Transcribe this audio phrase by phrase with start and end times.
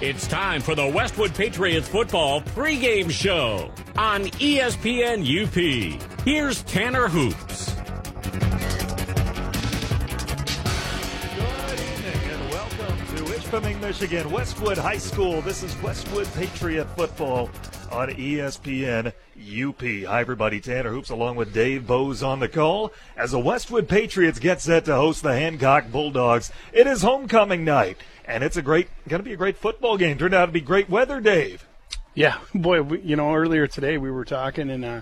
[0.00, 6.22] It's time for the Westwood Patriots football pregame show on ESPN UP.
[6.24, 7.74] Here's Tanner Hoops.
[11.34, 15.40] Good evening and welcome to Ishpeming, Michigan, Westwood High School.
[15.40, 17.50] This is Westwood Patriot football
[17.90, 19.80] on ESPN UP.
[19.80, 20.60] Hi, everybody.
[20.60, 24.84] Tanner Hoops along with Dave Bose on the call as the Westwood Patriots get set
[24.84, 26.52] to host the Hancock Bulldogs.
[26.72, 27.98] It is homecoming night,
[28.28, 30.18] and it's a great, going to be a great football game.
[30.18, 31.66] Turned out to be great weather, Dave.
[32.14, 35.00] Yeah, boy, we, you know, earlier today we were talking and uh,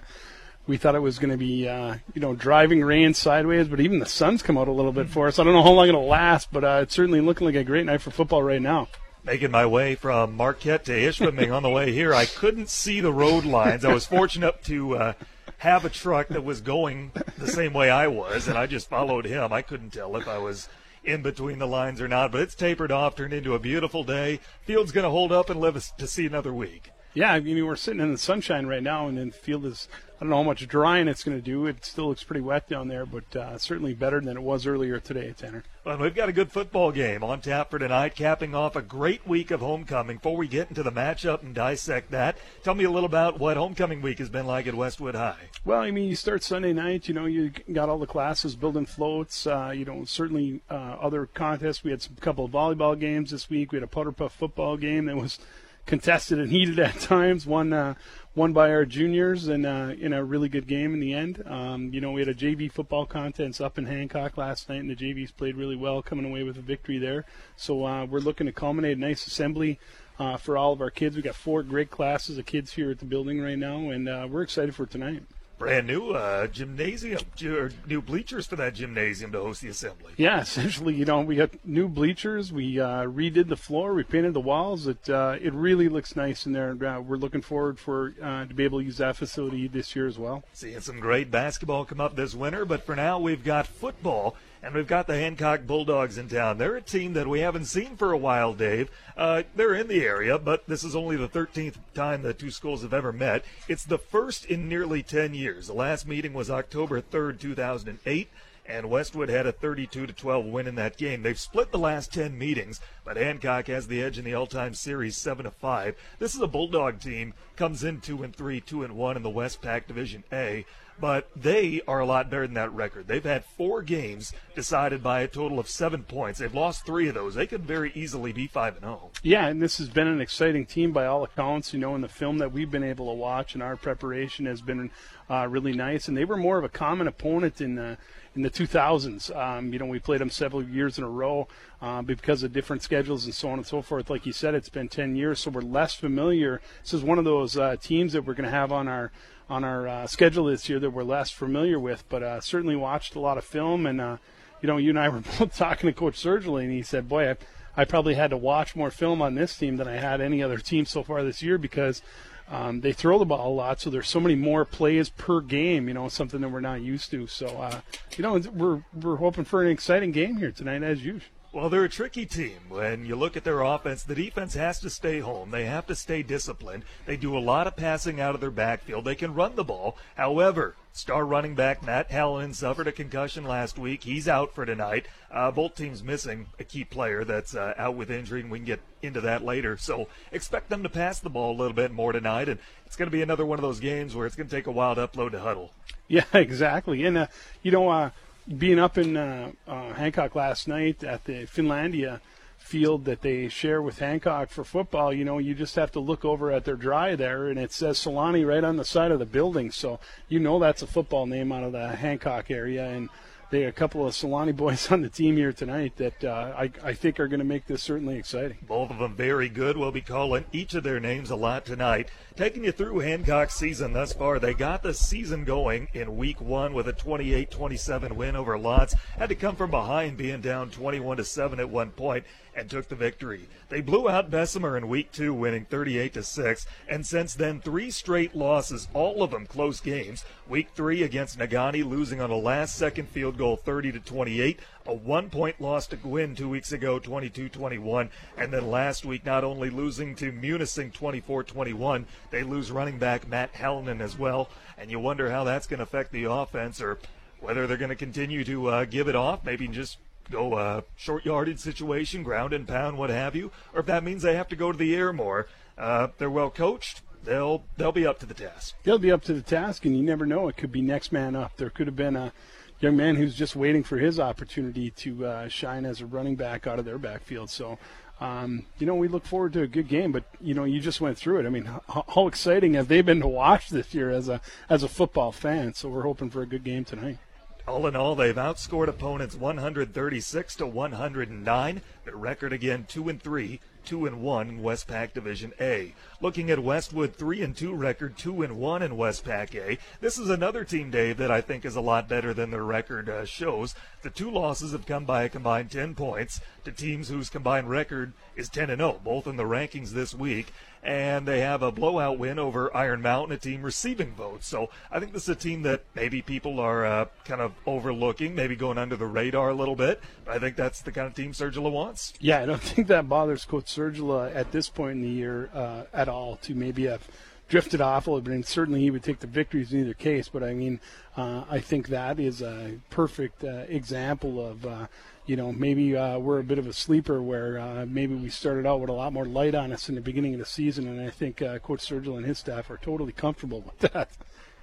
[0.66, 3.98] we thought it was going to be, uh, you know, driving rain sideways, but even
[3.98, 5.38] the sun's come out a little bit for us.
[5.38, 7.86] I don't know how long it'll last, but uh, it's certainly looking like a great
[7.86, 8.88] night for football right now.
[9.24, 13.12] Making my way from Marquette to Ishpeming on the way here, I couldn't see the
[13.12, 13.84] road lines.
[13.84, 15.12] I was fortunate to uh,
[15.58, 19.24] have a truck that was going the same way I was, and I just followed
[19.24, 19.52] him.
[19.52, 20.68] I couldn't tell if I was
[21.06, 24.40] in between the lines or not, but it's tapered off, turned into a beautiful day.
[24.62, 26.90] Field's going to hold up and live to see another week.
[27.16, 29.88] Yeah, I mean, we're sitting in the sunshine right now, and then the field is,
[30.16, 31.64] I don't know how much drying it's going to do.
[31.64, 35.00] It still looks pretty wet down there, but uh, certainly better than it was earlier
[35.00, 35.64] today, Tanner.
[35.82, 39.26] Well, we've got a good football game on tap for tonight, capping off a great
[39.26, 40.18] week of homecoming.
[40.18, 43.56] Before we get into the matchup and dissect that, tell me a little about what
[43.56, 45.48] homecoming week has been like at Westwood High.
[45.64, 47.08] Well, I mean, you start Sunday night.
[47.08, 49.46] You know, you got all the classes building floats.
[49.46, 51.82] Uh, you know, certainly uh, other contests.
[51.82, 53.72] We had some couple of volleyball games this week.
[53.72, 55.38] We had a powder puff football game that was
[55.86, 57.46] contested and heated at times.
[57.46, 57.94] One uh,
[58.34, 61.42] won by our juniors and uh, in a really good game in the end.
[61.46, 64.90] Um, you know, we had a JV football contest up in Hancock last night, and
[64.90, 67.24] the JVs played really well, coming away with a victory there.
[67.56, 69.78] So uh, we're looking to culminate a nice assembly.
[70.18, 72.98] Uh, for all of our kids, we got four great classes of kids here at
[72.98, 75.22] the building right now, and uh, we're excited for tonight
[75.58, 80.12] brand new uh, gymnasium, or new bleachers for that gymnasium to host the assembly.
[80.16, 82.52] Yeah, essentially, you know, we got new bleachers.
[82.52, 83.94] We uh, redid the floor.
[83.94, 84.86] We painted the walls.
[84.86, 86.72] It uh, it really looks nice in there.
[86.72, 90.06] Uh, we're looking forward for uh, to be able to use that facility this year
[90.06, 90.44] as well.
[90.52, 94.36] Seeing some great basketball come up this winter, but for now we've got football.
[94.66, 96.58] And we've got the Hancock Bulldogs in town.
[96.58, 98.90] They're a team that we haven't seen for a while, Dave.
[99.16, 102.82] Uh, they're in the area, but this is only the 13th time the two schools
[102.82, 103.44] have ever met.
[103.68, 105.68] It's the first in nearly 10 years.
[105.68, 108.28] The last meeting was October 3rd, 2008
[108.68, 111.22] and Westwood had a 32 to 12 win in that game.
[111.22, 115.16] They've split the last 10 meetings, but Hancock has the edge in the all-time series
[115.16, 115.94] 7 to 5.
[116.18, 119.30] This is a Bulldog team comes in 2 and 3, 2 and 1 in the
[119.30, 120.66] Westpac Division A
[120.98, 123.06] but they are a lot better than that record.
[123.06, 126.38] They've had four games decided by a total of seven points.
[126.38, 127.34] They've lost three of those.
[127.34, 129.10] They could very easily be five and zero.
[129.22, 131.72] Yeah, and this has been an exciting team by all accounts.
[131.72, 134.62] You know, in the film that we've been able to watch, and our preparation has
[134.62, 134.90] been
[135.30, 136.08] uh, really nice.
[136.08, 137.98] And they were more of a common opponent in the
[138.34, 139.34] in the 2000s.
[139.34, 141.48] Um, you know, we played them several years in a row
[141.80, 144.10] uh, because of different schedules and so on and so forth.
[144.10, 146.60] Like you said, it's been 10 years, so we're less familiar.
[146.82, 149.10] This is one of those uh, teams that we're going to have on our
[149.48, 153.14] on our uh, schedule this year that we're less familiar with, but uh, certainly watched
[153.14, 153.86] a lot of film.
[153.86, 154.16] And uh,
[154.60, 157.30] you know, you and I were both talking to Coach Sergila, and he said, "Boy,
[157.30, 157.36] I,
[157.76, 160.58] I probably had to watch more film on this team than I had any other
[160.58, 162.02] team so far this year because."
[162.48, 165.88] Um, they throw the ball a lot, so there's so many more plays per game.
[165.88, 167.26] You know, something that we're not used to.
[167.26, 167.80] So, uh,
[168.16, 171.35] you know, we're we're hoping for an exciting game here tonight, as usual.
[171.56, 172.58] Well, they're a tricky team.
[172.68, 175.52] When you look at their offense, the defense has to stay home.
[175.52, 176.82] They have to stay disciplined.
[177.06, 179.06] They do a lot of passing out of their backfield.
[179.06, 179.96] They can run the ball.
[180.16, 184.02] However, star running back Matt Hallinan suffered a concussion last week.
[184.02, 185.06] He's out for tonight.
[185.30, 188.66] Uh, both teams missing a key player that's uh, out with injury, and we can
[188.66, 189.78] get into that later.
[189.78, 193.10] So expect them to pass the ball a little bit more tonight, and it's going
[193.10, 195.08] to be another one of those games where it's going to take a while to
[195.08, 195.70] upload to huddle.
[196.06, 197.04] Yeah, exactly.
[197.04, 197.26] And uh,
[197.62, 198.10] you know, uh,
[198.46, 202.20] being up in uh, uh, Hancock last night at the Finlandia
[202.58, 206.24] field that they share with Hancock for football, you know, you just have to look
[206.24, 209.26] over at their dry there, and it says Solani right on the side of the
[209.26, 209.70] building.
[209.70, 213.08] So you know that's a football name out of the Hancock area, and
[213.50, 216.94] they a couple of Solani boys on the team here tonight that uh, I, I
[216.94, 218.58] think are going to make this certainly exciting.
[218.62, 219.76] Both of them very good.
[219.76, 222.10] We'll be calling each of their names a lot tonight.
[222.34, 226.74] Taking you through Hancock's season thus far, they got the season going in week one
[226.74, 228.94] with a 28-27 win over L'Anse.
[229.16, 232.24] Had to come from behind, being down 21 to seven at one point
[232.56, 233.48] and took the victory.
[233.68, 237.90] They blew out Bessemer in week two, winning 38 to 6, and since then three
[237.90, 240.24] straight losses, all of them close games.
[240.48, 244.60] Week three against Negaunee, losing on a last-second field goal, 30 to 28.
[244.86, 249.68] A one-point loss to Gwinn two weeks ago, 22-21, and then last week not only
[249.68, 254.48] losing to Munising 24-21, they lose running back Matt Hallinan as well,
[254.78, 256.98] and you wonder how that's going to affect the offense or
[257.40, 259.98] whether they're going to continue to uh, give it off, maybe just
[260.30, 264.22] go uh, short yardage situation, ground and pound, what have you, or if that means
[264.22, 265.46] they have to go to the air more.
[265.78, 267.02] Uh, they're well coached.
[267.24, 268.76] They'll they'll be up to the task.
[268.84, 270.48] They'll be up to the task, and you never know.
[270.48, 271.56] It could be next man up.
[271.56, 272.32] There could have been a
[272.80, 276.66] young man who's just waiting for his opportunity to uh, shine as a running back
[276.66, 277.50] out of their backfield.
[277.50, 277.78] So,
[278.20, 280.12] um, you know, we look forward to a good game.
[280.12, 281.46] But you know, you just went through it.
[281.46, 284.40] I mean, how, how exciting have they been to watch this year as a
[284.70, 285.74] as a football fan?
[285.74, 287.18] So we're hoping for a good game tonight.
[287.66, 291.82] All in all, they've outscored opponents 136 to 109.
[292.04, 295.94] Their record again two and three two and one Westpac Division A.
[296.20, 299.78] Looking at Westwood, three and two record, two and one in Westpac A.
[300.00, 303.08] This is another team, Dave, that I think is a lot better than their record
[303.08, 303.74] uh, shows.
[304.02, 308.12] The two losses have come by a combined 10 points to teams whose combined record
[308.34, 310.52] is 10 and 0, both in the rankings this week
[310.86, 314.46] and they have a blowout win over Iron Mountain, a team receiving votes.
[314.46, 318.36] So I think this is a team that maybe people are uh, kind of overlooking,
[318.36, 320.00] maybe going under the radar a little bit.
[320.28, 322.14] I think that's the kind of team Sergila wants.
[322.20, 325.84] Yeah, I don't think that bothers Coach Sergila at this point in the year uh,
[325.92, 327.06] at all to maybe have
[327.48, 330.28] drifted off a little bit, and certainly he would take the victories in either case.
[330.28, 330.80] But I mean,
[331.16, 334.86] uh, I think that is a perfect uh, example of uh,
[335.26, 338.64] you know, maybe uh, we're a bit of a sleeper where uh, maybe we started
[338.64, 341.00] out with a lot more light on us in the beginning of the season, and
[341.00, 344.08] I think uh, Coach Sergila and his staff are totally comfortable with that.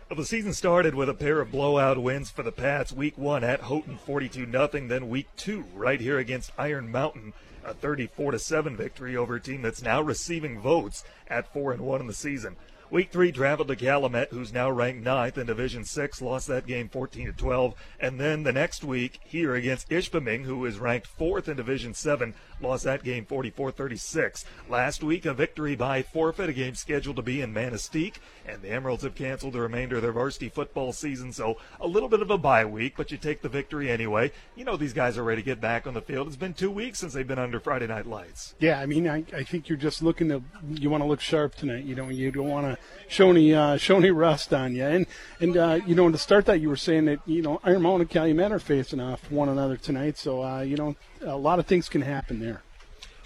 [0.10, 2.94] Well, the season started with a pair of blowout wins for the Pats.
[2.94, 4.88] Week one at Houghton, 42 nothing.
[4.88, 7.34] Then week two, right here against Iron Mountain,
[7.66, 11.82] a 34 to seven victory over a team that's now receiving votes at four and
[11.82, 12.56] one in the season.
[12.94, 16.90] Week three traveled to Calumet, who's now ranked ninth in Division Six, lost that game
[16.90, 21.50] 14 to 12, and then the next week here against Ishpeming, who is ranked fourth
[21.50, 24.46] in Division Seven, lost that game 44-36.
[24.70, 28.16] Last week, a victory by forfeit, a game scheduled to be in Manistique,
[28.46, 32.10] and the Emeralds have canceled the remainder of their varsity football season, so a little
[32.10, 34.32] bit of a bye week, but you take the victory anyway.
[34.56, 36.28] You know these guys are ready to get back on the field.
[36.28, 38.56] It's been two weeks since they've been under Friday Night Lights.
[38.60, 41.56] Yeah, I mean, I, I think you're just looking to you want to look sharp
[41.56, 41.86] tonight.
[41.86, 42.78] You know, you don't want to
[43.08, 44.86] show any uh, show any rust on you.
[44.86, 45.06] And
[45.40, 48.02] and uh, you know to start that you were saying that you know Iron Mountain
[48.02, 50.18] and Calumet are facing off one another tonight.
[50.18, 50.96] So uh, you know
[51.26, 52.62] a lot of things can happen there.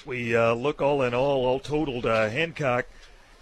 [0.05, 2.05] We uh, look all in all, all totaled.
[2.05, 2.85] Uh, Hancock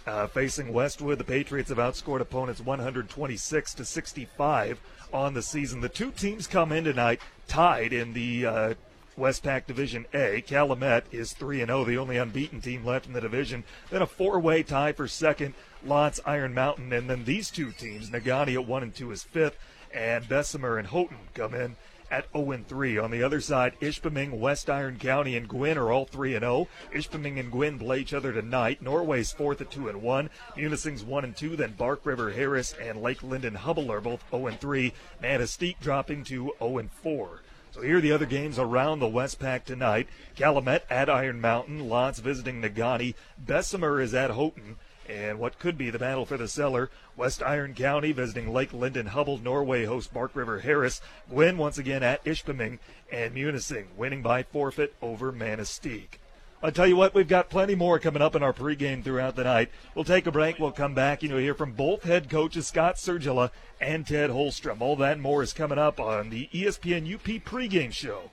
[0.06, 1.18] uh, facing Westwood.
[1.18, 4.80] The Patriots have outscored opponents 126 to 65
[5.12, 5.80] on the season.
[5.80, 8.76] The two teams come in tonight tied in the
[9.18, 10.42] Westpac Division A.
[10.42, 13.64] Calumet is 3 and 0, the only unbeaten team left in the division.
[13.90, 15.54] Then a four way tie for second,
[15.84, 16.92] L'Anse Iron Mountain.
[16.92, 19.56] And then these two teams, Negaunee at 1 and 2 is fifth,
[19.92, 21.76] and Bessemer and Houghton come in
[22.10, 23.02] at 0-3.
[23.02, 26.66] On the other side, Ishpeming, West Iron County, and Gwinn are all 3-0.
[26.94, 28.82] Ishpeming and Gwinn play each other tonight.
[28.82, 30.30] Norway's fourth at 2 and 1.
[30.56, 31.56] Munising's 1-2.
[31.56, 34.92] Then Bark River Harris and Lake Linden Hubbell are both 0 and 3.
[35.22, 37.38] Manistique dropping to 0-4.
[37.72, 40.08] So here are the other games around the Westpac tonight.
[40.34, 43.14] Calumet at Iron Mountain, L'Anse visiting Negaunee.
[43.38, 44.76] Bessemer is at Houghton.
[45.08, 49.08] And what could be the battle for the cellar, West Iron County visiting Lake Linden
[49.08, 51.00] Hubbell, Norway host Bark River Harris.
[51.30, 52.78] Gwinn once again at Ishpeming,
[53.12, 56.18] and Munising winning by forfeit over Manistique.
[56.62, 59.44] I'll tell you what, we've got plenty more coming up in our pregame throughout the
[59.44, 59.70] night.
[59.94, 60.58] We'll take a break.
[60.58, 63.50] We'll come back and you'll hear from both head coaches, Scott Sergila
[63.80, 64.80] and Ted Holstrom.
[64.80, 68.30] All that and more is coming up on the ESPN UP pregame show.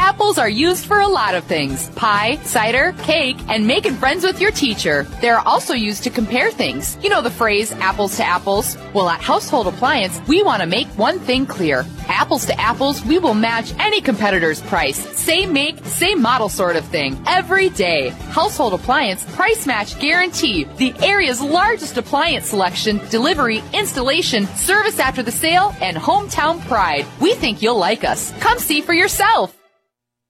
[0.00, 4.40] Apples are used for a lot of things pie, cider, cake, and making friends with
[4.40, 5.02] your teacher.
[5.20, 6.96] They're also used to compare things.
[7.02, 8.78] You know the phrase apples to apples?
[8.94, 11.84] Well, at Household Appliance, we want to make one thing clear.
[12.06, 14.98] Apples to apples, we will match any competitor's price.
[15.18, 17.20] Same make, same model sort of thing.
[17.26, 18.10] Every day.
[18.30, 20.64] Household Appliance price match guarantee.
[20.76, 27.04] The area's largest appliance selection, delivery, installation, service after the sale, and hometown pride.
[27.20, 28.32] We think you'll like us.
[28.38, 29.57] Come see for yourself.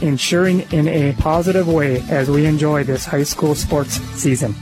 [0.00, 4.54] ensuring in a positive way as we enjoy this high school sports season.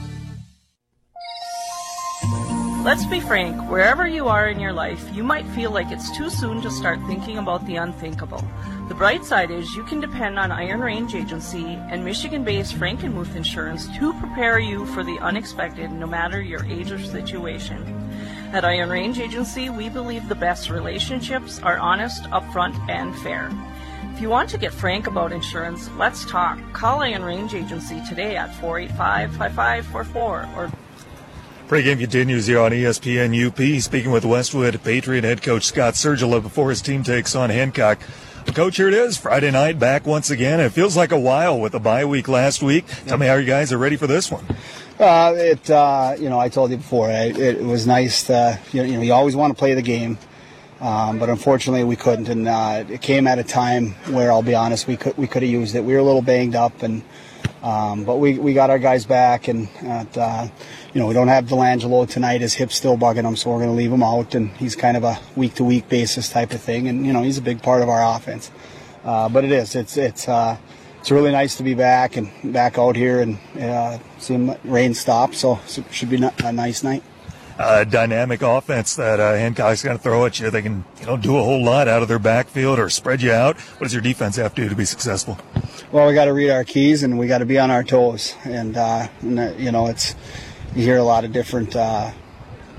[2.83, 6.29] Let's be frank, wherever you are in your life, you might feel like it's too
[6.29, 8.45] soon to start thinking about the unthinkable.
[8.89, 13.37] The bright side is you can depend on Iron Range Agency and Michigan based Frankenmuth
[13.37, 17.79] Insurance to prepare you for the unexpected no matter your age or situation.
[18.51, 23.49] At Iron Range Agency, we believe the best relationships are honest, upfront, and fair.
[24.13, 26.59] If you want to get frank about insurance, let's talk.
[26.71, 30.71] Call Iron Range Agency today at 485 5544 or
[31.67, 33.81] Pre-game continues here on ESPN UP.
[33.81, 37.99] Speaking with Westwood Patriot head coach Scott Sergila before his team takes on Hancock.
[38.53, 40.59] Coach, here it is, Friday night, back once again.
[40.59, 42.85] It feels like a while with the bye week last week.
[43.07, 44.45] Tell me how you guys are ready for this one.
[44.99, 48.25] Uh, it, uh, you know, I told you before, it, it was nice.
[48.25, 50.19] To, you, know, you always want to play the game,
[50.83, 52.27] um, but unfortunately we couldn't.
[52.27, 55.41] And uh, it came at a time where I'll be honest, we could we could
[55.41, 55.83] have used it.
[55.83, 57.01] We were a little banged up, and
[57.63, 60.47] um, but we, we got our guys back, and uh,
[60.93, 62.41] you know we don't have Delangelo tonight.
[62.41, 64.97] His hip's still bugging him, so we're going to leave him out, and he's kind
[64.97, 67.63] of a week to week basis type of thing, and you know he's a big
[67.63, 68.51] part of our offense.
[69.05, 70.57] Uh, but it is, it's it's uh,
[70.99, 75.33] it's really nice to be back and back out here and uh, seeing rain stop.
[75.33, 77.03] So it should be a nice night.
[77.57, 80.49] Uh, dynamic offense that uh, Hancock's going to throw at you.
[80.49, 83.31] They can, you know, do a whole lot out of their backfield or spread you
[83.31, 83.57] out.
[83.59, 85.37] What does your defense have to do to be successful?
[85.91, 88.33] Well, we got to read our keys and we got to be on our toes.
[88.43, 90.15] And, uh, and uh, you know, it's
[90.75, 92.11] you hear a lot of different uh,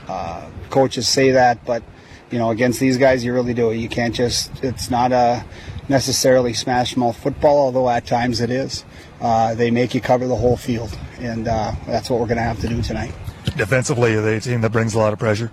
[0.08, 1.84] uh, coaches say that, but
[2.32, 3.70] you know, against these guys, you really do.
[3.70, 4.64] You can't just.
[4.64, 5.44] It's not a
[5.88, 8.84] necessarily smash mouth football, although at times it is.
[9.20, 12.68] they make you cover the whole field, and that's what we're going to have to
[12.68, 13.14] do tonight
[13.56, 15.50] defensively, are they a team that brings a lot of pressure?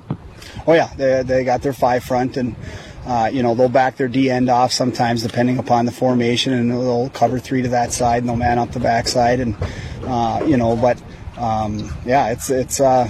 [0.67, 2.55] Oh yeah, they they got their five front and.
[3.03, 6.69] Uh, you know, they'll back their D end off sometimes depending upon the formation, and
[6.69, 9.55] they'll cover three to that side, and they'll man up the backside, and
[10.03, 11.01] uh, you know, but
[11.35, 13.09] um, yeah, it's it's uh,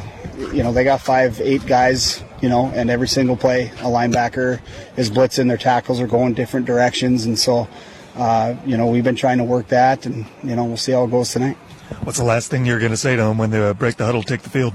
[0.54, 4.62] you know they got five, eight guys, you know, and every single play a linebacker
[4.96, 7.68] is blitzing, their tackles are going different directions, and so
[8.16, 11.04] uh, you know we've been trying to work that, and you know we'll see how
[11.04, 11.58] it goes tonight.
[12.04, 14.24] What's the last thing you're going to say to them when they break the huddle,
[14.24, 14.74] take the field?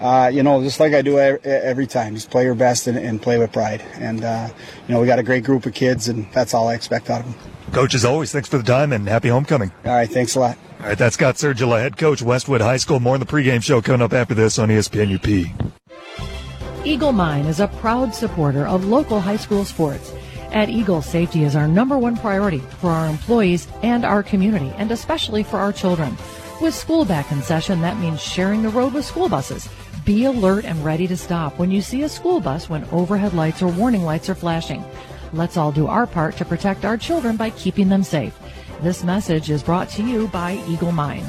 [0.00, 3.20] Uh, you know, just like I do every time, just play your best and, and
[3.20, 3.82] play with pride.
[3.94, 4.48] And, uh,
[4.86, 7.20] you know, we got a great group of kids, and that's all I expect out
[7.20, 7.52] of them.
[7.72, 9.72] Coach, as always, thanks for the time and happy homecoming.
[9.84, 10.56] All right, thanks a lot.
[10.80, 13.00] All right, that's Scott Sergila, head coach, Westwood High School.
[13.00, 16.86] More in the pregame show coming up after this on ESPN UP.
[16.86, 20.12] Eagle Mine is a proud supporter of local high school sports.
[20.52, 24.90] At Eagle, safety is our number one priority for our employees and our community, and
[24.90, 26.16] especially for our children.
[26.60, 29.68] With school back in session, that means sharing the road with school buses.
[30.04, 33.60] Be alert and ready to stop when you see a school bus when overhead lights
[33.60, 34.82] or warning lights are flashing.
[35.34, 38.36] Let's all do our part to protect our children by keeping them safe.
[38.80, 41.26] This message is brought to you by Eagle Mine.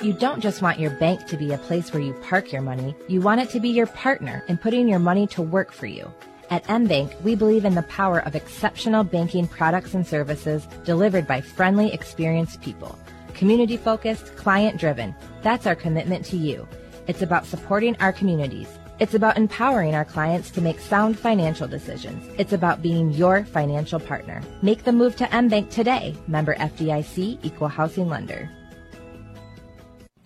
[0.00, 2.94] You don't just want your bank to be a place where you park your money,
[3.08, 6.08] you want it to be your partner in putting your money to work for you.
[6.50, 11.40] At MBank, we believe in the power of exceptional banking products and services delivered by
[11.40, 12.96] friendly, experienced people.
[13.34, 15.16] Community focused, client driven.
[15.42, 16.68] That's our commitment to you.
[17.08, 18.68] It's about supporting our communities.
[19.00, 22.24] It's about empowering our clients to make sound financial decisions.
[22.38, 24.42] It's about being your financial partner.
[24.62, 26.14] Make the move to MBank today.
[26.28, 28.48] Member FDIC, Equal Housing Lender.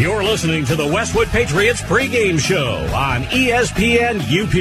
[0.00, 4.56] You're listening to the Westwood Patriots pregame show on ESPN UP.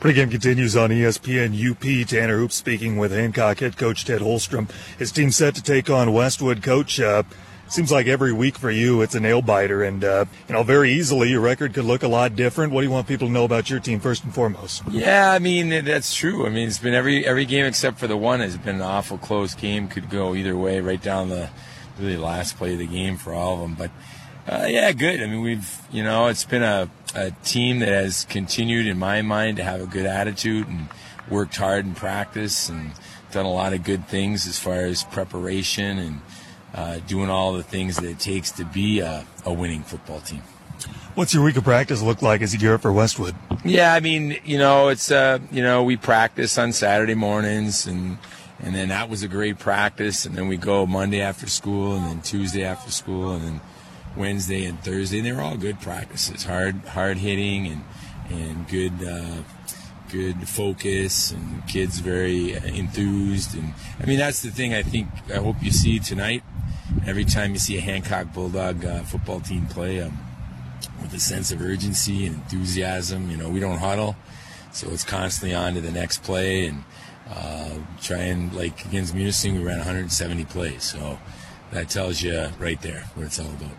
[0.00, 2.08] Pregame continues on ESPN UP.
[2.08, 4.68] Tanner Hoops speaking with Hancock head coach Ted Holstrom.
[4.98, 6.60] His team set to take on Westwood.
[6.60, 7.22] Coach, uh,
[7.68, 10.90] seems like every week for you it's a nail biter, and uh, you know very
[10.90, 12.72] easily your record could look a lot different.
[12.72, 14.82] What do you want people to know about your team first and foremost?
[14.90, 16.44] Yeah, I mean that's true.
[16.44, 19.18] I mean it's been every every game except for the one has been an awful
[19.18, 19.86] close game.
[19.86, 21.48] Could go either way, right down the
[21.98, 23.74] really last play of the game for all of them.
[23.74, 23.90] But
[24.48, 25.22] uh, yeah, good.
[25.22, 29.22] I mean, we've you know it's been a, a team that has continued, in my
[29.22, 30.88] mind, to have a good attitude and
[31.30, 32.92] worked hard in practice and
[33.32, 36.20] done a lot of good things as far as preparation and
[36.74, 40.42] uh, doing all the things that it takes to be a, a winning football team.
[41.14, 43.34] What's your week of practice look like as you gear up for Westwood?
[43.64, 48.18] Yeah, I mean, you know, it's uh, you know, we practice on Saturday mornings and
[48.60, 50.24] and then that was a great practice.
[50.24, 53.60] And then we go Monday after school, and then Tuesday after school, and then
[54.16, 55.18] Wednesday and Thursday.
[55.18, 57.84] And they were all good practices, hard hard hitting and
[58.30, 59.42] and good uh,
[60.10, 63.54] good focus, and kids very enthused.
[63.56, 66.42] And I mean that's the thing I think I hope you see tonight.
[67.06, 70.18] Every time you see a Hancock Bulldog uh, football team play, um,
[71.02, 73.30] with a sense of urgency and enthusiasm.
[73.30, 74.16] You know, we don't huddle,
[74.72, 76.84] so it's constantly on to the next play and
[77.30, 77.70] uh,
[78.02, 80.82] trying like against Munising, we ran 170 plays.
[80.82, 81.18] So
[81.72, 83.76] that tells you right there what it's all about.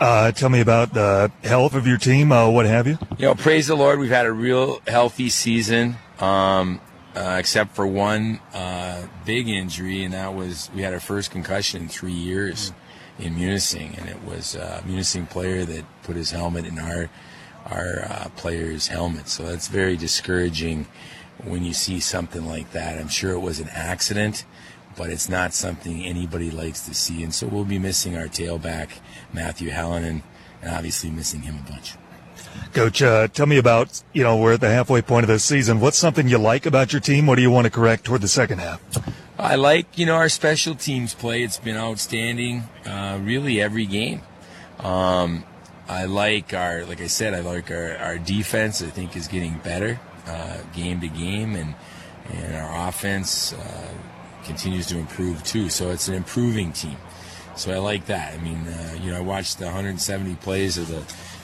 [0.00, 2.98] Uh, tell me about the health of your team, uh, what have you.
[3.18, 6.80] You know, praise the Lord, we've had a real healthy season, um,
[7.14, 11.82] uh, except for one uh, big injury, and that was we had our first concussion
[11.82, 12.72] in three years
[13.18, 17.10] in Munising, and it was a Munising player that put his helmet in our
[17.66, 19.28] our uh, player's helmet.
[19.28, 20.86] So that's very discouraging
[21.44, 22.98] when you see something like that.
[22.98, 24.44] I'm sure it was an accident,
[24.96, 27.22] but it's not something anybody likes to see.
[27.22, 28.90] And so we'll be missing our tailback,
[29.32, 30.22] Matthew Helen, and,
[30.62, 31.94] and obviously missing him a bunch.
[32.74, 35.80] Coach, uh, tell me about, you know, we're at the halfway point of the season.
[35.80, 37.26] What's something you like about your team?
[37.26, 38.80] What do you want to correct toward the second half?
[39.38, 41.42] I like, you know, our special teams play.
[41.42, 44.22] It's been outstanding, uh, really every game.
[44.78, 45.44] Um,
[45.88, 48.82] I like our, like I said, I like our, our defense.
[48.82, 51.74] I think is getting better uh, game to game, and
[52.32, 53.88] and our offense uh,
[54.44, 55.68] continues to improve too.
[55.68, 56.96] So it's an improving team.
[57.56, 58.34] So I like that.
[58.34, 61.00] I mean, uh, you know, I watched the 170 plays of the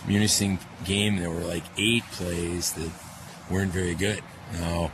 [0.06, 1.18] Munising game.
[1.18, 2.90] There were like eight plays that
[3.50, 4.22] weren't very good.
[4.54, 4.90] Now,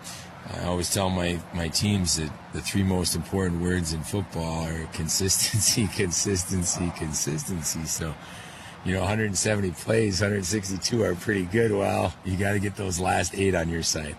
[0.53, 4.87] I always tell my, my teams that the three most important words in football are
[4.93, 7.85] consistency, consistency, consistency.
[7.85, 8.15] So,
[8.85, 11.73] you know, 170 plays, 162 are pretty good.
[11.73, 14.17] Well, you got to get those last eight on your side.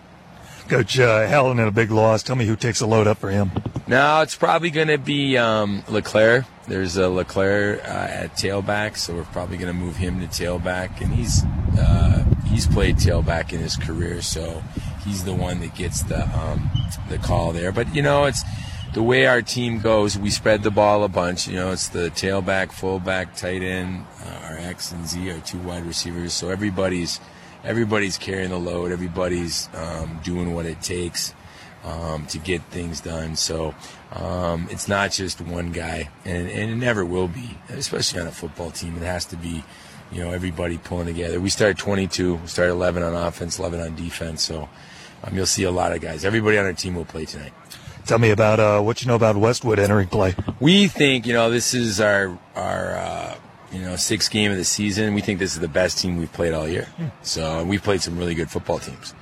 [0.68, 2.24] Coach uh, Helen in a big loss.
[2.24, 3.52] Tell me who takes the load up for him.
[3.86, 6.44] No, it's probably going to be um, Leclaire.
[6.66, 11.00] There's a Leclaire uh, at tailback, so we're probably going to move him to tailback,
[11.00, 11.44] and he's
[11.78, 14.60] uh, he's played tailback in his career, so
[15.04, 16.68] he's the one that gets the um,
[17.08, 17.70] the call there.
[17.70, 18.42] But you know, it's
[18.96, 20.16] the way our team goes.
[20.16, 21.46] We spread the ball a bunch.
[21.46, 25.58] You know, it's the tailback, fullback, tight end, uh, our X and Z, our two
[25.58, 26.32] wide receivers.
[26.32, 27.20] So everybody's
[27.62, 28.92] everybody's carrying the load.
[28.92, 31.34] Everybody's um, doing what it takes
[31.84, 33.36] um, to get things done.
[33.36, 33.74] So
[34.12, 38.32] um, it's not just one guy, and, and it never will be, especially on a
[38.32, 38.96] football team.
[38.96, 39.62] It has to be,
[40.10, 41.38] you know, everybody pulling together.
[41.38, 44.42] We started 22, we started 11 on offense, 11 on defense.
[44.42, 44.70] So
[45.22, 46.24] um, you'll see a lot of guys.
[46.24, 47.52] Everybody on our team will play tonight.
[48.06, 50.36] Tell me about uh, what you know about Westwood entering play.
[50.60, 53.34] We think, you know, this is our our uh,
[53.72, 55.12] you know sixth game of the season.
[55.12, 56.86] We think this is the best team we've played all year.
[57.22, 59.12] So we've played some really good football teams.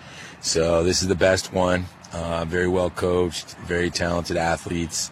[0.43, 1.87] So this is the best one.
[2.13, 5.11] Uh, very well coached, very talented athletes,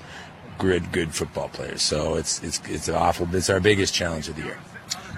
[0.58, 1.80] good good football players.
[1.80, 3.34] So it's it's it's awful.
[3.34, 4.58] It's our biggest challenge of the year.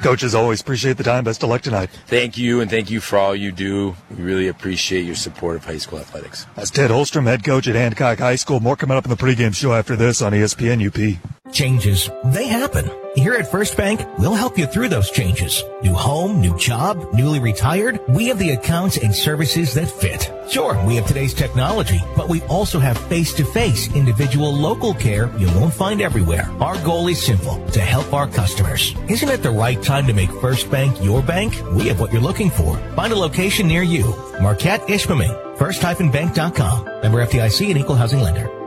[0.02, 1.24] Coach, as always, appreciate the time.
[1.24, 1.90] Best of luck tonight.
[2.06, 3.96] Thank you, and thank you for all you do.
[4.16, 6.46] We really appreciate your support of high school athletics.
[6.56, 8.60] That's Ted Holstrom, head coach at Hancock High School.
[8.60, 11.18] More coming up in the pregame show after this on ESPN UP.
[11.54, 12.90] Changes, they happen.
[13.14, 15.62] Here at First Bank, we'll help you through those changes.
[15.84, 18.00] New home, new job, newly retired.
[18.08, 20.32] We have the accounts and services that fit.
[20.50, 25.72] Sure, we have today's technology, but we also have face-to-face individual local care you won't
[25.72, 26.50] find everywhere.
[26.58, 28.92] Our goal is simple, to help our customers.
[29.08, 31.54] Isn't it the right time to make First Bank your bank?
[31.70, 32.76] We have what you're looking for.
[32.96, 34.12] Find a location near you.
[34.40, 35.56] Marquette Ishpeming.
[35.56, 36.84] First-bank.com.
[37.00, 38.63] Member FDIC and Equal Housing Lender.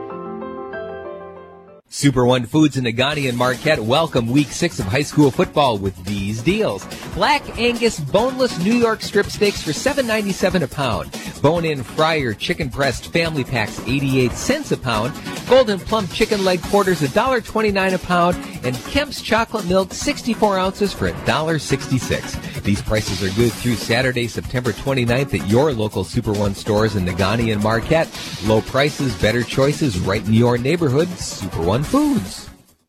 [1.90, 5.96] Super One Foods in Negaunee and Marquette welcome week six of high school football with
[6.04, 6.86] these deals.
[7.14, 11.10] Black Angus boneless New York strip steaks for $7.97 a pound.
[11.40, 15.14] Bone-in fryer chicken breast family packs 88 cents a pound.
[15.48, 18.36] Gold'n Plump chicken leg quarters $1.29 a pound.
[18.64, 22.62] And Kemp's chocolate milk 64 ounces for $1.66.
[22.64, 27.06] These prices are good through Saturday, September 29th at your local Super One stores in
[27.06, 28.10] Negaunee and Marquette.
[28.44, 31.08] Low prices, better choices right in your neighborhood.
[31.08, 32.47] Super One Foods.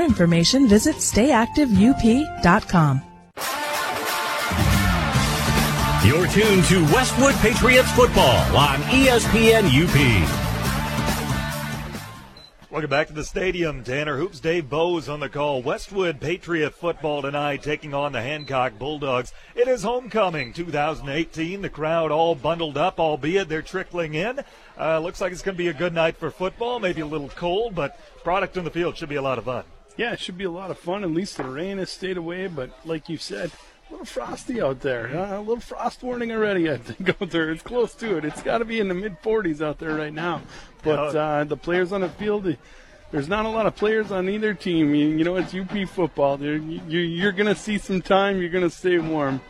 [0.00, 3.02] information, visit stayactiveup.com.
[6.04, 10.44] You're tuned to Westwood Patriots football on ESPN UP.
[12.70, 13.84] Welcome back to the stadium.
[13.84, 15.62] Tanner Hoops, Dave Bowes on the call.
[15.62, 19.32] Westwood Patriot football tonight taking on the Hancock Bulldogs.
[19.54, 21.62] It is homecoming 2018.
[21.62, 24.40] The crowd all bundled up, albeit they're trickling in.
[24.78, 26.80] Uh, looks like it's going to be a good night for football.
[26.80, 29.64] Maybe a little cold, but product on the field should be a lot of fun.
[29.96, 31.04] Yeah, it should be a lot of fun.
[31.04, 33.50] At least the rain has stayed away, but like you said,
[33.88, 35.16] a little frosty out there.
[35.16, 37.50] Uh, a little frost warning already, I think, out there.
[37.50, 38.24] It's close to it.
[38.24, 40.42] It's got to be in the mid 40s out there right now.
[40.82, 42.56] But uh, the players on the field,
[43.10, 44.94] there's not a lot of players on either team.
[44.94, 46.40] You, you know, it's UP football.
[46.40, 48.40] You're, you're going to see some time.
[48.40, 49.40] You're going to stay warm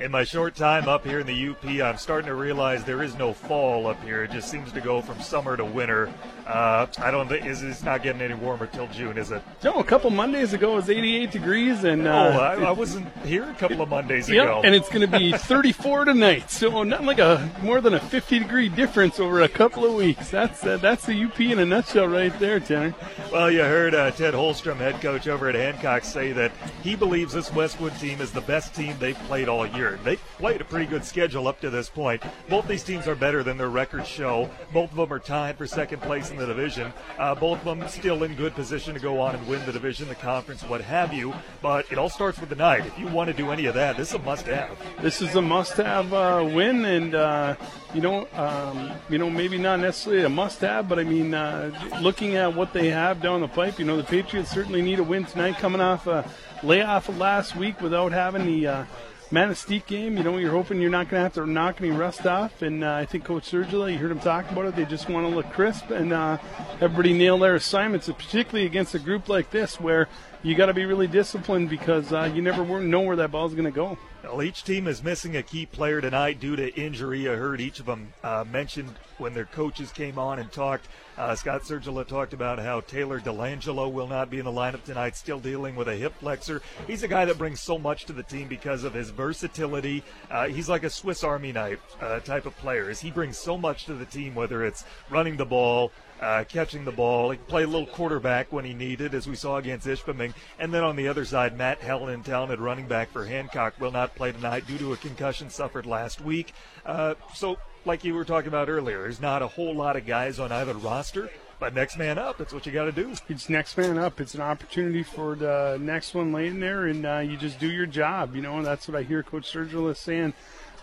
[0.00, 3.16] in my short time up here in the UP, I'm starting to realize there is
[3.16, 4.24] no fall up here.
[4.24, 6.12] It just seems to go from summer to winter.
[6.46, 9.42] Uh, I don't think is it's not getting any warmer till June, is it?
[9.62, 13.08] No, a couple Mondays ago it was 88 degrees, and uh, oh, I, I, wasn't
[13.24, 14.60] here a couple of Mondays yep, ago.
[14.62, 16.50] and it's going to be 34 tonight.
[16.50, 20.30] So not like a more than a 50 degree difference over a couple of weeks.
[20.30, 22.94] That's uh, that's the UP in a nutshell right there, Tanner.
[23.32, 26.52] Well, you heard uh, Ted Holstrom, head coach over at Hancock, say that
[26.82, 29.83] he believes this Westwood team is the best team they've played all year.
[30.04, 32.22] They played a pretty good schedule up to this point.
[32.48, 34.50] Both these teams are better than their records show.
[34.72, 36.92] Both of them are tied for second place in the division.
[37.18, 40.08] Uh, both of them still in good position to go on and win the division,
[40.08, 41.34] the conference, what have you.
[41.62, 42.86] But it all starts with the night.
[42.86, 44.78] If you want to do any of that, this is a must-have.
[45.00, 47.56] This is a must-have uh, win, and uh,
[47.94, 51.70] you know, um, you know, maybe not necessarily a must-have, but I mean, uh,
[52.00, 55.04] looking at what they have down the pipe, you know, the Patriots certainly need a
[55.04, 56.28] win tonight, coming off a
[56.62, 58.86] layoff of last week without having the
[59.34, 61.90] uh, Manistee game, you know, you're hoping you're not going to have to knock any
[61.90, 62.62] rust off.
[62.62, 65.28] And uh, I think Coach Sergila, you heard him talk about it, they just want
[65.28, 66.38] to look crisp and uh,
[66.80, 70.08] everybody nail their assignments, particularly against a group like this where
[70.44, 73.64] you got to be really disciplined because uh, you never know where that ball's going
[73.64, 73.96] to go.
[74.22, 77.28] Well, each team is missing a key player tonight due to injury.
[77.28, 80.88] I heard each of them uh, mentioned when their coaches came on and talked.
[81.16, 85.16] Uh, Scott Sergila talked about how Taylor Delangelo will not be in the lineup tonight,
[85.16, 86.60] still dealing with a hip flexor.
[86.86, 90.02] He's a guy that brings so much to the team because of his versatility.
[90.30, 92.90] Uh, he's like a Swiss Army knife uh, type of player.
[92.90, 96.92] He brings so much to the team, whether it's running the ball, uh, catching the
[96.92, 97.30] ball.
[97.30, 100.34] He played a little quarterback when he needed, as we saw against Ishpeming.
[100.58, 104.14] And then on the other side, Matt Helen, talented running back for Hancock, will not
[104.14, 106.52] play tonight due to a concussion suffered last week.
[106.86, 110.38] Uh, so, like you were talking about earlier, there's not a whole lot of guys
[110.38, 111.30] on either roster.
[111.60, 113.12] But next man up, that's what you got to do.
[113.28, 114.20] It's next man up.
[114.20, 117.86] It's an opportunity for the next one laying there, and uh, you just do your
[117.86, 118.34] job.
[118.34, 120.34] You know, and that's what I hear Coach Sergio saying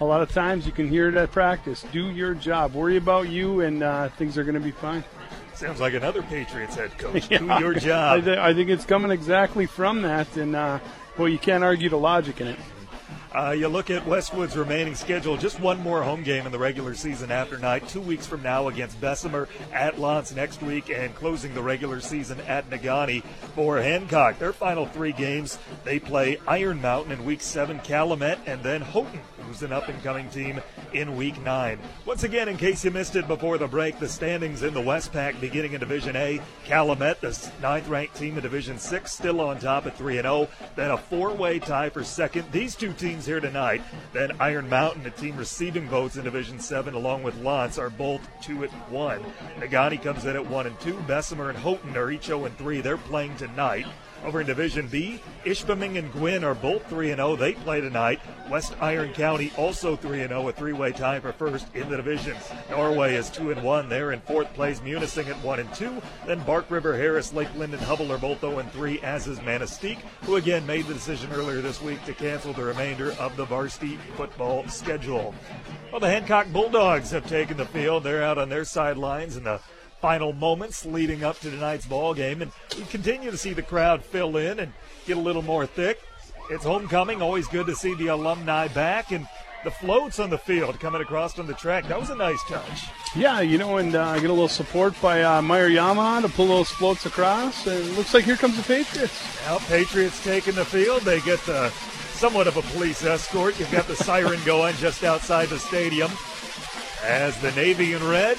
[0.02, 1.86] a lot of times you can hear it at practice.
[1.92, 2.74] Do your job.
[2.74, 5.04] Worry about you, and uh, things are going to be fine.
[5.54, 7.30] Sounds like another Patriots head coach.
[7.30, 8.18] yeah, Do your job.
[8.18, 10.80] I, th- I, think it's coming exactly from that, and uh,
[11.18, 12.60] well, you can't argue the logic in it.
[13.34, 16.94] Uh, you look at Westwood's remaining schedule, just one more home game in the regular
[16.94, 21.54] season after night, two weeks from now against Bessemer at L'Anse next week, and closing
[21.54, 23.24] the regular season at Negaunee
[23.56, 24.38] for Hancock.
[24.38, 29.22] Their final three games, they play Iron Mountain in week seven, Calumet, and then Houghton,
[29.42, 30.62] who's an up and coming team
[30.94, 31.80] in week nine.
[32.06, 35.40] Once again, in case you missed it before the break, the standings in the Westpac
[35.40, 36.42] beginning in Division A.
[36.66, 40.48] Calumet, the ninth ranked team in Division six, still on top at 3 0.
[40.76, 42.52] Then a four way tie for second.
[42.52, 43.82] These two teams here tonight.
[44.14, 48.22] Then Iron Mountain, a team receiving votes in Division 7, along with L'Anse, are both
[48.42, 49.22] 2 at 1.
[49.60, 50.94] Negaunee comes in at 1 and 2.
[51.08, 52.82] Bessemer and Houghton are each 0 and 3.
[52.82, 53.86] They're playing tonight.
[54.24, 57.36] Over in Division B, Ishpeming and Gwinn are both 3 0.
[57.36, 58.20] They play tonight.
[58.50, 62.38] West Iron County also 3 0, a three way tie for first in the division.
[62.70, 63.90] Norway is 2 1.
[63.90, 64.80] They're in fourth place.
[64.82, 66.02] Munising at 1 and 2.
[66.28, 69.42] Then Bark River, Harris, Lake Linden, and Hubbell are both 0 and 3, as is
[69.42, 73.46] Manistee, who again made the decision earlier this week to cancel the remainder of the
[73.46, 75.34] varsity football schedule.
[75.92, 78.04] Well, the Hancock Bulldogs have taken the field.
[78.04, 79.60] They're out on their sidelines and the
[80.02, 84.04] final moments leading up to tonight's ball game, and we continue to see the crowd
[84.04, 84.74] fill in and
[85.06, 86.02] get a little more thick.
[86.50, 89.28] It's homecoming, always good to see the alumni back, and
[89.64, 91.88] the floats on the field coming across on the track.
[91.88, 92.88] That was a nice touch.
[93.16, 96.48] Yeah, you know, and uh, get a little support by uh, Meyer Yamaha to pull
[96.48, 97.68] those floats across.
[97.68, 99.24] And it looks like here comes the Patriots.
[99.46, 101.04] Well, Patriots taking the field.
[101.04, 103.60] They get the somewhat of a police escort.
[103.60, 106.10] You've got the siren going just outside the stadium
[107.04, 108.38] as the Navy in red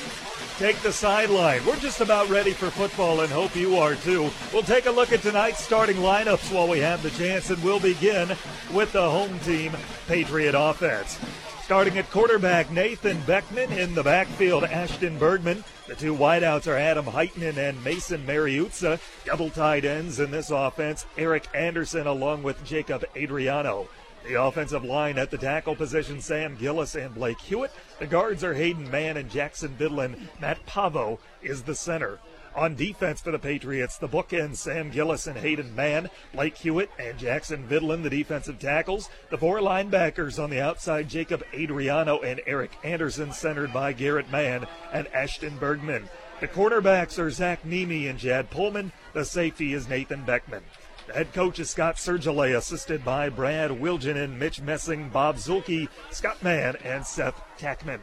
[0.58, 1.64] take the sideline.
[1.64, 4.30] We're just about ready for football and hope you are too.
[4.52, 7.80] We'll take a look at tonight's starting lineups while we have the chance, and we'll
[7.80, 8.28] begin
[8.72, 9.72] with the home team
[10.06, 11.18] Patriot offense.
[11.64, 13.72] Starting at quarterback, Nathan Beckman.
[13.72, 15.64] In the backfield, Ashton Bergman.
[15.86, 19.00] The two wideouts are Adam Heitman and Mason Mariuzza.
[19.24, 23.88] Double tight ends in this offense, Eric Anderson along with Jacob Adriano.
[24.26, 27.72] The offensive line at the tackle position, Sam Gillis and Blake Hewitt.
[27.98, 30.16] The guards are Hayden Mann and Jackson Bidlin.
[30.40, 32.18] Matt Pavo is the center.
[32.54, 37.18] On defense for the Patriots, the bookends Sam Gillis and Hayden Mann, Blake Hewitt and
[37.18, 39.08] Jackson Vidlin, the defensive tackles.
[39.30, 44.66] The four linebackers on the outside, Jacob Adriano and Eric Anderson, centered by Garrett Mann
[44.92, 46.08] and Ashton Bergman.
[46.40, 48.92] The cornerbacks are Zach Niemi and Jad Pullman.
[49.14, 50.62] The safety is Nathan Beckman.
[51.06, 56.40] The head coach is Scott Sergila, assisted by Brad Wilginen, Mitch Messing, Bob Zulke, Scott
[56.42, 57.98] Mann, and Seth Tackman.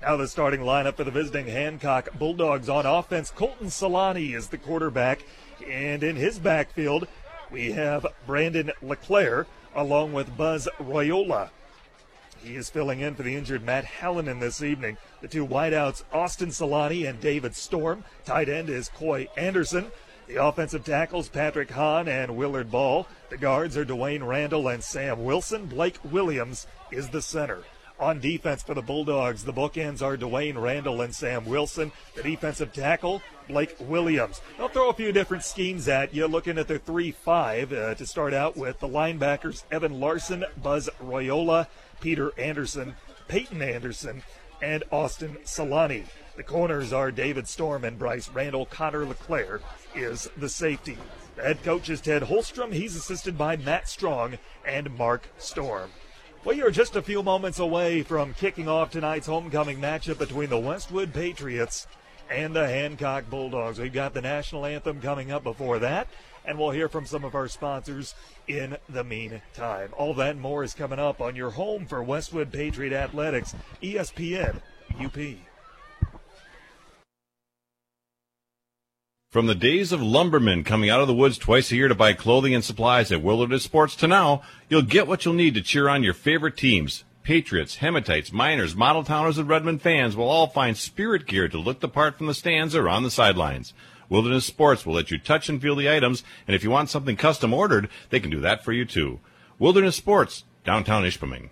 [0.00, 3.32] Now the starting lineup for the visiting Hancock Bulldogs on offense.
[3.32, 5.24] Colton Solani is the quarterback,
[5.68, 7.08] and in his backfield
[7.50, 11.50] we have Brandon LeClaire along with Buzz Royola.
[12.40, 14.96] He is filling in for the injured Matt Hallinan this evening.
[15.20, 18.04] The two wideouts, Austin Solani and David Storm.
[18.24, 19.90] Tight end is Coy Anderson.
[20.28, 23.06] The offensive tackles, Patrick Hahn and Willard Ball.
[23.30, 25.64] The guards are Dwayne Randall and Sam Wilson.
[25.64, 27.64] Blake Williams is the center.
[27.98, 31.92] On defense for the Bulldogs, the bookends are Dwayne Randall and Sam Wilson.
[32.14, 34.42] The defensive tackle, Blake Williams.
[34.58, 38.06] They'll throw a few different schemes at you, looking at their 3 5 uh, to
[38.06, 41.68] start out with the linebackers, Evan Larson, Buzz Royola,
[42.02, 42.96] Peter Anderson,
[43.28, 44.22] Peyton Anderson,
[44.60, 46.04] and Austin Solani.
[46.36, 48.66] The corners are David Storm and Bryce Randall.
[48.66, 49.60] Connor LeClaire
[49.94, 50.98] is the safety.
[51.36, 52.72] Head coach is Ted Holstrom.
[52.72, 55.90] He's assisted by Matt Strong and Mark Storm.
[56.44, 60.58] We are just a few moments away from kicking off tonight's homecoming matchup between the
[60.58, 61.86] Westwood Patriots
[62.30, 63.78] and the Hancock Bulldogs.
[63.78, 66.08] We've got the national anthem coming up before that,
[66.44, 68.14] and we'll hear from some of our sponsors
[68.46, 69.90] in the meantime.
[69.96, 74.60] All that and more is coming up on your home for Westwood Patriot Athletics, ESPN
[75.00, 75.38] UP.
[79.30, 82.14] From the days of lumbermen coming out of the woods twice a year to buy
[82.14, 85.86] clothing and supplies at Wilderness Sports to now, you'll get what you'll need to cheer
[85.86, 87.04] on your favorite teams.
[87.24, 91.80] Patriots, Hematites, Miners, Model Towners, and Redmen fans will all find spirit gear to look
[91.80, 93.74] the part from the stands or on the sidelines.
[94.08, 97.14] Wilderness Sports will let you touch and feel the items, and if you want something
[97.14, 99.20] custom ordered, they can do that for you too.
[99.58, 101.50] Wilderness Sports, downtown Ishpeming.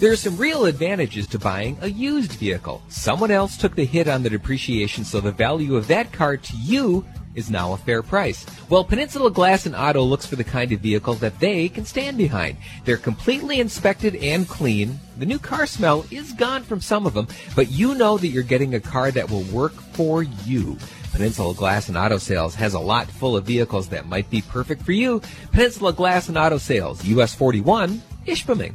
[0.00, 2.80] There are some real advantages to buying a used vehicle.
[2.88, 6.56] Someone else took the hit on the depreciation, so the value of that car to
[6.56, 8.46] you is now a fair price.
[8.70, 12.16] Well, Peninsula Glass and Auto looks for the kind of vehicle that they can stand
[12.16, 12.56] behind.
[12.86, 14.98] They're completely inspected and clean.
[15.18, 18.42] The new car smell is gone from some of them, but you know that you're
[18.42, 20.78] getting a car that will work for you.
[21.12, 24.82] Peninsula Glass and Auto Sales has a lot full of vehicles that might be perfect
[24.82, 25.20] for you.
[25.52, 28.74] Peninsula Glass and Auto Sales, US 41, Ishpeming.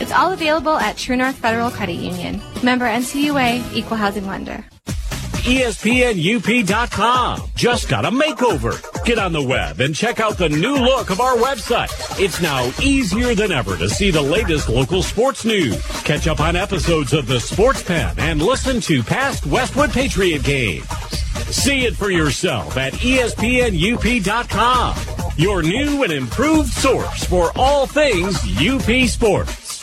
[0.00, 2.40] It's all available at True North Federal Credit Union.
[2.62, 4.64] Member NCUA, Equal Housing Lender.
[5.40, 8.76] ESPNUP.com just got a makeover.
[9.04, 11.90] Get on the web and check out the new look of our website.
[12.20, 15.80] It's now easier than ever to see the latest local sports news.
[16.02, 20.86] Catch up on episodes of the Sports Pen and listen to past Westwood Patriot games.
[21.48, 24.96] See it for yourself at ESPNUP.com.
[25.36, 29.79] Your new and improved source for all things UP sports.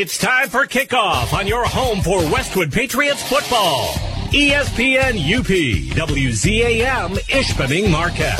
[0.00, 3.94] It's time for kickoff on your home for Westwood Patriots football.
[4.30, 5.46] ESPN UP,
[5.96, 8.38] WZAM, Ishpeming Marquette.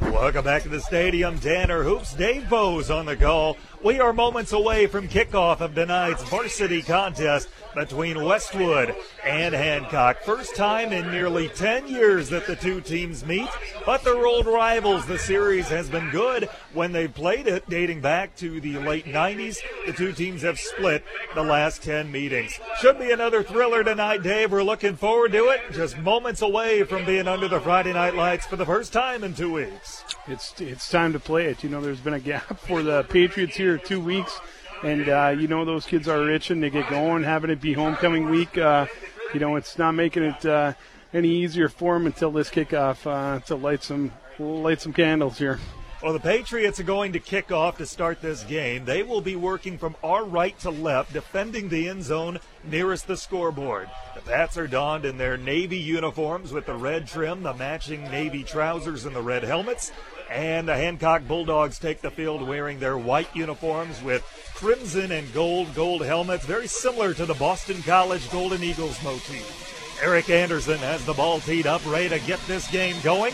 [0.00, 1.38] Welcome back to the stadium.
[1.38, 3.58] Tanner Hoops, Dave Bowes on the call.
[3.84, 10.22] We are moments away from kickoff of tonight's varsity contest between Westwood and Hancock.
[10.22, 13.48] First time in nearly 10 years that the two teams meet,
[13.84, 15.06] but they're old rivals.
[15.06, 19.58] The series has been good when they've played it, dating back to the late 90s.
[19.86, 21.04] The two teams have split
[21.34, 22.58] the last 10 meetings.
[22.80, 24.52] Should be another thriller tonight, Dave.
[24.52, 25.60] We're looking forward to it.
[25.72, 29.34] Just moments away from being under the Friday night lights for the first time in
[29.34, 30.04] two weeks.
[30.26, 31.62] It's it's time to play it.
[31.62, 34.38] You know, there's been a gap for the Patriots here, two weeks
[34.82, 37.22] and uh, you know those kids are itching to get going.
[37.22, 38.86] Having it be homecoming week, uh,
[39.34, 40.72] you know, it's not making it uh,
[41.12, 45.58] any easier for them until this kickoff uh, to light some light some candles here.
[46.00, 48.84] Well, the Patriots are going to kick off to start this game.
[48.84, 53.16] They will be working from our right to left, defending the end zone nearest the
[53.16, 53.90] scoreboard.
[54.14, 58.44] The Pats are donned in their navy uniforms with the red trim, the matching navy
[58.44, 59.90] trousers, and the red helmets.
[60.30, 64.22] And the Hancock Bulldogs take the field wearing their white uniforms with
[64.54, 70.00] crimson and gold gold helmets, very similar to the Boston College Golden Eagles motif.
[70.02, 73.32] Eric Anderson has the ball teed up, ready to get this game going.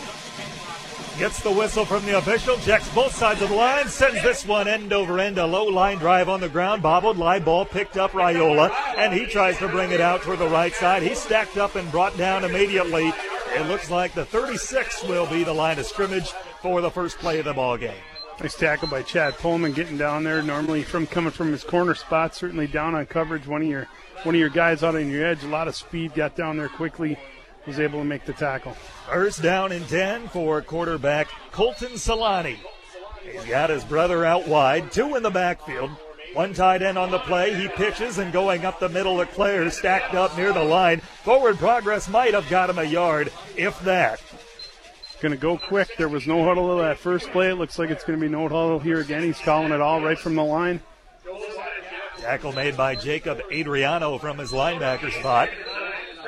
[1.17, 4.67] Gets the whistle from the official, checks both sides of the line, sends this one
[4.67, 8.11] end over end, a low line drive on the ground, bobbled, live ball picked up
[8.11, 11.03] Raiola, and he tries to bring it out toward the right side.
[11.03, 13.13] He's stacked up and brought down immediately.
[13.49, 17.39] It looks like the 36 will be the line of scrimmage for the first play
[17.39, 18.01] of the ball game.
[18.39, 20.41] Nice tackle by Chad Pullman getting down there.
[20.41, 23.47] Normally from coming from his corner spot, certainly down on coverage.
[23.47, 23.87] One of your
[24.23, 26.67] one of your guys out on your edge, a lot of speed, got down there
[26.67, 27.17] quickly,
[27.65, 28.73] was able to make the tackle.
[29.09, 32.57] First down and 10 for quarterback Colton Solani.
[33.23, 35.89] He's got his brother out wide, two in the backfield.
[36.33, 37.55] One tight end on the play.
[37.55, 39.15] He pitches and going up the middle.
[39.15, 40.99] Leclaire stacked up near the line.
[41.23, 44.21] Forward progress might have got him a yard, if that.
[45.21, 45.95] Going to go quick.
[45.97, 47.49] There was no huddle of that first play.
[47.49, 49.23] It looks like it's going to be no huddle here again.
[49.23, 50.81] He's calling it all right from the line.
[52.19, 55.49] Tackle made by Jacob Adriano from his linebacker spot.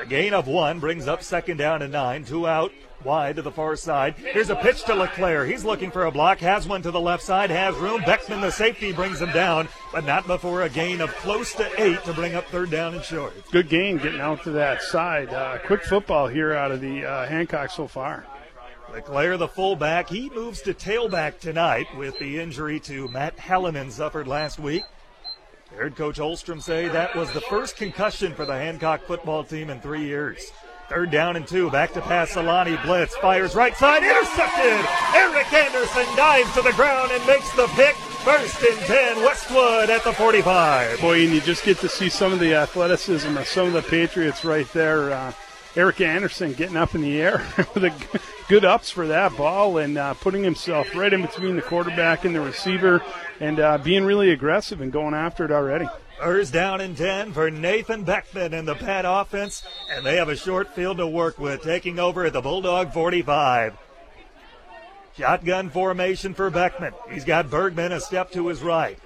[0.08, 2.24] Gain of one brings up second down and nine.
[2.24, 2.72] Two out
[3.04, 4.14] wide to the far side.
[4.16, 5.44] Here's a pitch to Leclaire.
[5.44, 8.02] He's looking for a block, has one to the left side, has room.
[8.06, 12.02] Beckman, the safety, brings him down, but not before a gain of close to eight
[12.04, 13.34] to bring up third down and short.
[13.50, 15.28] Good gain getting out to that side.
[15.28, 18.26] Uh, quick football here out of the uh, Hancock so far.
[18.92, 24.26] Leclaire, the fullback, he moves to tailback tonight with the injury to Matt Hallinan suffered
[24.26, 24.82] last week.
[25.78, 29.80] Heard Coach Holstrom say that was the first concussion for the Hancock football team in
[29.80, 30.50] three years.
[30.88, 31.70] Third down and two.
[31.70, 32.32] Back to pass.
[32.32, 33.14] Solani blitz.
[33.18, 34.02] Fires right side.
[34.02, 34.84] Intercepted.
[35.14, 37.94] Eric Anderson dives to the ground and makes the pick.
[37.94, 39.16] First and 10.
[39.18, 41.00] Westwood at the 45.
[41.00, 43.82] Boy, and you just get to see some of the athleticism of some of the
[43.82, 45.12] Patriots right there.
[45.12, 45.32] Uh,
[45.76, 47.92] Eric Anderson getting up in the air with a
[48.48, 52.34] good ups for that ball and uh, putting himself right in between the quarterback and
[52.34, 53.02] the receiver
[53.40, 55.86] and uh, being really aggressive and going after it already.
[56.18, 60.34] First down and 10 for Nathan Beckman in the Pat offense, and they have a
[60.34, 63.76] short field to work with, taking over at the Bulldog 45.
[65.16, 66.94] Shotgun formation for Beckman.
[67.10, 68.98] He's got Bergman a step to his right.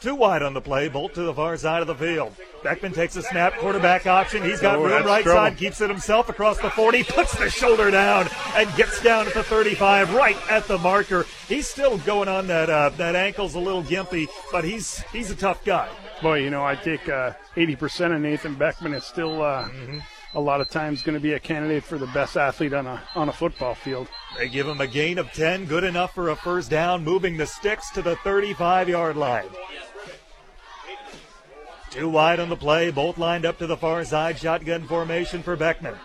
[0.00, 2.34] Two wide on the play, bolt to the far side of the field.
[2.62, 4.42] Beckman takes a snap, quarterback option.
[4.42, 5.40] He's got Oh, room right trouble.
[5.40, 9.34] side, keeps it himself across the 40, puts the shoulder down, and gets down at
[9.34, 11.26] the 35, right at the marker.
[11.48, 15.36] He's still going on that uh, that ankle's a little gimpy, but he's he's a
[15.36, 15.88] tough guy.
[16.22, 19.68] Boy, you know, I think uh, 80% of Nathan Beckman is still uh,
[20.34, 23.02] a lot of times going to be a candidate for the best athlete on a
[23.14, 24.06] on a football field.
[24.38, 27.46] They give him a gain of 10, good enough for a first down, moving the
[27.46, 29.48] sticks to the 35 yard line.
[31.90, 34.38] Two wide on the play, both lined up to the far side.
[34.38, 35.96] Shotgun formation for Beckman.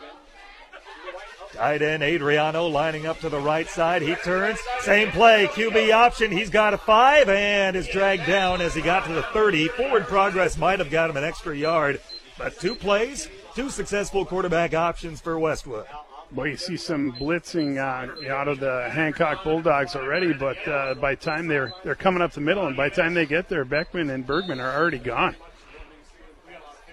[1.54, 4.02] Tight end Adriano lining up to the right side.
[4.02, 4.60] He turns.
[4.82, 5.48] Same play.
[5.48, 6.32] QB option.
[6.32, 9.69] He's got a five and is dragged down as he got to the 30.
[9.69, 12.02] Forward progress might have got him an extra yard,
[12.38, 15.86] but two plays, two successful quarterback options for Westwood.
[16.34, 21.15] Well, you see some blitzing uh, out of the Hancock Bulldogs already, but uh, by
[21.15, 23.63] the time they're they're coming up the middle, and by the time they get there,
[23.63, 25.36] Beckman and Bergman are already gone.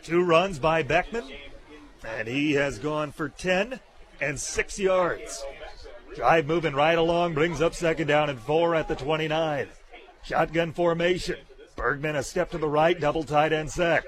[0.02, 1.30] Two runs by Beckman,
[2.04, 3.78] and he has gone for 10
[4.20, 5.44] and six yards.
[6.16, 9.68] Drive moving right along, brings up second down and four at the 29.
[10.24, 11.36] Shotgun formation.
[11.76, 14.04] Bergman a step to the right, double tight end set.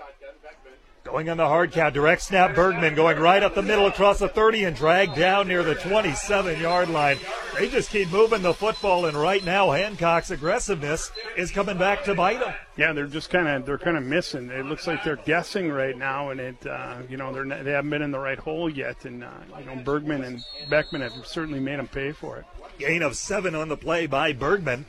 [1.15, 2.57] Going on the hard count, direct snap.
[2.57, 6.61] Bergman going right up the middle across the 30 and dragged down near the 27
[6.61, 7.19] yard line.
[7.57, 12.17] They just keep moving the football, and right now Hancock's aggressiveness is coming back to
[12.17, 12.53] bite them.
[12.77, 14.51] Yeah, they're just kind of they're kind of missing.
[14.51, 17.71] It looks like they're guessing right now, and it uh, you know they're not, they
[17.71, 19.05] haven't been in the right hole yet.
[19.05, 22.45] And uh, you know Bergman and Beckman have certainly made them pay for it.
[22.81, 24.85] Gain of seven on the play by Bergman.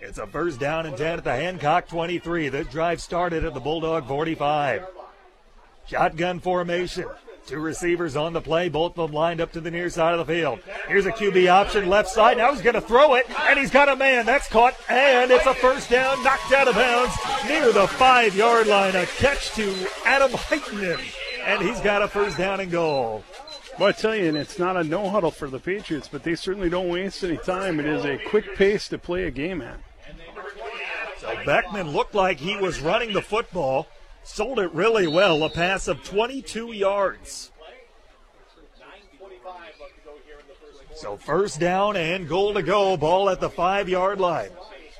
[0.00, 2.48] It's a first down and 10 at the Hancock 23.
[2.48, 4.95] The drive started at the Bulldog 45.
[5.86, 7.06] Shotgun formation.
[7.46, 10.26] Two receivers on the play, both of them lined up to the near side of
[10.26, 10.58] the field.
[10.88, 12.38] Here's a QB option left side.
[12.38, 14.26] Now he's going to throw it, and he's got a man.
[14.26, 17.14] That's caught, and it's a first down, knocked out of bounds
[17.46, 18.96] near the five yard line.
[18.96, 19.72] A catch to
[20.04, 21.00] Adam Heitman,
[21.44, 23.22] and he's got a first down and goal.
[23.78, 26.34] Well, I tell you, and it's not a no huddle for the Patriots, but they
[26.34, 27.78] certainly don't waste any time.
[27.78, 29.78] It is a quick pace to play a game at.
[31.20, 33.86] So Beckman looked like he was running the football,
[34.26, 37.52] sold it really well, a pass of 22 yards.
[40.94, 44.50] So first down and goal to go, ball at the five yard line.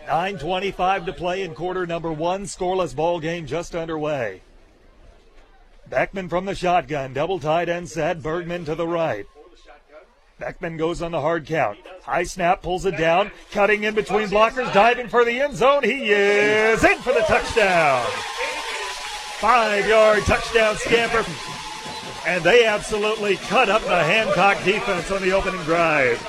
[0.07, 4.41] 9.25 to play in quarter number one, scoreless ball game just underway.
[5.89, 9.27] Beckman from the shotgun, double tight end set, Bergman to the right.
[10.39, 11.79] Beckman goes on the hard count.
[12.03, 15.83] High snap, pulls it down, cutting in between blockers, diving for the end zone.
[15.83, 18.07] He is in for the touchdown.
[19.41, 21.25] Five yard touchdown scamper.
[22.27, 26.21] And they absolutely cut up the Hancock defense on the opening drive.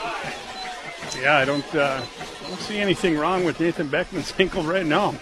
[1.20, 2.04] Yeah, I don't, uh,
[2.48, 5.16] don't see anything wrong with Nathan Beckman's ankle right now.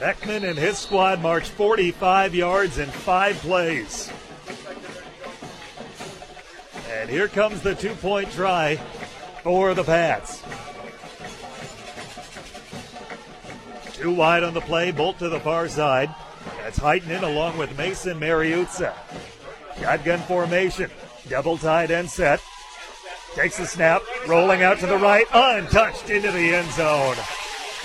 [0.00, 4.10] Beckman and his squad march 45 yards in five plays.
[6.90, 8.76] And here comes the two point try
[9.42, 10.42] for the Pats.
[13.98, 16.14] Two wide on the play, bolt to the far side.
[16.62, 18.94] That's Heitman along with Mason Mariuzza.
[19.80, 20.88] Shotgun formation,
[21.28, 22.40] double tight end set.
[23.34, 27.16] Takes the snap, rolling out to the right, untouched into the end zone.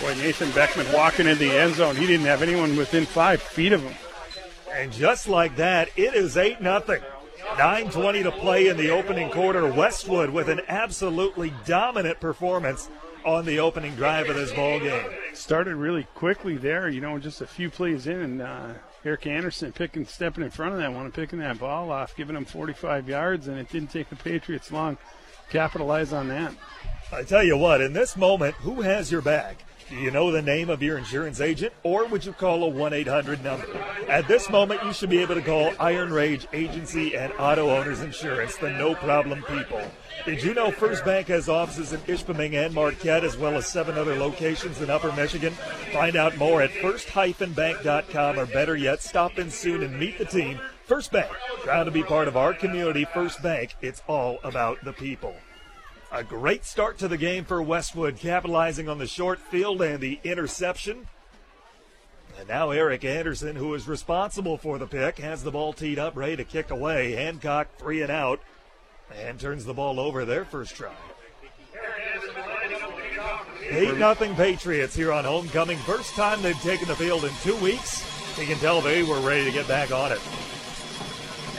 [0.01, 1.95] Boy, Nathan Beckman walking in the end zone.
[1.95, 3.95] He didn't have anyone within five feet of him.
[4.71, 6.81] And just like that, it is 8 0.
[6.81, 9.65] 9.20 to play in the opening quarter.
[9.65, 12.87] Westwood with an absolutely dominant performance
[13.25, 15.05] on the opening drive of this ball game.
[15.33, 18.73] Started really quickly there, you know, just a few plays in, and uh,
[19.05, 22.35] Eric Anderson picking, stepping in front of that one and picking that ball off, giving
[22.35, 25.01] him 45 yards, and it didn't take the Patriots long to
[25.49, 26.53] capitalize on that.
[27.11, 29.63] I tell you what, in this moment, who has your back?
[29.93, 32.93] Do you know the name of your insurance agent, or would you call a 1
[32.93, 33.67] 800 number?
[34.07, 38.01] At this moment, you should be able to call Iron Range Agency and Auto Owners
[38.01, 39.83] Insurance, the no problem people.
[40.25, 43.95] Did you know First Bank has offices in Ishpeming and Marquette, as well as seven
[43.95, 45.53] other locations in Upper Michigan?
[45.91, 50.59] Find out more at first-bank.com, or better yet, stop in soon and meet the team.
[50.85, 53.05] First Bank, proud to be part of our community.
[53.13, 55.35] First Bank, it's all about the people.
[56.13, 60.19] A great start to the game for Westwood, capitalizing on the short field and the
[60.23, 61.07] interception.
[62.37, 66.15] And now Eric Anderson, who is responsible for the pick, has the ball teed up,
[66.15, 67.13] ready to kick away.
[67.13, 68.41] Hancock three and out,
[69.11, 70.93] and turns the ball over their first try.
[73.71, 75.79] 8 nothing Patriots here on homecoming.
[75.79, 78.05] First time they've taken the field in two weeks.
[78.37, 80.21] You can tell they were ready to get back on it.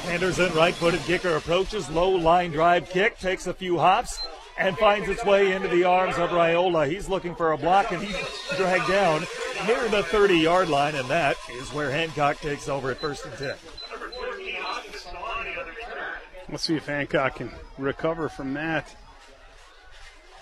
[0.07, 1.91] Anderson, right footed kicker, approaches.
[1.91, 4.21] Low line drive kick, takes a few hops,
[4.59, 6.89] and finds its way into the arms of Raiola.
[6.89, 8.17] He's looking for a block, and he's
[8.57, 9.27] dragged down
[9.67, 13.35] near the 30 yard line, and that is where Hancock takes over at first and
[13.37, 13.55] 10.
[16.51, 18.95] Let's see if Hancock can recover from that.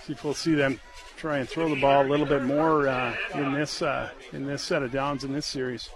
[0.04, 0.80] See if we'll see them
[1.16, 4.60] try and throw the ball a little bit more uh, in this uh, in this
[4.60, 5.88] set of downs in this series.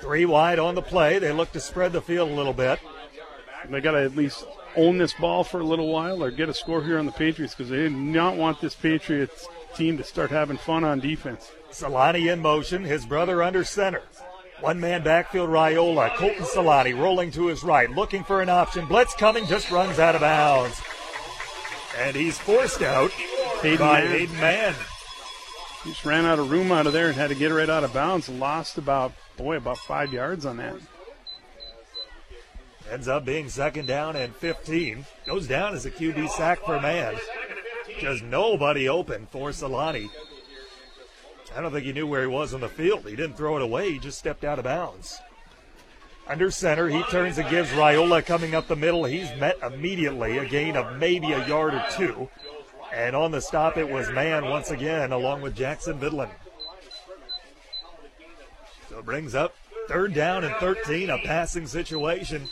[0.00, 1.18] Three wide on the play.
[1.18, 2.80] They look to spread the field a little bit.
[3.68, 4.44] They got to at least
[4.76, 7.54] own this ball for a little while or get a score here on the Patriots
[7.54, 11.50] because they do not want this Patriots team to start having fun on defense.
[11.70, 14.02] Solani in motion, his brother under center.
[14.60, 16.14] One man backfield, Raiola.
[16.16, 18.86] Colton Solani rolling to his right, looking for an option.
[18.86, 20.80] Blitz coming, just runs out of bounds.
[21.98, 23.10] And he's forced out
[23.62, 24.10] Hayden by Mann.
[24.10, 24.74] Hayden Mann.
[25.82, 27.82] He just ran out of room out of there and had to get right out
[27.82, 28.28] of bounds.
[28.28, 30.76] Lost about, boy, about five yards on that.
[32.92, 35.06] Ends up being second down and 15.
[35.24, 37.14] Goes down as a QB sack for Mann.
[37.98, 40.10] Just nobody open for Solani.
[41.56, 43.08] I don't think he knew where he was on the field.
[43.08, 43.92] He didn't throw it away.
[43.92, 45.18] He just stepped out of bounds.
[46.28, 49.04] Under center, he turns and gives Raiola coming up the middle.
[49.04, 52.28] He's met immediately, a gain of maybe a yard or two.
[52.92, 56.28] And on the stop, it was Mann once again, along with Jackson Vidlin.
[58.90, 59.54] So brings up
[59.88, 62.50] third down and 13, a passing situation.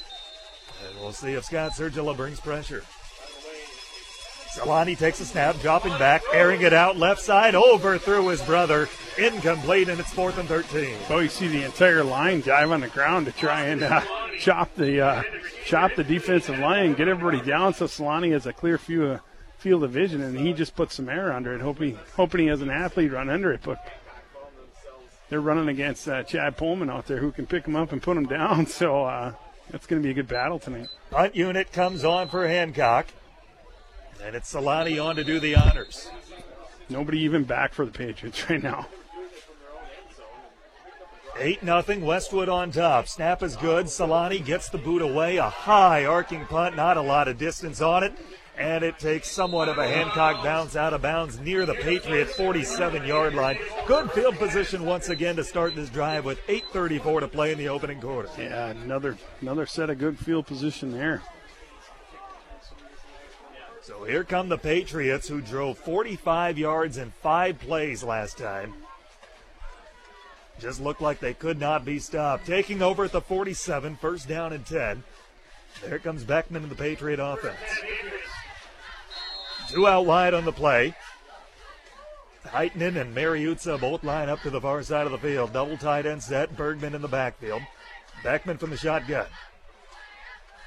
[1.01, 2.85] We'll see if Scott Sergila brings pressure.
[4.55, 8.89] Solani takes a snap, dropping back, airing it out left side, over through his brother.
[9.17, 10.97] Incomplete, and it's fourth and 13.
[11.09, 14.03] Oh, you see the entire line dive on the ground to try and uh,
[14.41, 15.23] chop the uh,
[15.65, 17.75] chop the defensive line get everybody down.
[17.75, 19.21] So Solani has a clear view of
[19.59, 22.61] field of vision, and he just puts some air under it, hoping hoping he has
[22.61, 23.61] an athlete run under it.
[23.63, 23.87] But
[25.29, 28.17] they're running against uh, Chad Pullman out there, who can pick him up and put
[28.17, 28.67] him down.
[28.81, 29.35] So uh,
[29.71, 30.89] that's going to be a good battle tonight.
[31.11, 33.09] Punt unit comes on for Hancock.
[34.23, 36.11] And it's Solani on to do the honors.
[36.89, 38.87] Nobody even back for the Patriots right now.
[41.39, 42.05] 8 nothing.
[42.05, 43.09] Westwood on top.
[43.09, 43.87] Snap is good.
[43.87, 45.39] Solani gets the boot away.
[45.39, 48.13] A high arcing punt, not a lot of distance on it.
[48.61, 53.07] And it takes somewhat of a Hancock bounce out of bounds near the Patriot 47
[53.07, 53.59] yard line.
[53.87, 57.71] Good field position once again to start this drive with 8.34 to play in the
[57.71, 58.29] opening quarter.
[58.37, 61.23] Yeah, another another set of good field position there.
[63.81, 68.75] So here come the Patriots who drove 45 yards in five plays last time.
[70.61, 72.45] Just looked like they could not be stopped.
[72.45, 75.03] Taking over at the 47, first down and 10.
[75.83, 77.57] There comes Beckman and the Patriot offense.
[79.71, 80.95] Two out wide on the play.
[82.45, 85.53] Heitman and Mariuzza both line up to the far side of the field.
[85.53, 86.57] Double tight end set.
[86.57, 87.63] Bergman in the backfield.
[88.25, 89.27] Beckman from the shotgun.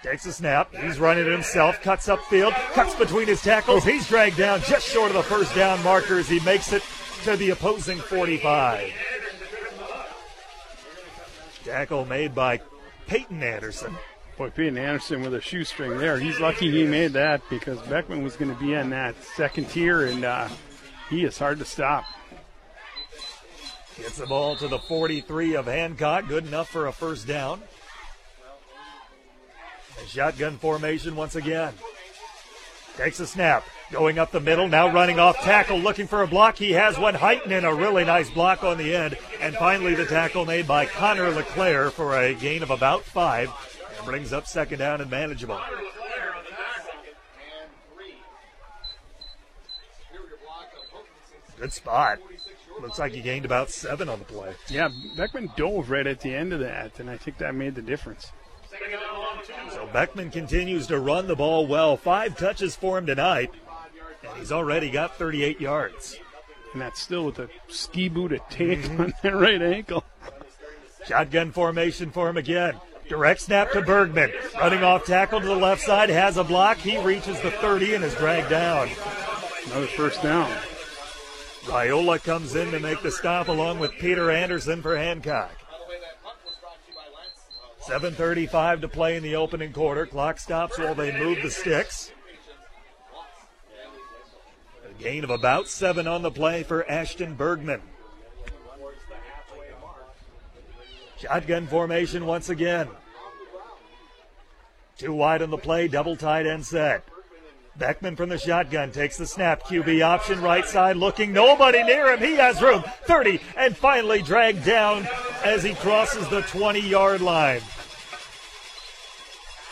[0.04, 0.74] Takes a snap.
[0.74, 1.82] He's running it himself.
[1.82, 2.54] Cuts upfield.
[2.74, 3.84] Cuts between his tackles.
[3.84, 6.84] He's dragged down just short of the first down marker as he makes it
[7.24, 8.90] to the opposing 45.
[11.66, 12.62] Tackle made by
[13.08, 13.96] Peyton Anderson.
[14.38, 16.20] Boy, Peyton Anderson with a shoestring there.
[16.20, 20.06] He's lucky he made that because Beckman was going to be in that second tier,
[20.06, 20.50] and uh,
[21.10, 22.06] he is hard to stop.
[23.98, 26.28] Gets the ball to the 43 of Hancock.
[26.28, 27.62] Good enough for a first down.
[30.04, 31.74] A shotgun formation once again.
[32.98, 33.64] Takes a snap.
[33.92, 36.58] Going up the middle, now running off tackle, looking for a block.
[36.58, 37.14] He has one.
[37.14, 39.16] Heitman in a really nice block on the end.
[39.40, 43.52] And finally, the tackle made by Connor LeClaire for a gain of about five.
[44.06, 45.60] Brings up second down and manageable.
[51.60, 52.20] Good spot.
[52.82, 54.54] Looks like he gained about seven on the play.
[54.68, 57.82] Yeah, Beckman dove right at the end of that, and I think that made the
[57.82, 58.32] difference.
[59.72, 61.96] So Beckman continues to run the ball well.
[61.96, 63.52] Five touches for him tonight,
[64.28, 66.18] and he's already got 38 yards.
[66.74, 69.02] And that's still with a ski boot of tape mm-hmm.
[69.02, 70.04] on that right ankle.
[71.06, 72.80] Shotgun formation for him again.
[73.08, 74.32] Direct snap to Bergman.
[74.60, 76.78] Running off tackle to the left side, has a block.
[76.78, 78.90] He reaches the 30 and is dragged down.
[79.68, 80.52] Another first down.
[81.66, 85.52] Raiola comes in to make the stop along with Peter Anderson for Hancock.
[87.88, 90.06] 7.35 to play in the opening quarter.
[90.06, 92.12] Clock stops while they move the sticks.
[94.90, 97.82] A gain of about seven on the play for Ashton Bergman.
[101.24, 102.90] Shotgun formation once again.
[104.98, 107.08] Two wide on the play, double tight end set.
[107.78, 109.64] Beckman from the shotgun takes the snap.
[109.64, 111.32] QB option right side looking.
[111.32, 112.20] Nobody near him.
[112.20, 112.84] He has room.
[113.06, 115.08] 30 and finally dragged down
[115.46, 117.62] as he crosses the 20 yard line.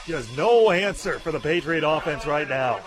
[0.08, 2.80] Just no answer for the Patriot offense right now.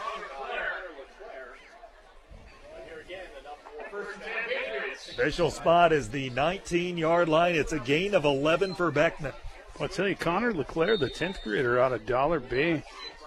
[5.14, 7.54] Official spot is the 19 yard line.
[7.54, 9.32] It's a gain of 11 for Beckman.
[9.78, 12.82] I'll tell you, Connor LeClaire, the 10th grader out of Dollar Bay,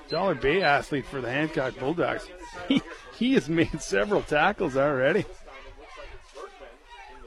[0.09, 2.27] Dollar Bay athlete for the Hancock Bulldogs.
[2.67, 2.81] He,
[3.17, 5.25] he has made several tackles already.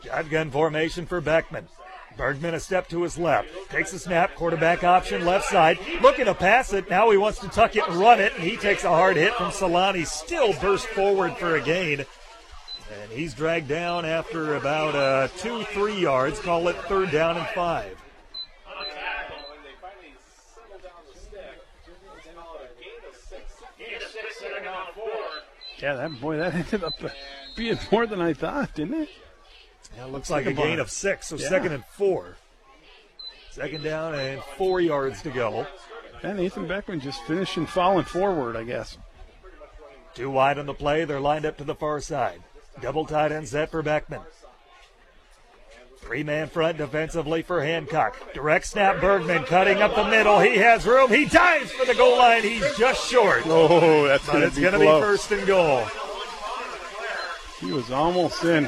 [0.04, 1.68] Shotgun formation for Beckman.
[2.16, 3.48] Bergman a step to his left.
[3.70, 5.78] Takes a snap, quarterback option, left side.
[6.02, 6.90] Looking to pass it.
[6.90, 9.32] Now he wants to tuck it and run it, and he takes a hard hit
[9.34, 10.06] from Solani.
[10.06, 12.04] Still burst forward for a gain.
[12.91, 16.41] And he's dragged down after about uh, two, three yards.
[16.41, 17.97] Call it third down and five.
[25.80, 26.95] Yeah, that boy, that ended up
[27.57, 29.09] being more than I thought, didn't it?
[29.97, 31.49] Yeah, it looks like a gain of six, so yeah.
[31.49, 32.36] second and four.
[33.51, 35.66] Second down and four yards to go.
[36.22, 38.99] And Nathan Beckman just finishing falling forward, I guess.
[40.14, 41.05] Two wide on the play.
[41.05, 42.43] They're lined up to the far side.
[42.80, 44.20] Double tight end set for Beckman.
[45.98, 48.16] Three man front defensively for Hancock.
[48.32, 50.40] Direct snap, Bergman cutting up the middle.
[50.40, 51.10] He has room.
[51.10, 52.42] He dives for the goal line.
[52.42, 53.42] He's just short.
[53.46, 55.84] Oh, that's going to be going to be first and goal.
[57.60, 58.66] He was almost in.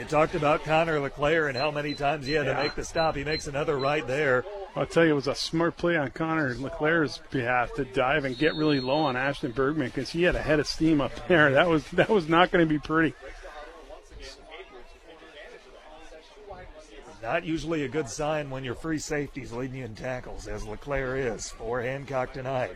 [0.00, 2.54] You talked about Connor LeClaire and how many times he had yeah.
[2.54, 3.16] to make the stop.
[3.16, 4.46] He makes another right there.
[4.74, 8.38] I'll tell you, it was a smart play on Connor LeClaire's behalf to dive and
[8.38, 11.52] get really low on Ashton Bergman because he had a head of steam up there.
[11.52, 13.14] That was that was not going to be pretty.
[17.22, 21.18] Not usually a good sign when your free safeties leading you in tackles, as LeClaire
[21.18, 22.74] is for Hancock tonight.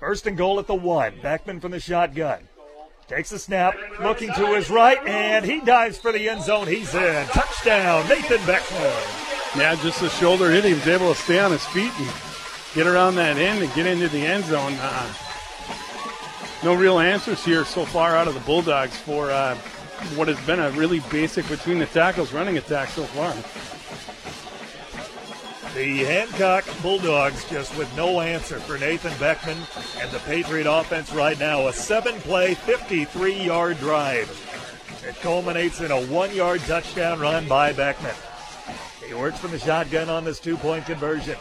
[0.00, 1.14] First and goal at the one.
[1.22, 2.46] Beckman from the shotgun.
[3.08, 6.66] Takes a snap, looking to his right, and he dives for the end zone.
[6.66, 7.26] He's in.
[7.28, 8.92] Touchdown, Nathan Beckman.
[9.56, 10.64] Yeah, just the shoulder hit.
[10.64, 12.10] He was able to stay on his feet and
[12.74, 14.74] get around that end and get into the end zone.
[14.78, 15.14] Uh,
[16.62, 19.54] no real answers here so far out of the Bulldogs for uh,
[20.14, 23.32] what has been a really basic between the tackles running attack so far.
[25.74, 29.58] The Hancock Bulldogs just with no answer for Nathan Beckman
[29.98, 31.68] and the Patriot offense right now.
[31.68, 34.28] A seven play, 53 yard drive.
[35.06, 38.14] It culminates in a one yard touchdown run by Beckman.
[39.06, 41.36] He works from the shotgun on this two point conversion.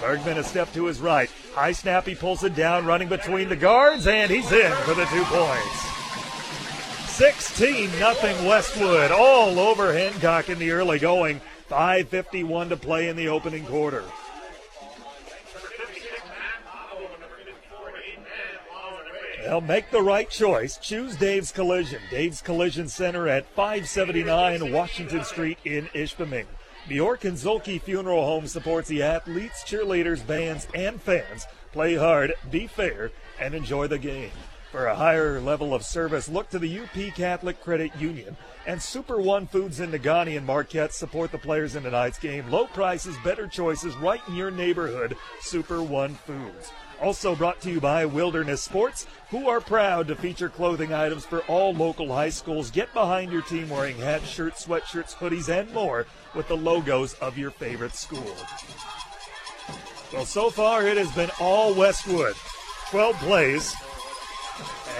[0.00, 1.30] Bergman a step to his right.
[1.54, 5.04] High snap, he pulls it down, running between the guards, and he's in for the
[5.06, 5.94] two points.
[7.10, 8.14] 16 0
[8.48, 11.40] Westwood all over Hancock in the early going.
[11.70, 14.04] 5.51 to play in the opening quarter.
[19.44, 20.78] They'll make the right choice.
[20.78, 22.00] Choose Dave's Collision.
[22.10, 26.46] Dave's Collision Center at 579 Washington Street in Ishpeming.
[26.88, 31.46] Bjork and Zhulkie Funeral Home supports the athletes, cheerleaders, bands, and fans.
[31.72, 34.30] Play hard, be fair, and enjoy the game.
[34.70, 38.36] For a higher level of service, look to the UP Catholic Credit Union.
[38.66, 42.50] And Super One Foods in Negaunee and Marquette support the players in tonight's game.
[42.50, 45.16] Low prices, better choices, right in your neighborhood.
[45.40, 46.72] Super One Foods.
[47.02, 51.40] Also brought to you by Wilderness Sports, who are proud to feature clothing items for
[51.40, 52.70] all local high schools.
[52.70, 57.36] Get behind your team wearing hats, shirts, sweatshirts, hoodies, and more with the logos of
[57.36, 58.34] your favorite school.
[60.12, 62.34] Well, so far it has been all Westwood.
[62.90, 63.74] 12 plays,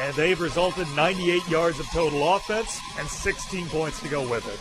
[0.01, 4.59] and they've resulted 98 yards of total offense and 16 points to go with it.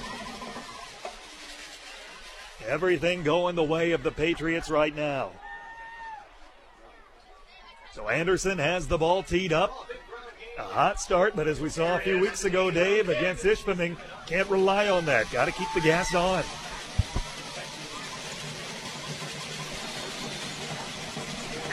[2.68, 5.32] Everything going the way of the Patriots right now.
[7.94, 9.90] So Anderson has the ball teed up.
[10.58, 14.50] A hot start, but as we saw a few weeks ago, Dave, against Ishpeming, can't
[14.50, 15.30] rely on that.
[15.32, 16.44] Got to keep the gas on.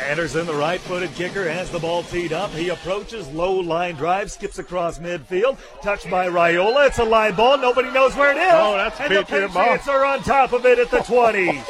[0.09, 2.51] Anderson, the right footed kicker, has the ball teed up.
[2.51, 6.89] He approaches, low line drive, skips across midfield, touched by Raiola.
[6.89, 7.59] It's a line ball.
[7.59, 8.53] Nobody knows where it is.
[8.53, 9.23] Oh, that's and the
[9.53, 9.65] ball.
[9.65, 11.63] Patriots are on top of it at the 20.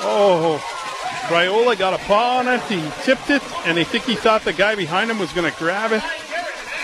[0.00, 0.58] Oh,
[1.28, 2.60] Raiola got a paw on it.
[2.62, 5.58] He tipped it, and I think he thought the guy behind him was going to
[5.58, 6.02] grab it.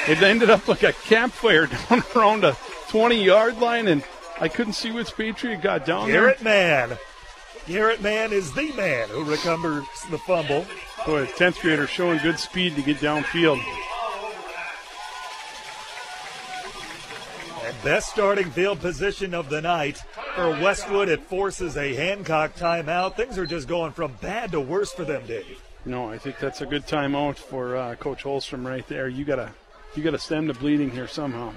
[0.08, 2.56] It ended up like a campfire down around the
[2.88, 4.02] 20 yard line, and
[4.40, 6.22] I couldn't see which Patriot got down there.
[6.22, 6.88] Garrett there.
[6.88, 6.98] Mann.
[7.66, 10.66] Garrett Mann is the man who recovers the fumble.
[11.06, 13.62] Boy, 10th grader showing good speed to get downfield.
[17.64, 20.02] And best starting field position of the night
[20.34, 21.08] for Westwood.
[21.08, 23.16] It forces a Hancock timeout.
[23.16, 25.62] Things are just going from bad to worse for them, Dave.
[25.84, 29.08] No, I think that's a good timeout for uh, Coach Holstrom right there.
[29.08, 29.52] You gotta,
[29.94, 31.52] you gotta stem the bleeding here somehow.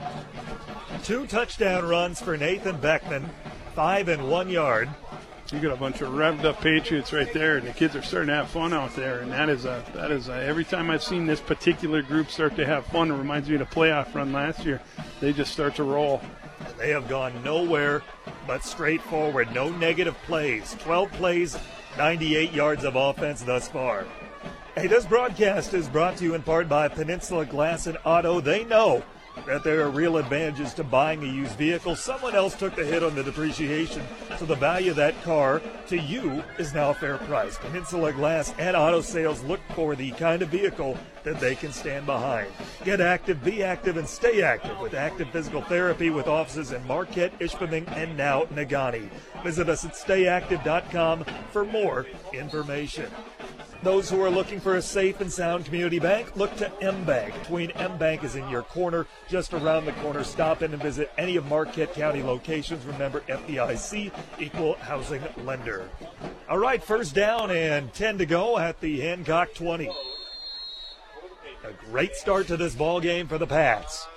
[1.04, 3.28] Two touchdown runs for Nathan Beckman,
[3.74, 4.90] five and one yard.
[5.52, 8.30] You got a bunch of revved up Patriots right there, and the kids are starting
[8.30, 9.20] to have fun out there.
[9.20, 12.56] And that is a that is a, every time I've seen this particular group start
[12.56, 14.82] to have fun, it reminds me of the playoff run last year.
[15.20, 16.20] They just start to roll.
[16.80, 18.02] They have gone nowhere
[18.48, 19.54] but straight forward.
[19.54, 20.76] No negative plays.
[20.80, 21.58] 12 plays,
[21.98, 24.06] 98 yards of offense thus far.
[24.74, 28.42] Hey, this broadcast is brought to you in part by Peninsula Glass and Auto.
[28.42, 29.04] They know
[29.46, 31.96] that there are real advantages to buying a used vehicle.
[31.96, 34.04] Someone else took the hit on the depreciation,
[34.38, 37.58] so the value of that car to you is now a fair price.
[37.58, 42.06] Peninsula Glass and Auto Sales look for the kind of vehicle that they can stand
[42.06, 42.48] behind.
[42.84, 47.38] Get active, be active, and stay active with Active Physical Therapy with offices in Marquette,
[47.40, 49.10] Ishpeming, and now Negaunee.
[49.44, 53.12] Visit us at stayactive.com for more information.
[53.86, 57.36] Those who are looking for a safe and sound community bank, look to M Bank.
[57.44, 60.24] Tween M Bank is in your corner, just around the corner.
[60.24, 62.84] Stop in and visit any of Marquette County locations.
[62.84, 65.88] Remember FDIC, equal housing lender.
[66.50, 69.88] All right, first down and 10 to go at the Hancock 20.
[71.64, 74.08] A great start to this ball game for the Pats.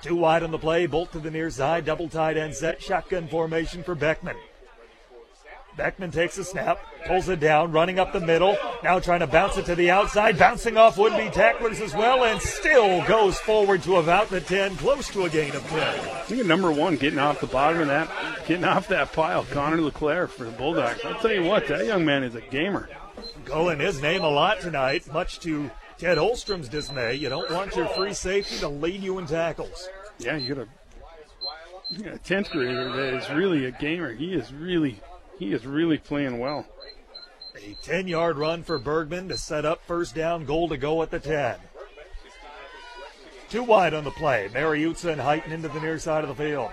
[0.00, 3.28] Two wide on the play, bolt to the near side, double tight end set, shotgun
[3.28, 4.36] formation for Beckman.
[5.76, 8.56] Beckman takes a snap, pulls it down, running up the middle.
[8.82, 12.24] Now trying to bounce it to the outside, bouncing off would be tacklers as well,
[12.24, 15.80] and still goes forward to about the 10, close to a gain of 10.
[15.80, 18.10] I think number one getting off the bottom of that,
[18.46, 21.00] getting off that pile, Connor LeClaire for the Bulldogs.
[21.04, 22.88] I'll tell you what, that young man is a gamer.
[23.44, 27.14] Calling his name a lot tonight, much to Ted Holstrom's dismay.
[27.14, 29.88] You don't want your free safety to lead you in tackles.
[30.18, 30.68] Yeah, you got a,
[31.90, 34.12] you got a 10th grader that is really a gamer.
[34.12, 35.00] He is really,
[35.40, 36.66] he is really playing well.
[37.56, 41.10] A 10 yard run for Bergman to set up first down, goal to go at
[41.10, 41.56] the 10.
[43.48, 44.48] Too wide on the play.
[44.52, 46.70] Mariuzza and Heitman into the near side of the field.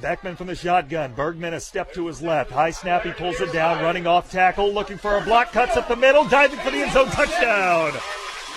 [0.00, 1.14] Beckman from the shotgun.
[1.14, 2.50] Bergman a step to his left.
[2.50, 3.04] High snap.
[3.04, 3.82] He pulls it down.
[3.82, 4.74] Running off tackle.
[4.74, 5.52] Looking for a block.
[5.52, 6.24] Cuts up the middle.
[6.24, 7.06] Diving for the end zone.
[7.06, 7.92] Touchdown.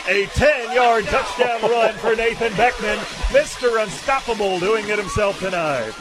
[0.10, 2.98] A 10 yard touchdown run for Nathan Beckman.
[3.30, 3.82] Mr.
[3.82, 5.94] Unstoppable doing it himself tonight.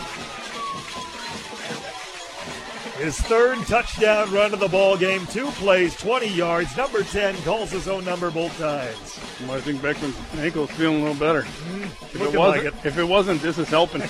[2.99, 5.26] His third touchdown run of the ball game.
[5.26, 6.74] Two plays, 20 yards.
[6.76, 9.20] Number 10 calls his own number both times.
[9.42, 11.42] Well, I think Beckman's ankle's feeling a little better.
[11.42, 11.82] Mm-hmm.
[11.82, 12.74] If it, wasn't, like it.
[12.84, 14.01] if it wasn't, this is helping.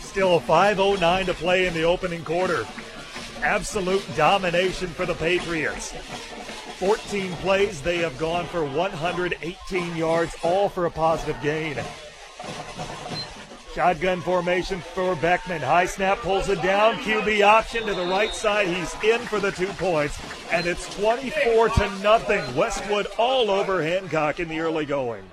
[0.00, 2.66] Still a 5.09 to play in the opening quarter.
[3.42, 5.92] Absolute domination for the Patriots.
[6.78, 11.76] 14 plays, they have gone for 118 yards, all for a positive gain.
[13.74, 15.60] Shotgun formation for Beckman.
[15.60, 16.94] High snap pulls it down.
[16.98, 18.68] QB option to the right side.
[18.68, 20.16] He's in for the two points.
[20.52, 22.54] And it's 24 to nothing.
[22.54, 25.28] Westwood all over Hancock in the early going.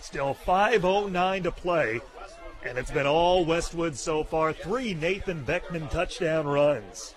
[0.00, 2.00] Still 5.09 to play,
[2.66, 4.52] and it's been all Westwood so far.
[4.52, 7.14] Three Nathan Beckman touchdown runs.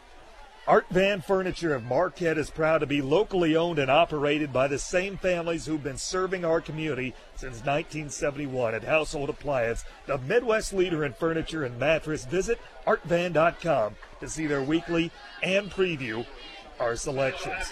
[0.68, 4.80] Art Van Furniture of Marquette is proud to be locally owned and operated by the
[4.80, 11.06] same families who've been serving our community since 1971 at Household Appliance, the Midwest leader
[11.06, 12.26] in furniture and mattress.
[12.26, 15.12] Visit artvan.com to see their weekly
[15.44, 16.26] and preview
[16.80, 17.72] our selections.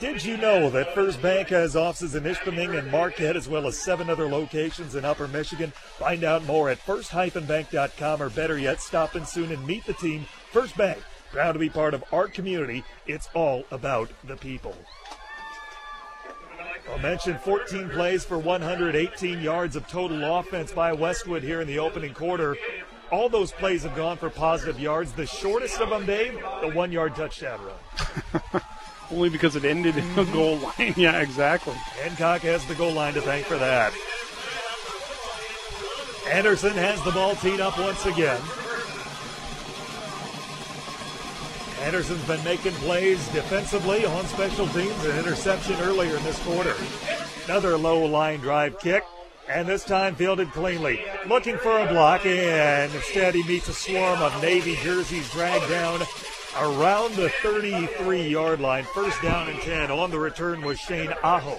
[0.00, 3.76] Did you know that First Bank has offices in Ishpeming and Marquette as well as
[3.76, 5.70] seven other locations in Upper Michigan?
[5.98, 10.24] Find out more at first-bank.com or better yet, stop in soon and meet the team.
[10.50, 10.98] First Bank
[11.32, 12.84] Proud to be part of our community.
[13.06, 14.76] It's all about the people.
[16.92, 21.78] I mentioned 14 plays for 118 yards of total offense by Westwood here in the
[21.78, 22.56] opening quarter.
[23.10, 25.12] All those plays have gone for positive yards.
[25.12, 28.62] The shortest of them, Dave, the one yard touchdown run.
[29.10, 30.94] Only because it ended in the goal line.
[30.96, 31.74] yeah, exactly.
[31.74, 33.94] Hancock has the goal line to thank for that.
[36.30, 38.40] Anderson has the ball teed up once again.
[41.82, 46.74] Anderson's been making plays defensively on special teams, an interception earlier in this quarter.
[47.46, 49.04] Another low line drive kick,
[49.48, 51.04] and this time fielded cleanly.
[51.26, 56.02] Looking for a block, and instead he meets a swarm of Navy jerseys dragged down
[56.60, 58.84] around the 33 yard line.
[58.94, 59.90] First down and 10.
[59.90, 61.58] On the return was Shane Aho.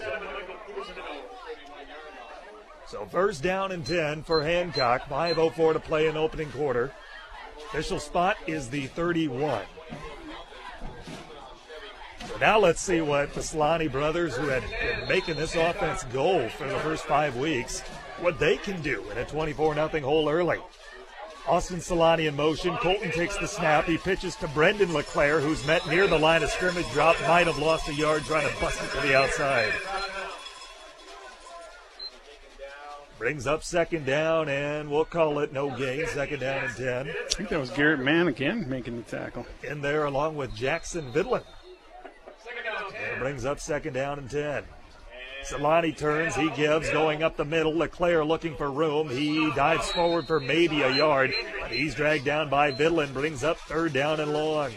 [2.88, 5.10] So first down and 10 for Hancock.
[5.10, 6.94] 5.04 to play in opening quarter.
[7.70, 9.64] Official spot is the 31.
[12.40, 16.68] Now let's see what the Solani brothers, who had been making this offense go for
[16.68, 17.82] the first five weeks,
[18.20, 20.60] what they can do in a 24 0 hole early.
[21.48, 22.78] Austin Solani in motion.
[22.78, 23.86] Colton takes the snap.
[23.86, 26.90] He pitches to Brendan LeClaire, who's met near the line of scrimmage.
[26.92, 29.74] Drop might have lost a yard trying to bust it to the outside.
[33.18, 36.08] Brings up second down, and we'll call it no gain.
[36.08, 37.10] Second down and 10.
[37.10, 39.46] I think that was Garrett Mann again making the tackle.
[39.64, 41.44] In there along with Jackson Vidlin.
[43.12, 44.64] And brings up second down and 10.
[45.44, 47.76] Solani turns, he gives, going up the middle.
[47.76, 49.10] LeClaire looking for room.
[49.10, 51.34] He dives forward for maybe a yard.
[51.60, 54.72] But he's dragged down by Vidlin, brings up third down and long.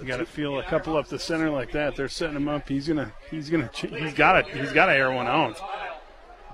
[0.00, 1.96] You got to feel a couple up the center like that.
[1.96, 2.68] They're setting him up.
[2.68, 5.58] He's gonna, he's gonna, he's got to, he's got to air one out.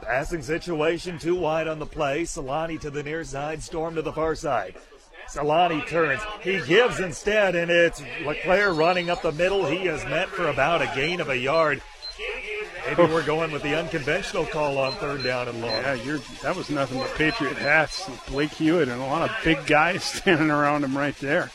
[0.02, 2.22] Passing situation, too wide on the play.
[2.22, 4.74] Solani to the near side, Storm to the far side.
[5.30, 6.20] Solani turns.
[6.42, 9.66] He gives instead, and it's LeClaire running up the middle.
[9.66, 11.80] He is met for about a gain of a yard.
[12.86, 15.70] Maybe we're going with the unconventional call on third down and long.
[15.70, 18.08] Yeah, you're, that was nothing but Patriot hats.
[18.08, 21.50] And Blake Hewitt and a lot of big guys standing around him right there.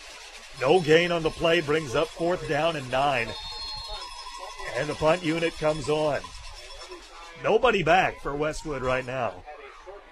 [0.62, 3.28] No gain on the play brings up fourth down and nine.
[4.78, 6.22] And the punt unit comes on.
[7.44, 9.34] Nobody back for Westwood right now.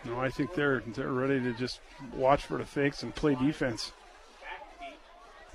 [0.05, 1.79] No, I think they're they're ready to just
[2.13, 3.93] watch for the fakes and play defense.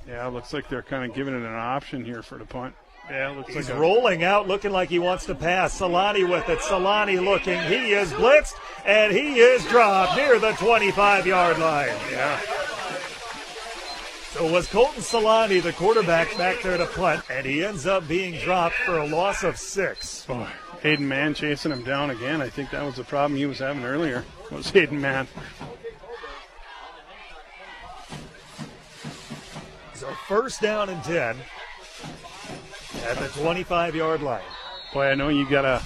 [0.07, 2.75] Yeah, it looks like they're kind of giving it an option here for the punt.
[3.11, 5.79] Yeah, looks He's like a, rolling out, looking like he wants to pass.
[5.79, 6.59] Solani with it.
[6.59, 7.59] Solani looking.
[7.63, 8.53] He is blitzed,
[8.85, 11.97] and he is dropped near the 25 yard line.
[12.11, 12.41] Yeah.
[14.33, 18.07] So it was Colton Solani, the quarterback, back there to punt, and he ends up
[18.07, 20.27] being dropped for a loss of six.
[20.29, 20.47] Oh,
[20.83, 22.43] Hayden Mann chasing him down again.
[22.43, 24.25] I think that was the problem he was having earlier.
[24.51, 25.29] Was Hayden Mann.
[29.95, 31.37] So first down and 10
[33.07, 34.43] at the 25 yard line.
[34.93, 35.83] Boy, I know you gotta.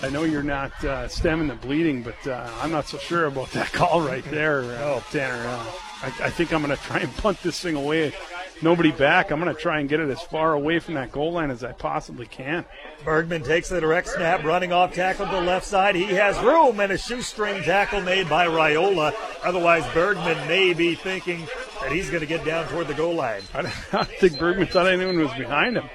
[0.00, 3.50] I know you're not uh, stemming the bleeding, but uh, I'm not so sure about
[3.52, 5.48] that call right there, uh, Tanner.
[5.48, 5.64] Uh,
[6.02, 8.14] I, I, think I'm going to try and punt this thing away.
[8.60, 9.30] Nobody back.
[9.30, 11.62] I'm going to try and get it as far away from that goal line as
[11.62, 12.64] I possibly can.
[13.04, 15.94] Bergman takes the direct snap, running off tackle to the left side.
[15.94, 19.14] He has room and a shoestring tackle made by Raiola.
[19.44, 21.46] Otherwise, Bergman may be thinking
[21.80, 23.42] that he's going to get down toward the goal line.
[23.54, 25.88] I don't think Bergman thought anyone was behind him.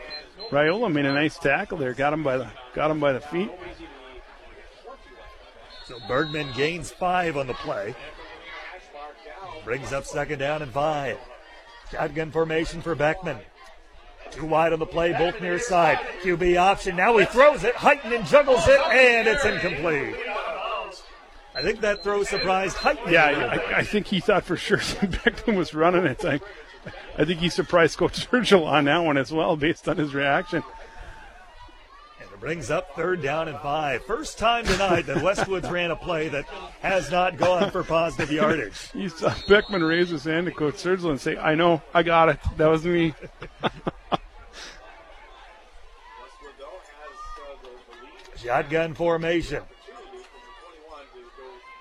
[0.49, 3.51] Raiola made a nice tackle there, got him by the got him by the feet.
[5.85, 7.95] So Bergman gains five on the play.
[9.65, 11.17] Brings up second down and five.
[11.93, 13.37] Shotgun formation for Beckman.
[14.31, 15.99] Too wide on the play, both near side.
[16.23, 16.95] QB option.
[16.95, 17.75] Now he throws it.
[17.75, 20.15] Heitman and juggles it, and it's incomplete.
[21.55, 23.11] I think that throw surprised Heitman.
[23.11, 24.79] Yeah, I, I, think he thought for sure
[25.23, 26.25] Beckman was running it.
[26.25, 26.39] I,
[27.15, 30.63] I think he surprised Coach Sergila on that one as well, based on his reaction.
[32.43, 34.03] Brings up third down and five.
[34.03, 36.43] First time tonight that Westwoods ran a play that
[36.81, 38.89] has not gone for positive yardage.
[38.93, 42.27] You saw Beckman raise his hand to Coach Sergila and say, I know, I got
[42.27, 42.39] it.
[42.57, 43.13] That was me.
[48.35, 49.63] Shotgun formation.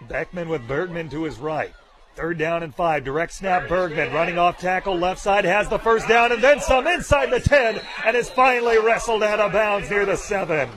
[0.02, 1.72] Beckman with Bergman to his right.
[2.14, 3.04] Third down and five.
[3.04, 3.68] Direct snap.
[3.68, 4.98] Bergman running off tackle.
[4.98, 8.78] Left side has the first down and then some inside the 10 and is finally
[8.78, 10.68] wrestled out of bounds near the seven.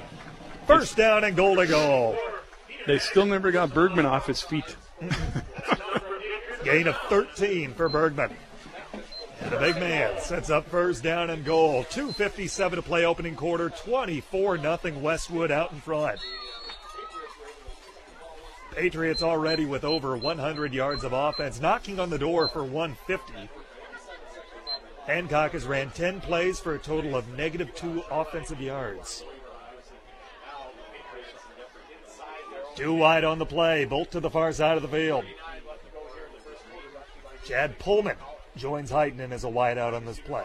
[0.65, 2.17] First down and goal to goal.
[2.87, 4.75] They still never got Bergman off his feet.
[6.63, 8.31] Gain of 13 for Bergman.
[9.41, 11.83] And the big man sets up first down and goal.
[11.85, 13.69] 2.57 to play opening quarter.
[13.69, 16.19] 24 nothing Westwood out in front.
[18.75, 23.49] Patriots already with over 100 yards of offense, knocking on the door for 150.
[25.07, 29.23] Hancock has ran 10 plays for a total of negative two offensive yards.
[32.75, 35.23] Two wide on the play, bolt to the far side of the field.
[37.45, 38.17] Chad Pullman
[38.57, 40.43] joins Heitman as a wide out on this play.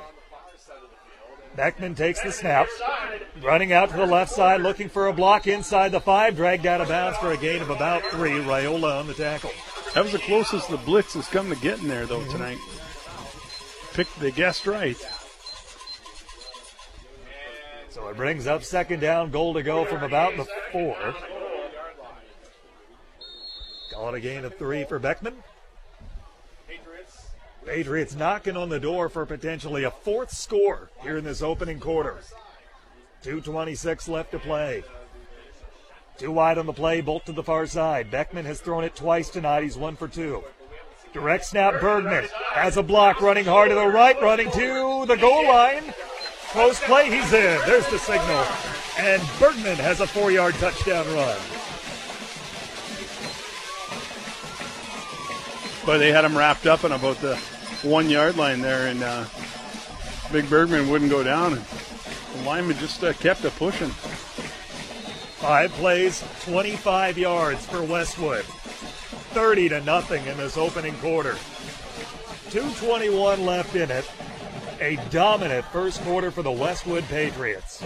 [1.57, 2.69] Beckman takes the snap,
[3.43, 6.81] running out to the left side, looking for a block inside the five, dragged out
[6.81, 8.31] of bounds for a gain of about three.
[8.31, 9.51] Raiola on the tackle.
[9.95, 12.33] That was the closest the blitz has come to getting there, though, mhm.
[12.33, 12.59] tonight.
[13.93, 14.97] Picked, they guessed right.
[17.89, 21.15] So it brings up second down, goal to go from about the four.
[23.93, 25.35] Call it a gain of three for Beckman.
[27.67, 32.17] Patriots knocking on the door for potentially a fourth score here in this opening quarter.
[33.23, 34.83] 2.26 left to play.
[36.17, 38.11] Too wide on the play, bolt to the far side.
[38.11, 39.63] Beckman has thrown it twice tonight.
[39.63, 40.45] He's one for two.
[41.13, 45.47] Direct snap, Bergman has a block running hard to the right, running to the goal
[45.47, 45.83] line.
[46.51, 47.61] Close play, he's in.
[47.67, 48.45] There's the signal.
[48.99, 51.39] And Bergman has a four yard touchdown run.
[55.87, 57.37] But they had him wrapped up in about the
[57.83, 59.25] one yard line there, and uh,
[60.33, 61.53] Big Bergman wouldn't go down.
[61.53, 63.91] The lineman just uh, kept it pushing.
[65.41, 68.45] Five plays, 25 yards for Westwood.
[68.45, 71.37] 30 to nothing in this opening quarter.
[72.51, 74.11] 221 left in it.
[74.81, 77.83] A dominant first quarter for the Westwood Patriots.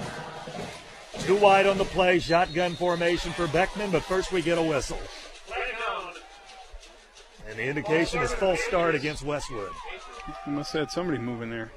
[1.21, 4.99] Too wide on the play, shotgun formation for Beckman, but first we get a whistle.
[7.55, 9.71] And the indication is full start against Westwood.
[10.45, 11.71] You must have had somebody moving there.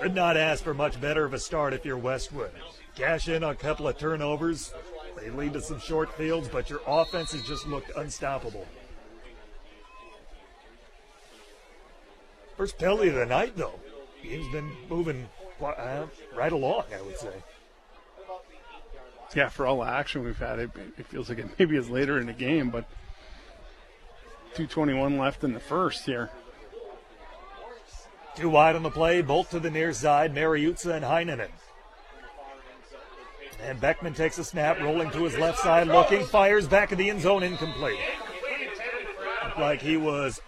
[0.00, 2.52] Could not ask for much better of a start if you're Westwood.
[2.94, 4.72] Cash in on a couple of turnovers.
[5.18, 8.64] They lead to some short fields, but your offense has just looked unstoppable.
[12.56, 13.80] First penalty of the night, though.
[14.22, 15.28] Game's been moving
[15.60, 16.06] uh,
[16.36, 17.34] right along, I would say.
[19.34, 22.20] Yeah, for all the action we've had, it, it feels like it maybe is later
[22.20, 22.84] in the game, but
[24.54, 26.30] 221 left in the first here.
[28.36, 31.50] Two wide on the play, bolt to the near side, Mariuzza and Heinonen.
[33.62, 37.10] And Beckman takes a snap, rolling to his left side, looking, fires back in the
[37.10, 37.98] end zone, incomplete.
[39.44, 40.40] Looked like he was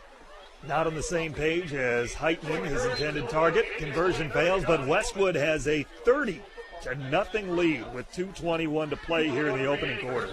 [0.69, 3.67] not on the same page as Heitman, his intended target.
[3.79, 6.41] Conversion fails, but Westwood has a 30
[6.83, 10.31] to nothing lead with 221 to play here in the opening quarter.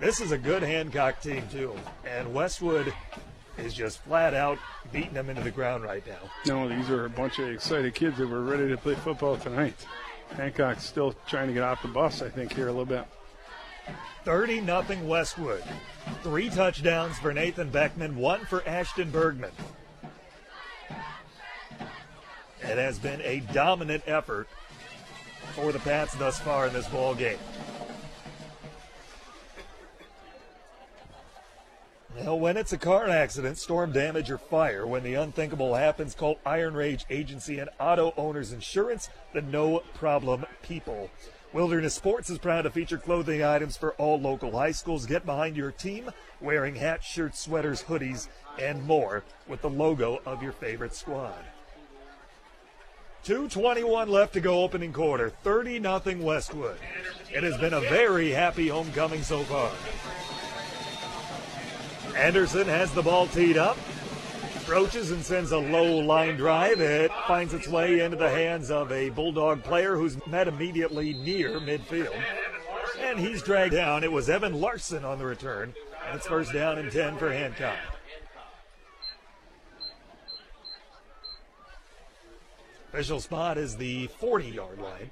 [0.00, 1.74] This is a good Hancock team, too.
[2.06, 2.92] And Westwood
[3.58, 4.58] is just flat out
[4.92, 6.30] beating them into the ground right now.
[6.46, 9.74] No, these are a bunch of excited kids that were ready to play football tonight.
[10.30, 13.04] Hancock's still trying to get off the bus, I think, here a little bit.
[14.24, 15.62] 30 nothing Westwood.
[16.22, 19.52] Three touchdowns for Nathan Beckman, one for Ashton Bergman.
[22.62, 24.48] It has been a dominant effort
[25.52, 27.38] for the Pats thus far in this ball game.
[32.18, 36.38] Now, when it's a car accident, storm damage, or fire, when the unthinkable happens, call
[36.44, 41.08] Iron Range Agency and Auto Owners Insurance, the no problem people.
[41.52, 45.06] Wilderness Sports is proud to feature clothing items for all local high schools.
[45.06, 50.42] Get behind your team wearing hats, shirts, sweaters, hoodies, and more with the logo of
[50.42, 51.44] your favorite squad.
[53.24, 55.30] 221 left to go opening quarter.
[55.42, 56.78] 30 nothing Westwood.
[57.32, 59.70] It has been a very happy homecoming so far.
[62.16, 63.76] Anderson has the ball teed up.
[64.56, 66.80] Approaches and sends a low line drive.
[66.80, 71.58] It finds its way into the hands of a Bulldog player who's met immediately near
[71.60, 72.14] midfield.
[73.00, 74.04] And he's dragged down.
[74.04, 75.74] It was Evan Larson on the return.
[76.06, 77.76] And it's first down and 10 for Hancock.
[82.92, 85.10] Official spot is the 40 yard line.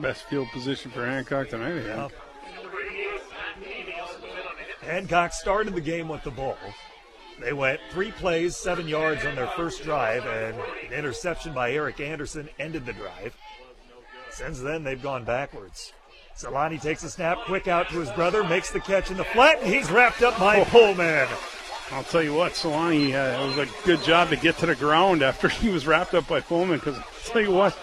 [0.00, 2.12] Best field position for Hancock tonight, I think.
[4.82, 6.58] Hancock started the game with the ball.
[7.40, 12.00] They went three plays, seven yards on their first drive, and an interception by Eric
[12.00, 13.34] Anderson ended the drive.
[14.30, 15.92] Since then, they've gone backwards.
[16.36, 19.58] Solani takes a snap, quick out to his brother, makes the catch in the flat,
[19.62, 20.64] and he's wrapped up by Oh.
[20.64, 21.28] Pullman.
[21.92, 24.74] I'll tell you what, Solani, uh, it was a good job to get to the
[24.74, 26.78] ground after he was wrapped up by Pullman.
[26.78, 27.76] Because I'll tell you what,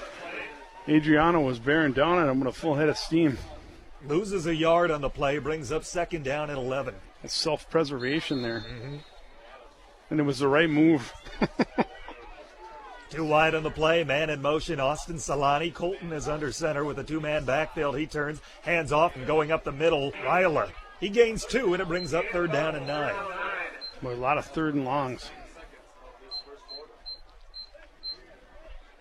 [0.88, 3.38] Adriano was bearing down on him with a full head of steam.
[4.08, 6.96] Loses a yard on the play, brings up second down at 11.
[7.24, 8.98] It's self-preservation there, mm-hmm.
[10.10, 11.14] and it was the right move.
[13.12, 14.80] Two wide on the play, man in motion.
[14.80, 15.74] Austin Solani.
[15.74, 17.98] Colton is under center with a two man backfield.
[17.98, 20.14] He turns, hands off, and going up the middle.
[20.24, 20.72] Raiola.
[21.02, 23.14] He gains two, and it brings up third down and nine.
[24.02, 25.30] But a lot of third and longs.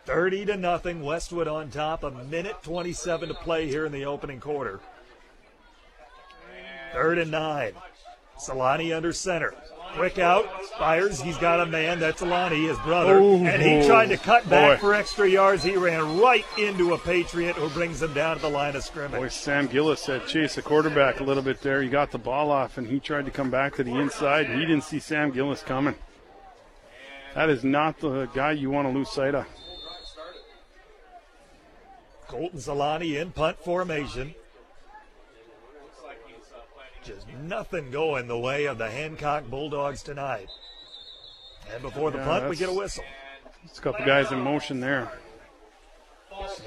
[0.06, 1.02] 30 to nothing.
[1.02, 2.02] Westwood on top.
[2.02, 4.80] A minute 27 to play here in the opening quarter.
[6.92, 7.72] Third and nine.
[8.38, 9.54] Solani under center.
[9.94, 10.46] Quick out,
[10.78, 11.20] fires.
[11.20, 11.98] He's got a man.
[11.98, 13.18] That's Alani, his brother.
[13.18, 14.80] Oh, and he tried to cut back boy.
[14.80, 15.64] for extra yards.
[15.64, 19.20] He ran right into a Patriot who brings him down to the line of scrimmage.
[19.20, 21.82] Boy, Sam Gillis had chased the quarterback a little bit there.
[21.82, 24.46] He got the ball off, and he tried to come back to the inside.
[24.48, 25.96] He didn't see Sam Gillis coming.
[27.34, 29.46] That is not the guy you want to lose sight of.
[32.28, 34.34] Colton Solani in punt formation.
[37.04, 40.48] Just nothing going the way of the Hancock Bulldogs tonight.
[41.72, 43.04] And before the Yeah, punt, we get a whistle.
[43.64, 45.10] There's a couple guys in motion there.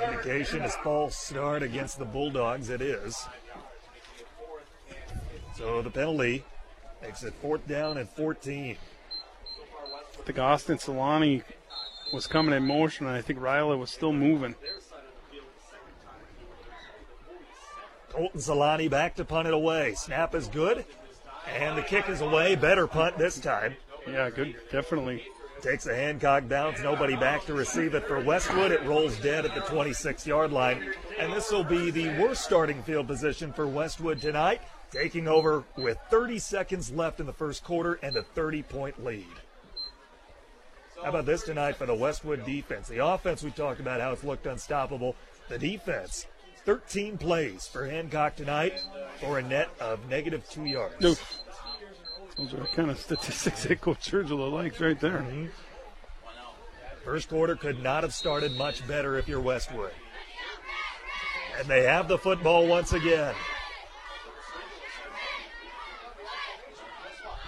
[0.03, 2.69] Indication is false start against the Bulldogs.
[2.69, 3.25] It is.
[5.55, 6.43] So the penalty
[7.01, 8.77] makes it fourth down and 14.
[10.19, 11.43] I think Austin Solani
[12.11, 14.55] was coming in motion, and I think Riley was still moving.
[18.13, 19.95] Colton Solani back to punt it away.
[19.95, 20.85] Snap is good.
[21.47, 22.55] And the kick is away.
[22.55, 23.75] Better punt this time.
[24.07, 25.23] Yeah, good, definitely.
[25.61, 26.79] Takes a Hancock bounce.
[26.81, 28.71] Nobody back to receive it for Westwood.
[28.71, 30.93] It rolls dead at the 26 yard line.
[31.19, 34.61] And this will be the worst starting field position for Westwood tonight,
[34.91, 39.25] taking over with 30 seconds left in the first quarter and a 30 point lead.
[41.01, 42.89] How about this tonight for the Westwood defense?
[42.89, 45.15] The offense, we talked about how it's looked unstoppable.
[45.49, 46.27] The defense,
[46.65, 48.81] 13 plays for Hancock tonight
[49.19, 51.03] for a net of negative two yards.
[51.03, 51.39] Oof.
[52.37, 55.19] Those are the kind of statistics that Coach Sergila likes right there.
[55.19, 55.47] Mm-hmm.
[57.03, 59.91] First quarter could not have started much better if you're Westwood.
[61.59, 63.35] And they have the football once again.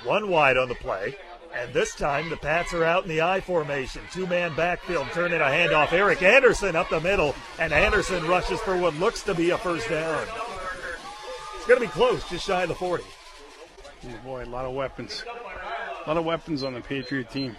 [0.04, 1.16] One wide on the play.
[1.56, 4.02] And this time the Pats are out in the I formation.
[4.12, 5.94] Two man backfield, turning a handoff.
[5.94, 7.34] Eric Anderson up the middle.
[7.60, 10.28] And Anderson rushes for what looks to be a first down.
[11.56, 13.04] It's going to be close, just shy of the 40.
[14.08, 15.24] Oh boy, a lot of weapons.
[16.06, 17.56] A lot of weapons on the Patriot team.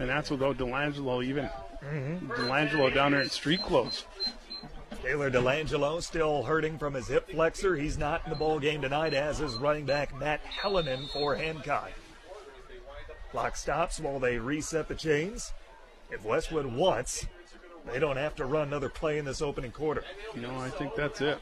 [0.00, 1.48] And that's without Delangelo even.
[1.84, 2.30] Mm-hmm.
[2.32, 4.04] Delangelo down there in street clothes.
[5.02, 7.74] Taylor Delangelo still hurting from his hip flexor.
[7.74, 11.90] He's not in the ball game tonight, as is running back Matt Hallinan for Hancock.
[13.30, 15.52] Clock stops while they reset the chains.
[16.10, 17.26] If Westwood wants,
[17.90, 20.04] they don't have to run another play in this opening quarter.
[20.34, 21.38] You know, I think that's it.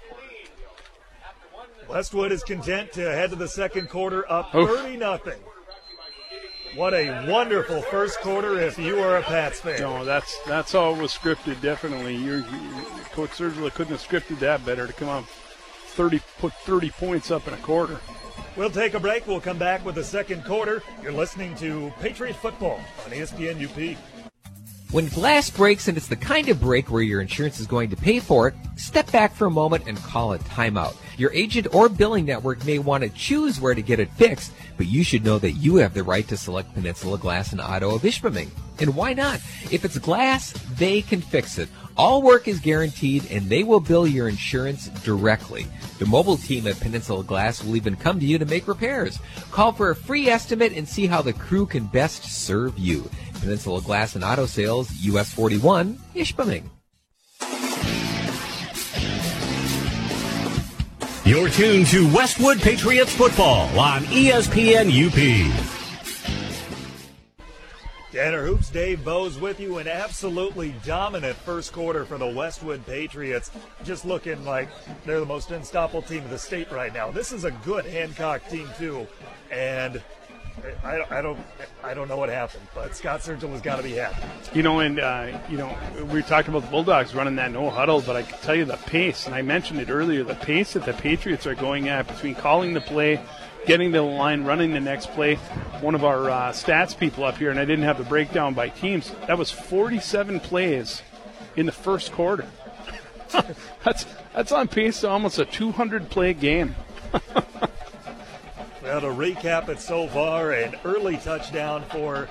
[1.89, 5.41] Westwood is content to head to the second quarter up 30 nothing.
[6.79, 9.81] What a wonderful first quarter if you are a Pats fan.
[9.81, 11.61] No, that's that's all was scripted.
[11.61, 12.71] Definitely, You're, you
[13.11, 17.49] Coach Sergila couldn't have scripted that better to come out thirty, put thirty points up
[17.49, 17.99] in a quarter.
[18.55, 19.27] We'll take a break.
[19.27, 20.81] We'll come back with the second quarter.
[21.03, 23.99] You're listening to Patriot Football on ESPN UP.
[24.91, 27.97] When glass breaks and it's the kind of break where your insurance is going to
[27.97, 30.97] pay for it, step back for a moment and call a timeout.
[31.19, 34.87] Your agent or billing network may want to choose where to get it fixed, but
[34.87, 38.01] you should know that you have the right to select Peninsula Glass and Auto of
[38.01, 38.49] Ishpeming.
[38.81, 39.41] And why not?
[39.71, 41.69] If it's glass, they can fix it.
[41.95, 45.67] All work is guaranteed and they will bill your insurance directly.
[45.99, 49.19] The mobile team at Peninsula Glass will even come to you to make repairs.
[49.51, 53.11] Call for a free estimate and see how the crew can best serve you.
[53.41, 56.65] Peninsula Glass and Auto Sales, US 41, Ishpeming.
[61.25, 65.79] You're tuned to Westwood Patriots football on ESPN UP.
[68.11, 69.77] Tanner Hoops, Dave Bowes with you.
[69.77, 73.51] An absolutely dominant first quarter for the Westwood Patriots.
[73.85, 74.71] Just looking like
[75.05, 77.11] they're the most unstoppable team of the state right now.
[77.11, 79.07] This is a good Hancock team, too.
[79.51, 80.03] And
[80.85, 81.39] I, don't- I don't,
[81.85, 84.23] I don't know what happened, but Scott Sergila has got to be happy.
[84.55, 85.77] You know, and uh, you know,
[86.11, 88.77] we talked about the Bulldogs running that no huddle, but I can tell you the
[88.77, 92.35] pace, and I mentioned it earlier, the pace that the Patriots are going at between
[92.35, 93.21] calling the play,
[93.67, 95.37] getting to the line, running the next play.
[95.81, 98.69] One of our uh, stats people up here, and I didn't have the breakdown by
[98.69, 99.13] teams.
[99.27, 101.03] That was 47 plays
[101.57, 102.47] in the first quarter.
[103.85, 106.75] that's that's on pace to almost a 200 play game.
[108.89, 112.27] Well, to recap it so far, an early touchdown for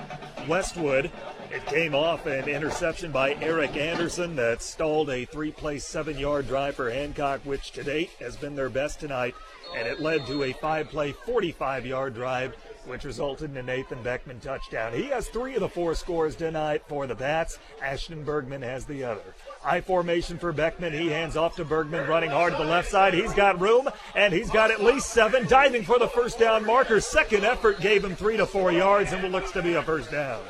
[0.48, 1.08] Westwood.
[1.52, 6.48] It came off an interception by Eric Anderson that stalled a three play, seven yard
[6.48, 9.36] drive for Hancock, which to date has been their best tonight.
[9.76, 12.56] And it led to a five play, 45 yard drive,
[12.86, 14.92] which resulted in a Nathan Beckman touchdown.
[14.92, 17.60] He has three of the four scores tonight for the Bats.
[17.80, 19.22] Ashton Bergman has the other.
[19.64, 20.92] I formation for Beckman.
[20.92, 23.12] He hands off to Bergman, running hard to the left side.
[23.12, 27.00] He's got room, and he's got at least seven, diving for the first down marker.
[27.00, 30.10] Second effort gave him three to four yards, and what looks to be a first
[30.10, 30.40] down.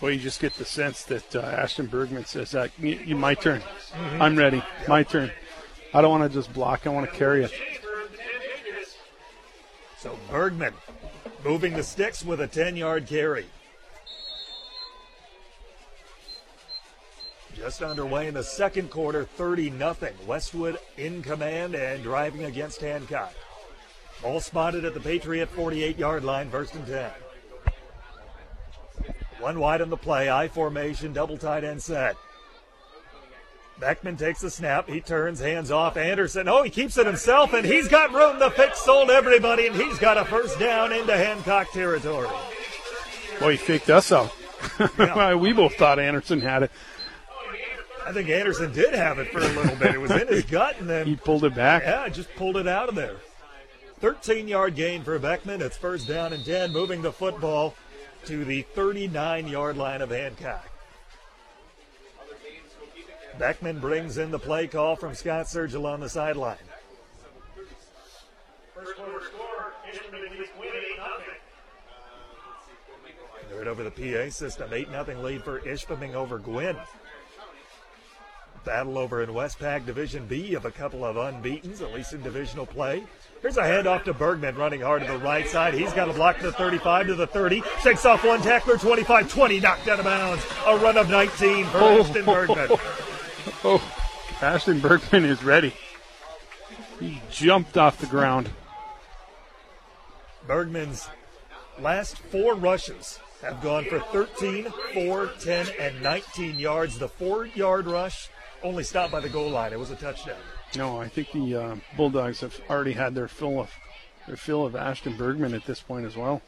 [0.00, 3.34] Well, you just get the sense that uh, Ashton Bergman says that "Y- y- my
[3.34, 3.60] turn.
[3.60, 4.20] Mhm.
[4.20, 4.62] I'm ready.
[4.88, 5.30] My turn.
[5.92, 6.86] I don't want to just block.
[6.86, 7.52] I want to carry it.
[9.98, 10.72] So Bergman
[11.44, 13.46] moving the sticks with a 10 yard carry.
[17.60, 20.14] Just underway in the second quarter, 30 nothing.
[20.26, 23.34] Westwood in command and driving against Hancock.
[24.22, 27.10] Ball spotted at the Patriot 48 yard line, first and 10.
[29.40, 32.16] One wide on the play, I formation, double tight end set.
[33.78, 34.88] Beckman takes the snap.
[34.88, 35.98] He turns, hands off.
[35.98, 36.48] Anderson.
[36.48, 38.38] Oh, he keeps it himself, and he's got room.
[38.38, 42.28] The pick sold everybody, and he's got a first down into Hancock territory.
[43.38, 44.34] Boy, he faked us out.
[45.40, 46.70] we both thought Anderson had it.
[48.10, 49.94] I think Anderson did have it for a little bit.
[49.94, 51.84] It was in his gut, and then He pulled it back.
[51.84, 53.18] Yeah, just pulled it out of there.
[54.00, 55.62] 13 yard gain for Beckman.
[55.62, 57.76] It's first down and 10, moving the football
[58.24, 60.68] to the 39 yard line of Hancock.
[63.38, 66.56] Beckman brings in the play call from Scott Sergila on the sideline.
[73.48, 74.70] They're over the PA system.
[74.72, 76.76] 8 0 lead for Ishpeming over Gwinn.
[78.64, 82.66] Battle over in Westpac Division B of a couple of unbeatens, at least in divisional
[82.66, 83.04] play.
[83.40, 85.72] Here's a handoff to Bergman running hard to the right side.
[85.72, 87.62] He's got a block to the 35 to the 30.
[87.82, 90.44] Shakes off one tackler, 25 20, knocked out of bounds.
[90.66, 92.00] A run of 19 for oh.
[92.00, 92.68] Ashton Bergman.
[93.64, 93.82] Oh,
[94.42, 95.74] Ashton Bergman is ready.
[96.98, 98.50] He jumped off the ground.
[100.46, 101.08] Bergman's
[101.78, 106.98] last four rushes have gone for 13, 4, 10, and 19 yards.
[106.98, 108.28] The four yard rush
[108.62, 109.72] only stopped by the goal line.
[109.72, 110.38] It was a touchdown.
[110.76, 113.70] No, I think the uh, Bulldogs have already had their fill of
[114.26, 116.42] their fill of Ashton Bergman at this point as well.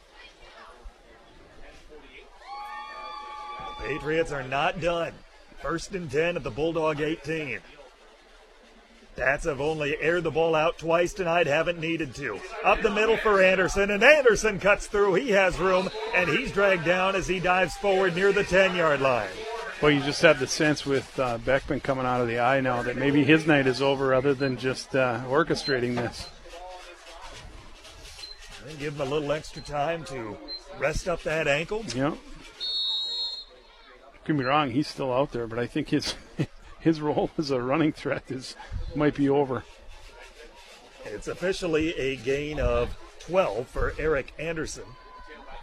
[3.79, 5.13] Patriots are not done.
[5.61, 7.59] First and 10 at the Bulldog 18.
[9.15, 12.39] Pats have only aired the ball out twice tonight, haven't needed to.
[12.63, 15.15] Up the middle for Anderson, and Anderson cuts through.
[15.15, 19.01] He has room, and he's dragged down as he dives forward near the 10 yard
[19.01, 19.29] line.
[19.83, 22.83] Well, you just have the sense with uh, Beckman coming out of the I now
[22.83, 26.29] that maybe his night is over, other than just uh, orchestrating this.
[28.65, 30.37] And give him a little extra time to
[30.79, 31.83] rest up that ankle.
[31.93, 32.15] Yeah.
[34.25, 36.15] Don't get wrong, he's still out there, but I think his
[36.79, 38.55] his role as a running threat is
[38.95, 39.65] might be over.
[41.03, 42.95] It's officially a gain of
[43.27, 44.85] 12 for Eric Anderson.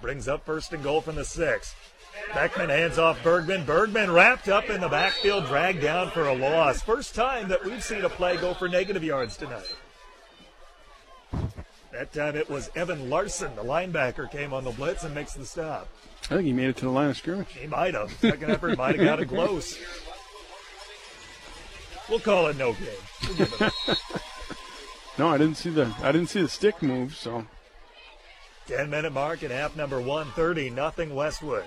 [0.02, 1.74] Brings up first and goal from the six.
[2.34, 3.64] Beckman hands off Bergman.
[3.64, 6.80] Bergman wrapped up in the backfield, dragged down for a loss.
[6.80, 9.74] First time that we've seen a play go for negative yards tonight.
[11.92, 15.44] That time it was Evan Larson, the linebacker, came on the blitz and makes the
[15.44, 15.88] stop.
[16.24, 17.52] I think he made it to the line of scrimmage.
[17.52, 18.12] He might have.
[18.12, 19.76] Second effort might have got it close.
[22.08, 23.38] We'll call it no game.
[23.38, 23.72] We'll it
[25.18, 27.16] No, I didn't see the I didn't see the stick move.
[27.16, 27.44] So
[28.66, 31.64] 10 minute mark at half number 130, nothing Westwood.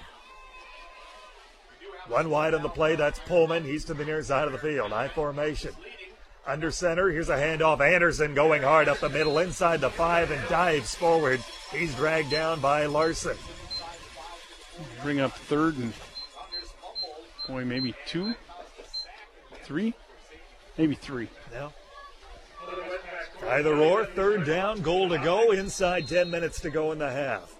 [2.08, 3.64] One wide on the play, that's Pullman.
[3.64, 4.92] He's to the near side of the field.
[4.92, 5.72] I formation.
[6.46, 7.80] Under center, here's a handoff.
[7.80, 11.42] Anderson going hard up the middle, inside the five, and dives forward.
[11.72, 13.38] He's dragged down by Larson.
[15.02, 15.94] bring up third and
[17.48, 18.34] boy, maybe two,
[19.64, 19.94] three,
[20.78, 21.30] maybe three.
[21.54, 21.72] Now,
[23.50, 25.52] either or, third down, goal to go.
[25.52, 27.56] Inside 10 minutes to go in the half.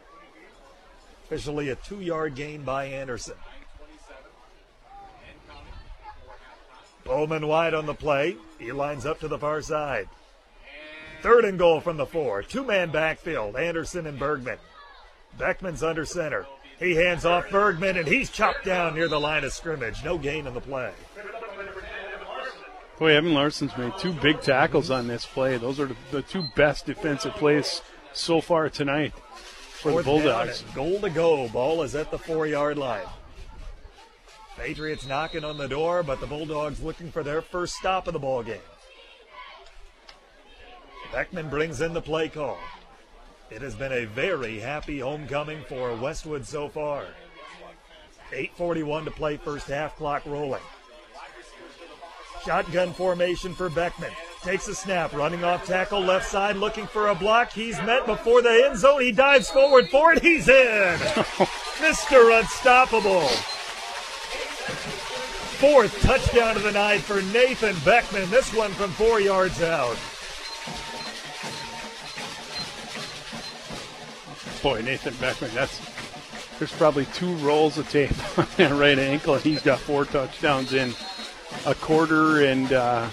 [1.26, 3.36] Officially a two yard gain by Anderson.
[7.06, 8.38] Bowman wide on the play.
[8.60, 10.08] He lines up to the far side.
[11.22, 12.44] Third and goal from the four.
[12.44, 13.56] Two man backfield.
[13.56, 14.58] Anderson and Bergman.
[15.38, 16.46] Beckman's under center.
[16.80, 20.04] He hands off Bergman, and he's chopped down near the line of scrimmage.
[20.04, 20.92] No gain in the play.
[23.00, 25.58] Boy, Evan Larson's made two big tackles on this play.
[25.58, 27.82] Those are the, two best defensive plays
[28.14, 30.62] so far tonight for Fourth the Bulldogs.
[30.62, 31.48] down Goal to go.
[31.50, 33.06] Ball is at the four yard line.
[34.58, 38.20] Patriots knocking on the door, but the Bulldogs looking for their first stop of the
[38.20, 38.60] ball game.
[41.12, 42.58] Beckman brings in the play call.
[43.50, 47.06] It has been a very happy homecoming for Westwood so far.
[48.32, 50.62] 8.41 to play, first half clock rolling.
[52.44, 54.12] Shotgun formation for Beckman.
[54.42, 57.54] Takes a snap, running off tackle left side, looking for a block.
[57.54, 59.02] He's met before the end zone.
[59.02, 60.22] He dives forward for it.
[60.22, 60.98] He's in.
[61.80, 62.40] Mr.
[62.40, 63.30] Unstoppable.
[65.60, 68.30] Fourth touchdown of the night for Nathan Beckman.
[68.30, 69.98] This one from four yards out.
[74.62, 75.80] Boy, Nathan Beckman, that's
[76.60, 80.74] there's probably two rolls of tape on that right ankle, and he's got four touchdowns
[80.74, 80.94] in
[81.66, 83.08] a quarter and uh,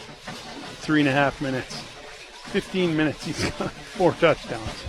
[0.81, 1.81] three and a half minutes.
[2.51, 4.85] 15 minutes, he's got four touchdowns.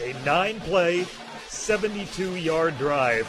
[0.00, 1.04] A nine play,
[1.48, 3.26] 72 yard drive.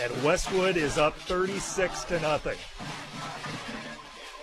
[0.00, 2.58] And Westwood is up 36 to nothing.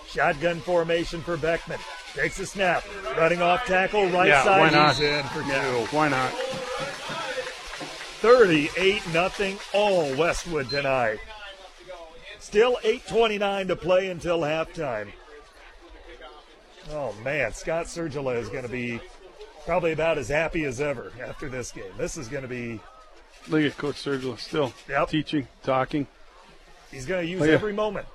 [0.07, 1.79] Shotgun formation for Beckman.
[2.15, 2.83] Takes a snap.
[3.17, 4.59] Running off tackle, right yeah, side.
[4.59, 4.95] why not?
[4.95, 5.95] He's in for Yeah, two.
[5.95, 6.31] Why not?
[8.21, 11.19] 38 nothing all Westwood tonight.
[12.39, 15.11] Still 8:29 to play until halftime.
[16.91, 18.99] Oh man, Scott Sergila is going to be
[19.65, 21.93] probably about as happy as ever after this game.
[21.97, 22.79] This is going to be
[23.47, 24.73] Look at Coach Sergila still
[25.07, 26.07] teaching, talking.
[26.91, 27.53] he's going to use Oh, yeah.
[27.53, 28.05] every moment.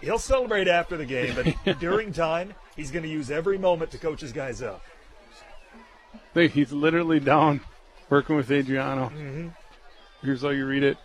[0.00, 1.34] He'll celebrate after the game,
[1.64, 4.82] but during time, he's going to use every moment to coach his guys up.
[6.34, 7.60] He's literally down
[8.08, 9.10] working with Adriano.
[9.10, 9.52] Mhm.
[10.22, 10.96] Here's how you read it.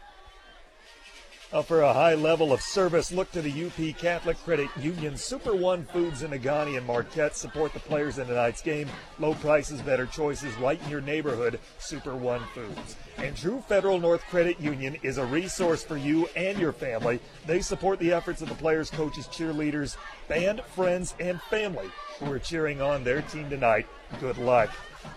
[1.65, 5.15] For a high level of service, look to the UP Catholic Credit Union.
[5.17, 8.87] Super One Foods in Negaunee and Marquette support the players in tonight's game.
[9.19, 11.59] Low prices, better choices, right in your neighborhood.
[11.77, 12.95] Super One Foods.
[13.17, 17.19] And True Federal North Credit Union is a resource for you and your family.
[17.45, 22.39] They support the efforts of the players, coaches, cheerleaders, band, friends, and family who are
[22.39, 23.87] cheering on their team tonight.
[24.19, 24.69] Good luck.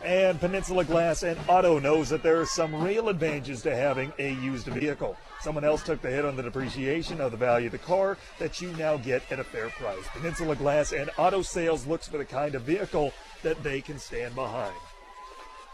[0.05, 4.33] And Peninsula Glass and Auto knows that there are some real advantages to having a
[4.35, 5.17] used vehicle.
[5.41, 8.61] Someone else took the hit on the depreciation of the value of the car that
[8.61, 10.05] you now get at a fair price.
[10.13, 13.13] Peninsula Glass and Auto Sales looks for the kind of vehicle
[13.43, 14.75] that they can stand behind.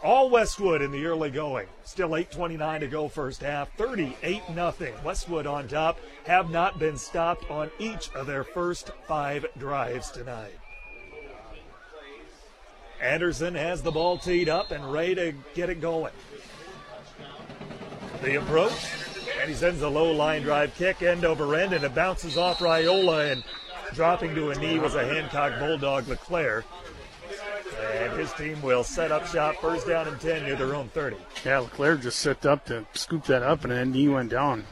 [0.03, 1.67] All Westwood in the early going.
[1.85, 3.73] Still 8:29 to go first half.
[3.77, 4.93] 38 nothing.
[5.01, 10.59] Westwood on top have not been stopped on each of their first 5 drives tonight.
[13.01, 16.11] Anderson has the ball teed up and ready to get it going.
[18.21, 18.73] The approach,
[19.39, 22.59] and he sends a low line drive kick end over end, and it bounces off
[22.59, 23.43] Raiola, and
[23.93, 26.65] dropping to a knee was a Hancock Bulldog Leclerc.
[27.81, 31.17] And his team will set up shop first down and 10 near their own 30.
[31.45, 34.65] Yeah, Leclerc just set up to scoop that up, and then he went down.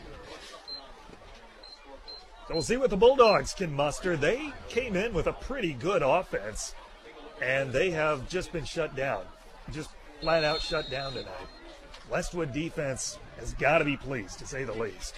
[2.47, 4.17] So we'll see what the Bulldogs can muster.
[4.17, 6.75] They came in with a pretty good offense,
[7.41, 9.23] and they have just been shut down.
[9.71, 11.31] Just flat out shut down tonight.
[12.09, 15.15] Westwood defense has got to be pleased, to say the least.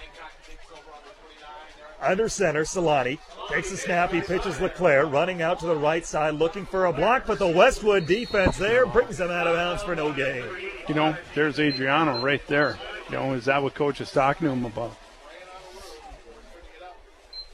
[2.00, 3.18] Under center, Solani
[3.48, 4.12] takes a snap.
[4.12, 7.48] He pitches LeClaire, running out to the right side, looking for a block, but the
[7.48, 10.44] Westwood defense there brings him out of bounds for no gain.
[10.88, 12.78] You know, there's Adriano right there.
[13.08, 14.96] You know, is that what coach is talking to him about?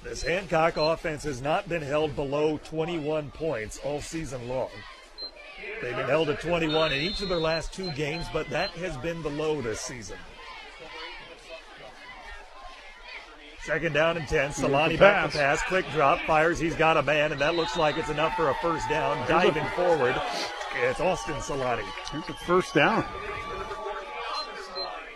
[0.03, 4.71] This Hancock offense has not been held below 21 points all season long.
[5.83, 8.97] They've been held at 21 in each of their last two games, but that has
[8.99, 10.17] been the low this season.
[13.65, 14.51] Second down and 10.
[14.51, 15.63] Solani back to pass.
[15.69, 16.21] Quick drop.
[16.23, 16.59] Fires.
[16.59, 19.17] He's got a man, and that looks like it's enough for a first down.
[19.29, 20.15] Diving forward.
[20.83, 21.85] It's Austin Solani.
[22.11, 23.05] Here's a first down.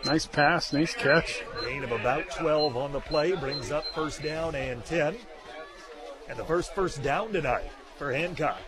[0.05, 1.43] Nice pass, nice catch.
[1.65, 5.17] Gain of about 12 on the play brings up first down and 10.
[6.29, 8.61] And the first first down tonight for Hancock.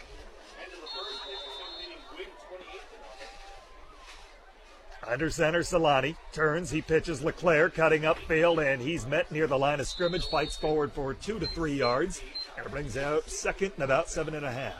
[5.08, 6.70] Under center, Solani turns.
[6.70, 10.26] He pitches LeClaire, cutting upfield, and he's met near the line of scrimmage.
[10.26, 12.22] Fights forward for two to three yards,
[12.58, 14.74] and brings out second and about seven and a half.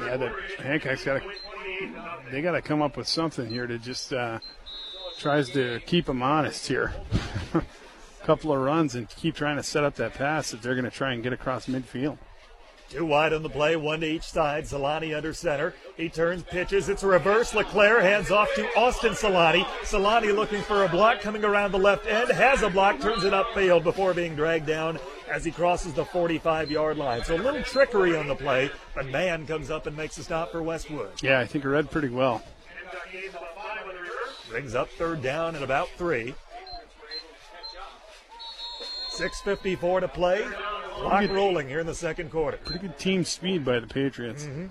[0.00, 1.30] Yeah, the Hancock's got to.
[2.30, 4.40] They got to come up with something here to just uh,
[5.18, 6.92] tries to keep them honest here.
[7.54, 7.62] A
[8.24, 10.90] couple of runs and keep trying to set up that pass that they're going to
[10.90, 12.18] try and get across midfield.
[12.90, 14.64] Two wide on the play, one to each side.
[14.64, 15.74] Solani under center.
[15.96, 16.88] He turns, pitches.
[16.88, 17.54] It's a reverse.
[17.54, 19.64] LeClaire hands off to Austin Solani.
[19.82, 22.30] Solani looking for a block coming around the left end.
[22.30, 24.98] Has a block, turns it upfield before being dragged down
[25.30, 27.24] as he crosses the 45 yard line.
[27.24, 30.52] So a little trickery on the play, but man comes up and makes a stop
[30.52, 31.22] for Westwood.
[31.22, 32.42] Yeah, I think he read pretty well.
[34.50, 36.34] Brings up third down at about three.
[39.16, 40.44] 6.54 to play.
[40.94, 42.56] Clock rolling here in the second quarter.
[42.58, 44.44] Pretty good team speed by the Patriots.
[44.44, 44.66] Mm-hmm.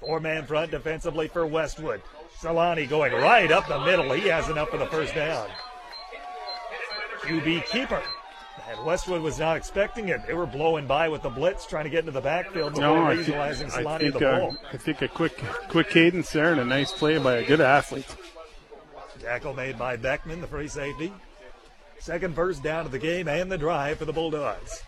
[0.00, 2.02] Four man front defensively for Westwood.
[2.40, 4.12] Solani going right up the middle.
[4.12, 5.48] He has enough for the first down.
[7.22, 8.02] QB keeper.
[8.68, 10.26] And Westwood was not expecting it.
[10.26, 13.04] They were blowing by with the blitz, trying to get into the backfield before No,
[13.04, 14.56] I think, I think, the uh, ball.
[14.72, 15.36] I think a quick,
[15.68, 18.16] quick cadence there and a nice play by a good athlete.
[19.20, 21.12] Tackle made by Beckman, the free safety.
[22.04, 24.82] Second first down of the game and the drive for the Bulldogs.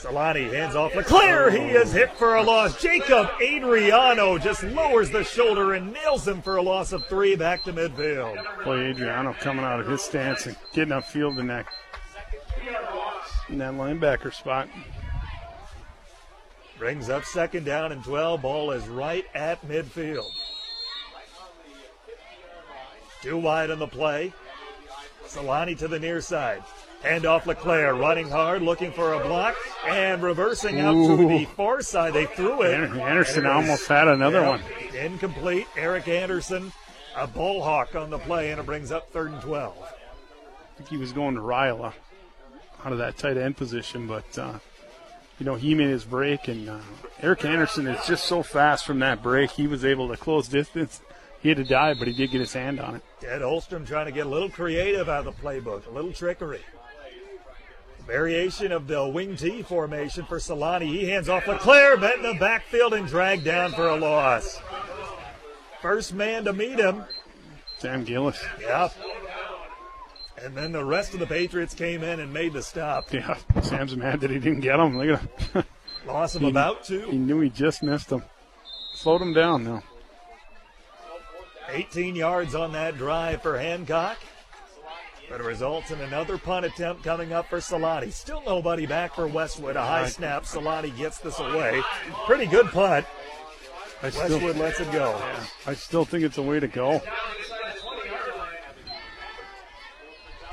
[0.00, 1.50] Solani hands off LeClaire.
[1.50, 2.80] He is hit for a loss.
[2.80, 7.64] Jacob Adriano just lowers the shoulder and nails him for a loss of three back
[7.64, 8.40] to midfield.
[8.64, 11.66] Boy, Adriano coming out of his stance and getting upfield in that,
[13.48, 14.68] in that linebacker spot.
[16.78, 18.42] Brings up second down and 12.
[18.42, 20.30] Ball is right at midfield.
[23.22, 24.32] Two wide on the play.
[25.30, 26.62] Solani to the near side.
[27.02, 29.56] Hand off LeClaire, running hard, looking for a block,
[29.88, 32.12] and reversing out to the far side.
[32.12, 32.74] They threw it.
[32.74, 34.60] Ander- Anderson it was- almost had another yeah, one.
[34.94, 35.66] Incomplete.
[35.76, 36.72] Eric Anderson,
[37.16, 39.74] a ball hawk on the play, and it brings up third and 12.
[39.82, 41.94] I think he was going to Raiola
[42.84, 44.58] out of that tight end position, but uh,
[45.38, 46.78] you know he made his break, and uh,
[47.22, 49.52] Eric Anderson is just so fast from that break.
[49.52, 51.00] He was able to close distance.
[51.40, 53.02] He had to dive, but he did get his hand on it.
[53.20, 56.60] Ted Holstrom trying to get a little creative out of the playbook, a little trickery.
[58.06, 60.86] Variation of the wing T formation for Solani.
[60.86, 64.60] He hands off LeClaire, met in the backfield and dragged down for a loss.
[65.80, 67.04] First man to meet him.
[67.78, 68.42] Sam Gillis.
[68.60, 68.92] Yep.
[70.42, 73.12] And then the rest of the Patriots came in and made the stop.
[73.12, 74.98] Yeah, Sam's mad that he didn't get him.
[74.98, 75.64] Look at him.
[76.06, 77.08] Loss of He- about two.
[77.10, 78.22] He knew he just missed him.
[78.94, 79.82] Slowed him down now.
[81.72, 84.18] 18 yards on that drive for Hancock.
[85.28, 88.12] But it results in another punt attempt coming up for Salati.
[88.12, 89.76] Still nobody back for Westwood.
[89.76, 90.42] A high snap.
[90.42, 91.82] Salati gets this away.
[92.26, 93.06] Pretty good punt.
[94.02, 95.20] I still, Westwood lets it go.
[95.66, 97.00] I still think it's a way to go.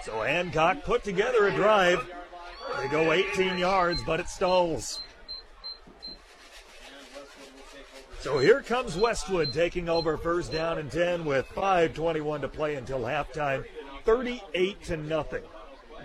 [0.03, 2.07] So Hancock put together a drive.
[2.77, 4.99] They go 18 yards, but it stalls.
[8.19, 12.99] So here comes Westwood taking over first down and 10 with 5.21 to play until
[13.02, 13.64] halftime.
[14.06, 15.44] 38 to nothing.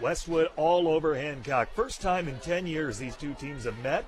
[0.01, 1.72] Westwood all over Hancock.
[1.74, 4.05] First time in 10 years these two teams have met.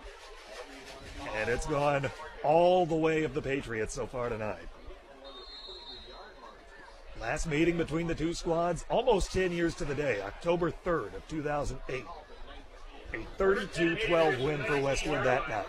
[1.36, 2.10] And it's gone
[2.42, 4.68] all the way of the Patriots so far tonight.
[7.20, 11.26] Last meeting between the two squads, almost 10 years to the day, October 3rd of
[11.28, 12.04] 2008.
[13.14, 15.66] A 32-12 win for Westwood that night.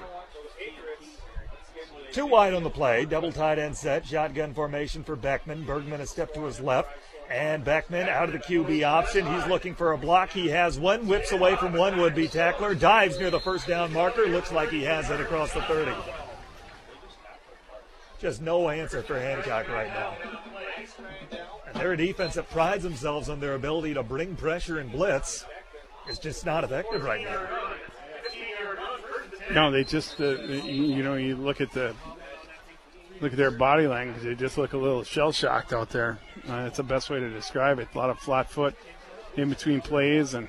[2.16, 5.66] Two wide on the play, double tight end set, shotgun formation for Beckman.
[5.66, 6.88] Bergman a step to his left,
[7.30, 9.26] and Beckman out of the QB option.
[9.26, 10.30] He's looking for a block.
[10.30, 14.28] He has one, whips away from one would-be tackler, dives near the first down marker.
[14.28, 15.92] Looks like he has it across the 30.
[18.22, 20.16] Just no answer for Hancock right now.
[21.68, 25.44] And their defense that prides themselves on their ability to bring pressure and blitz
[26.10, 27.55] is just not effective right now.
[29.52, 31.94] No, they just, uh, you, know, you look at the
[33.22, 34.24] look at their body language.
[34.24, 36.20] They just look a little shell shocked out there.
[36.48, 37.88] Uh, that's the best way to describe it.
[37.94, 38.76] A lot of flat foot
[39.36, 40.48] in between plays, and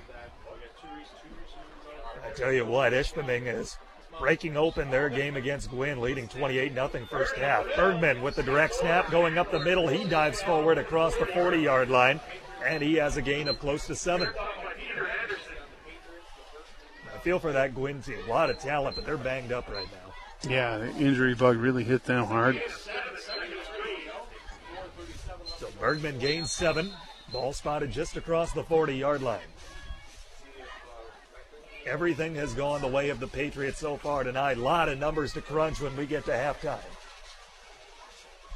[2.25, 3.77] I tell you what, Ishpeming is
[4.19, 7.67] breaking open their game against Gwinn, leading 28 0 first half.
[7.77, 9.89] Bergman with the direct snap going up the middle.
[9.89, 12.21] He dives forward across the 40 yard line,
[12.65, 14.29] and he has a gain of close to seven.
[17.27, 18.19] Feel for that Gwinn team.
[18.25, 20.49] A lot of talent, but they're banged up right now.
[20.49, 22.63] yeah, the injury bug really hit them hard.
[25.59, 26.93] So Bergman gains seven.
[27.33, 29.41] Ball spotted just across the 40 yard line.
[31.85, 34.59] Everything has gone the way of the Patriots so far tonight.
[34.59, 36.79] A lot of numbers to crunch when we get to halftime.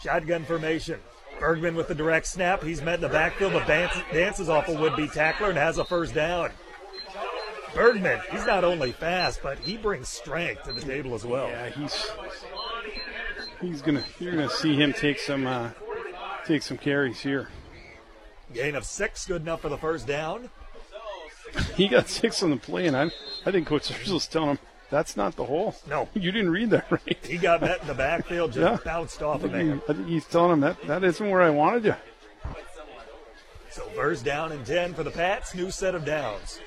[0.01, 1.01] Shotgun formation.
[1.41, 2.63] Bergman with the direct snap.
[2.63, 5.85] He's met in the backfield, but dances off a would be tackler and has a
[5.85, 6.53] first down.
[7.75, 11.49] Bergman, he's not only fast, but he brings strength to the table as well.
[11.49, 12.11] Yeah, he's
[13.61, 15.71] he's gonna you're gonna see him take some uh,
[16.47, 17.49] take some carries here.
[18.53, 20.51] Gain of six, good enough for the first down.
[21.77, 23.11] He got six on the play, and I
[23.47, 24.59] I think Coach Urzel's telling him
[24.91, 25.77] that's not the hole.
[25.89, 26.09] No.
[26.15, 27.19] You didn't read that right.
[27.25, 28.93] He got met in the backfield, just Yeah.
[28.93, 29.81] bounced off of him.
[29.89, 31.95] I think he's telling him that that isn't where I wanted you.
[33.71, 36.59] So first down and 10 for the Pats, new set of downs.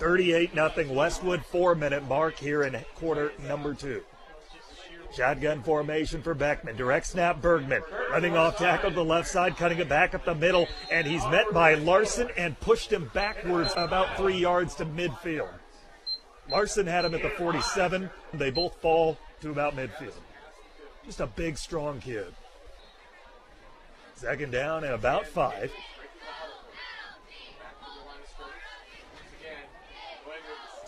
[0.00, 4.02] 38 nothing Westwood, four minute mark here in quarter number two.
[5.14, 6.76] Shotgun formation for Beckman.
[6.76, 7.82] Direct snap Bergman.
[8.10, 11.24] Running off tackle to the left side, cutting it back up the middle, and he's
[11.26, 15.50] met by Larson and pushed him backwards about three yards to midfield.
[16.48, 18.08] Larson had him at the 47.
[18.32, 20.14] They both fall to about midfield.
[21.04, 22.32] Just a big, strong kid.
[24.14, 25.72] Second down and about five.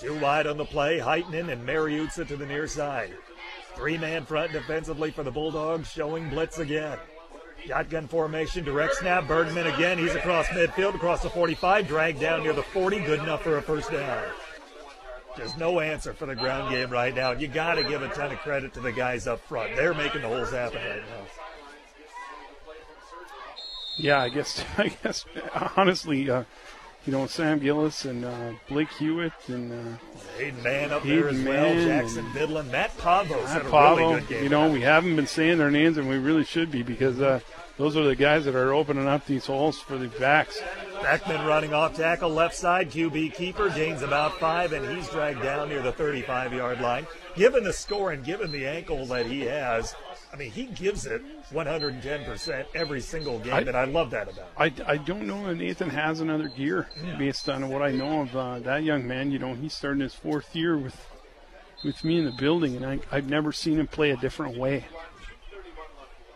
[0.02, 3.14] Two wide on the play, Heitman and Mariuzza to the near side.
[3.76, 6.98] Three man front defensively for the Bulldogs, showing blitz again.
[7.64, 9.98] Shotgun formation, direct snap, Bergman again.
[9.98, 13.62] He's across midfield, across the 45, dragged down near the 40, good enough for a
[13.62, 14.24] first down.
[15.36, 17.30] There's no answer for the ground game right now.
[17.30, 19.76] You got to give a ton of credit to the guys up front.
[19.76, 21.26] They're making the holes happen right now.
[23.98, 24.64] Yeah, I guess.
[24.78, 25.24] I guess
[25.76, 26.44] honestly, uh,
[27.06, 29.96] you know, Sam Gillis and uh, Blake Hewitt and uh,
[30.38, 33.70] Hayden Mann up there as well, Mann Jackson and Bidlin, Matt Pavos had Matt a
[33.70, 34.42] Pavo, really good game.
[34.44, 37.40] You know, we haven't been saying their names, and we really should be because uh,
[37.76, 40.60] those are the guys that are opening up these holes for the backs.
[41.02, 45.68] Beckman running off tackle left side, QB keeper gains about five, and he's dragged down
[45.68, 47.06] near the 35 yard line.
[47.34, 49.94] Given the score and given the ankle that he has,
[50.32, 51.22] I mean, he gives it
[51.52, 54.84] 110% every single game, I- and I love that about him.
[54.86, 56.88] I, I don't know if Nathan has another gear
[57.18, 59.30] based on what I know of uh, that young man.
[59.30, 61.06] You know, he's starting his fourth year with
[61.84, 64.86] with me in the building, and I, I've never seen him play a different way.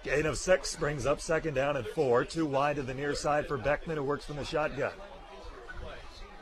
[0.02, 2.24] Gain of six brings up second down and four.
[2.24, 4.92] Two wide to the near side for Beckman, who works from the shotgun.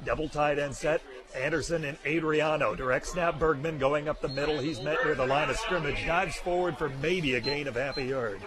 [0.04, 1.00] Double tight end set.
[1.34, 2.74] Anderson and Adriano.
[2.74, 4.58] Direct snap Bergman going up the middle.
[4.58, 6.06] He's met near the line of scrimmage.
[6.06, 8.40] Dives forward for maybe a gain of half a yard.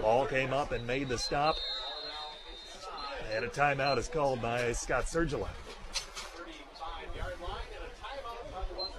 [0.00, 1.56] Ball came up and made the stop.
[3.34, 5.48] And a timeout is called by Scott Sergila.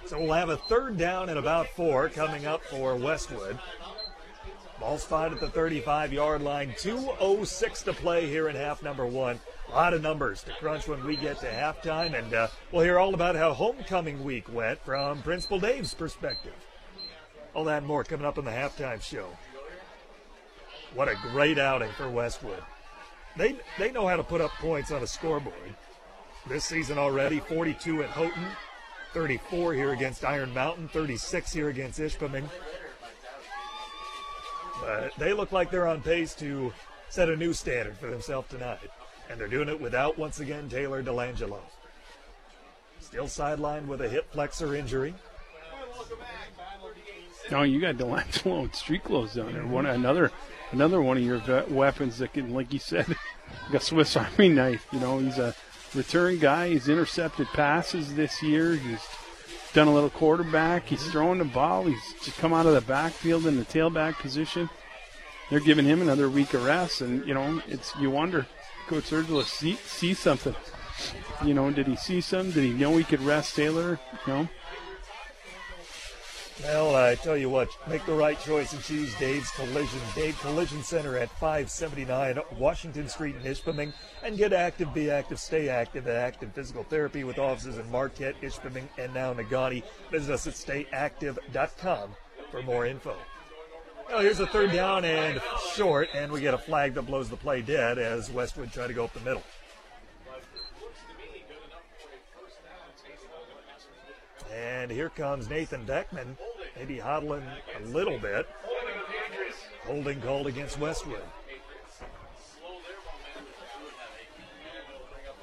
[0.05, 3.57] So we'll have a third down and about four coming up for Westwood.
[4.81, 6.71] Ball spot at the 35 yard line.
[6.71, 9.39] 2.06 to play here in half number one.
[9.69, 12.97] A lot of numbers to crunch when we get to halftime, and uh, we'll hear
[12.97, 16.55] all about how homecoming week went from Principal Dave's perspective.
[17.53, 19.27] All that and more coming up in the halftime show.
[20.95, 22.63] What a great outing for Westwood.
[23.37, 25.75] They, they know how to put up points on a scoreboard.
[26.49, 28.47] This season already, 42 at Houghton,
[29.13, 32.49] 34 here against Iron Mountain, 36 here against Ishpeming.
[34.81, 36.73] But they look like they're on pace to
[37.09, 38.79] set a new standard for themselves tonight.
[39.29, 41.59] And they're doing it without, once again, Taylor Delangelo.
[42.99, 45.13] Still sidelined with a hip flexor injury.
[47.49, 49.65] No, you got Delangelo and street clothes down there.
[49.65, 50.31] One another
[50.71, 53.07] another one of your weapons that can, like you said,
[53.65, 54.85] like a Swiss Army knife.
[54.91, 55.53] You know, he's a
[55.93, 56.69] return guy.
[56.69, 58.75] He's intercepted passes this year.
[58.75, 59.01] He's
[59.73, 60.87] done a little quarterback.
[60.87, 61.83] He's throwing the ball.
[61.83, 64.69] He's just come out of the backfield in the tailback position.
[65.49, 68.45] They're giving him another week of rest, and you know, it's you wonder,
[68.87, 70.55] Coach Sergila see see something.
[71.43, 72.51] You know, did he see some?
[72.51, 73.99] Did he know he could rest Taylor?
[74.25, 74.49] You know.
[76.63, 79.99] Well, I tell you what, make the right choice and choose Dave's Collision.
[80.13, 83.93] Dave Collision Center at 579 Washington Street in Ishpeming.
[84.23, 88.39] And get active, be active, stay active at Active Physical Therapy with offices in Marquette,
[88.41, 89.83] Ishpeming, and now Negaunee.
[90.11, 92.11] Visit us at stayactive.com
[92.51, 93.15] for more info.
[94.07, 95.41] Well, here's a third down and
[95.73, 98.93] short, and we get a flag that blows the play dead as Westwood try to
[98.93, 99.43] go up the middle.
[104.53, 106.37] And here comes Nathan Beckman,
[106.81, 107.43] maybe hodling
[107.79, 108.47] a little bit.
[109.85, 111.21] Holding called against Westwood.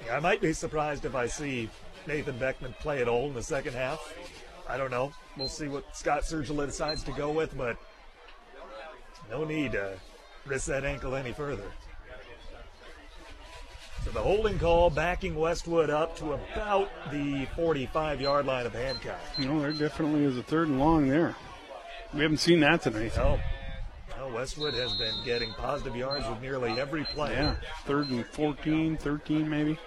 [0.05, 1.71] Yeah, I might be surprised if I see
[2.07, 4.01] Nathan Beckman play at all in the second half.
[4.69, 5.13] I don't know.
[5.37, 7.77] We'll see what Scott Sergila decides to go with, but
[9.31, 9.99] no need to
[10.45, 11.71] risk that ankle any further.
[14.09, 19.21] So the holding call backing Westwood up to about the 45 yard line of Hancock.
[19.37, 21.37] You know, there definitely is a third and long there.
[22.15, 23.15] We haven't seen that tonight.
[23.17, 23.39] No.
[24.17, 27.33] No, Westwood has been getting positive yards with nearly every play.
[27.33, 29.79] Yeah, third and 14, 13 maybe.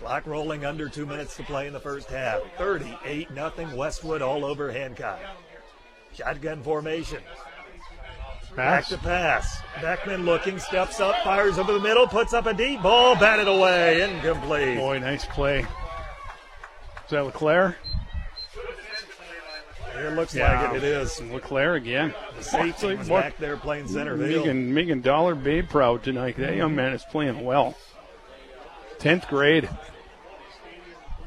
[0.00, 2.42] Clock rolling under two minutes to play in the first half.
[2.58, 5.20] 38 nothing Westwood all over Hancock.
[6.12, 7.22] Shotgun formation.
[8.56, 9.58] Back to pass.
[9.80, 14.02] Beckman looking, steps up, fires over the middle, puts up a deep ball, batted away,
[14.02, 14.76] incomplete.
[14.78, 15.60] Boy, nice play.
[15.60, 17.76] Is that Leclaire?
[19.96, 20.60] It looks Yeah.
[20.62, 20.76] like it.
[20.78, 21.20] It is.
[21.22, 22.14] Leclaire again.
[22.36, 24.46] The safety was back there playing center field.
[24.46, 26.36] Making, making Dollar Bay proud tonight.
[26.36, 27.74] That young man is playing well.
[28.98, 29.68] 10th grade.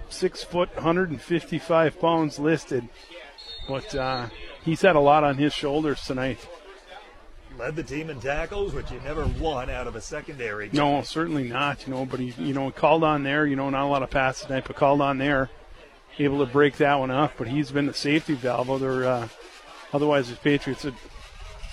[0.09, 2.87] Six foot, 155 pounds listed.
[3.67, 4.27] But uh,
[4.63, 6.39] he's had a lot on his shoulders tonight.
[7.57, 10.69] Led the team in tackles, which you never won out of a secondary.
[10.71, 11.87] No, certainly not.
[11.87, 13.47] You know, but he, you know, called on there.
[13.47, 15.49] You know, not a lot of passes tonight, but called on there,
[16.19, 17.33] able to break that one up.
[17.37, 18.69] But he's been the safety valve.
[18.69, 19.27] Other, uh,
[19.91, 20.93] otherwise, the Patriots had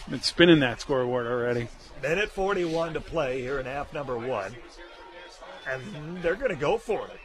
[0.09, 1.69] been spinning that scoreboard already.
[2.03, 4.55] Minute 41 to play here in half number one.
[5.71, 7.19] And they're going to go for it.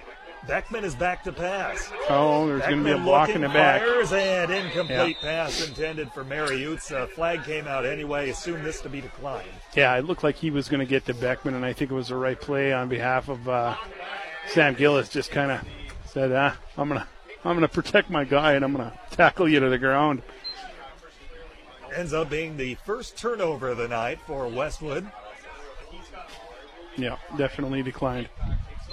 [0.48, 1.92] Beckman is back to pass.
[2.10, 3.82] Oh, there's going to be a block in the back.
[3.82, 7.04] Fires and incomplete pass intended for Mariuzza.
[7.04, 8.30] Uh, flag came out anyway.
[8.30, 9.50] Assumed this to be declined.
[9.76, 11.94] Yeah, it looked like he was going to get to Beckman, and I think it
[11.94, 13.76] was the right play on behalf of uh,
[14.48, 15.10] Sam Gillis.
[15.10, 15.62] Just kind of
[16.06, 17.08] said, ah, "I'm gonna,
[17.44, 20.24] I'm gonna protect my guy, and I'm gonna tackle you to the ground."
[21.96, 25.12] Ends up being the first turnover of the night for Westwood.
[26.98, 28.30] Yeah, definitely declined.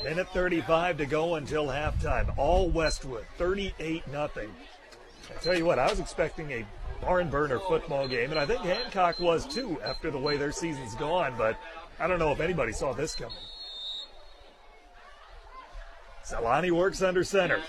[0.04, 2.36] Minute 35 to go until halftime.
[2.36, 4.50] All Westwood, 38 nothing.
[5.30, 6.64] I tell you what, I was expecting a
[7.00, 10.94] barn burner football game, and I think Hancock was too after the way their season's
[10.94, 11.58] gone, but
[11.98, 13.36] I don't know if anybody saw this coming.
[16.24, 17.60] Solani works under center.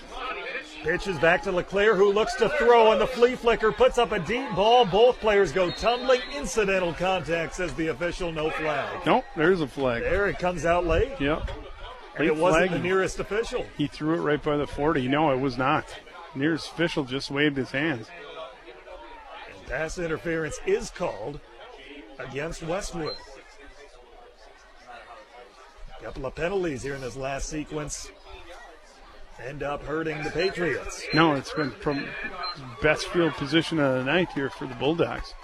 [0.82, 4.18] Pitches back to Leclerc, who looks to throw, and the flea flicker puts up a
[4.18, 4.84] deep ball.
[4.84, 6.20] Both players go tumbling.
[6.36, 9.06] Incidental contact, says the official, no flag.
[9.06, 10.02] Nope, there's a flag.
[10.02, 11.12] There it comes out late.
[11.20, 11.50] Yep.
[12.18, 13.66] It wasn't the nearest official.
[13.76, 15.08] He threw it right by the 40.
[15.08, 15.86] No, it was not.
[16.34, 18.08] Nearest official just waved his hands.
[19.54, 21.40] And Pass interference is called
[22.18, 23.16] against Westwood.
[25.98, 28.10] A Couple of penalties here in this last sequence
[29.44, 31.04] end up hurting the Patriots.
[31.14, 32.06] No, it's been from
[32.82, 35.34] best field position of the night here for the Bulldogs.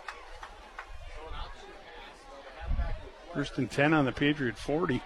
[3.33, 5.01] First and 10 on the Patriot 40.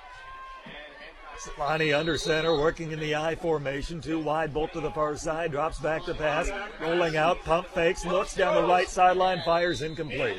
[1.38, 5.52] Solani under center, working in the I formation, two wide, bolt to the far side,
[5.52, 6.50] drops back to pass,
[6.80, 10.38] rolling out, pump fakes, looks down the right sideline, fires incomplete.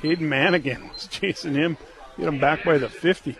[0.00, 1.76] Hayden Manigan was chasing him,
[2.16, 3.36] get him back by the 50.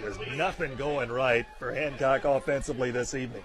[0.00, 3.44] There's nothing going right for Hancock offensively this evening.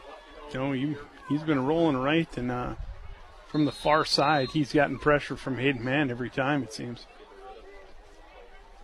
[0.53, 0.95] You he,
[1.29, 2.73] he's been rolling right, and uh,
[3.47, 7.05] from the far side, he's gotten pressure from Hayden Mann every time, it seems.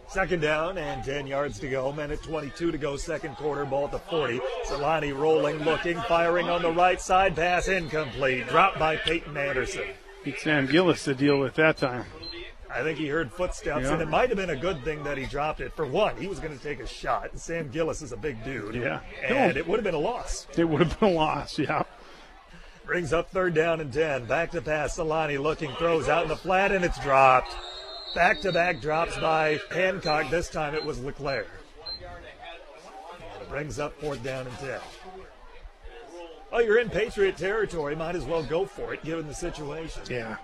[0.07, 1.91] Second down and 10 yards to go.
[1.91, 2.95] Minute 22 to go.
[2.95, 3.65] Second quarter.
[3.65, 4.39] Ball at the 40.
[4.65, 7.35] Solani rolling, looking, firing on the right side.
[7.35, 8.47] Pass incomplete.
[8.47, 9.83] Dropped by Peyton Anderson.
[10.23, 12.05] It's Sam Gillis to deal with that time.
[12.71, 13.93] I think he heard footsteps, Yeah.
[13.93, 15.71] and it might have been a good thing that he dropped it.
[15.75, 17.31] For one, he was going to take a shot.
[17.31, 18.75] and Sam Gillis is a big dude.
[18.75, 18.99] Yeah.
[19.25, 20.45] And it would have been a loss.
[20.57, 21.83] It would have been a loss, yeah.
[22.85, 24.25] Brings up third down and 10.
[24.25, 24.97] Back to pass.
[24.97, 27.55] Solani looking, throws out in the flat, and it's dropped.
[28.15, 30.29] Back to back drops by Hancock.
[30.29, 31.49] This time it was Leclerc.
[33.11, 34.79] And it brings up fourth down and 10.
[36.53, 37.93] Oh, you're in Patriot territory.
[37.93, 40.01] Might as well go for it given the situation.
[40.09, 40.37] Yeah.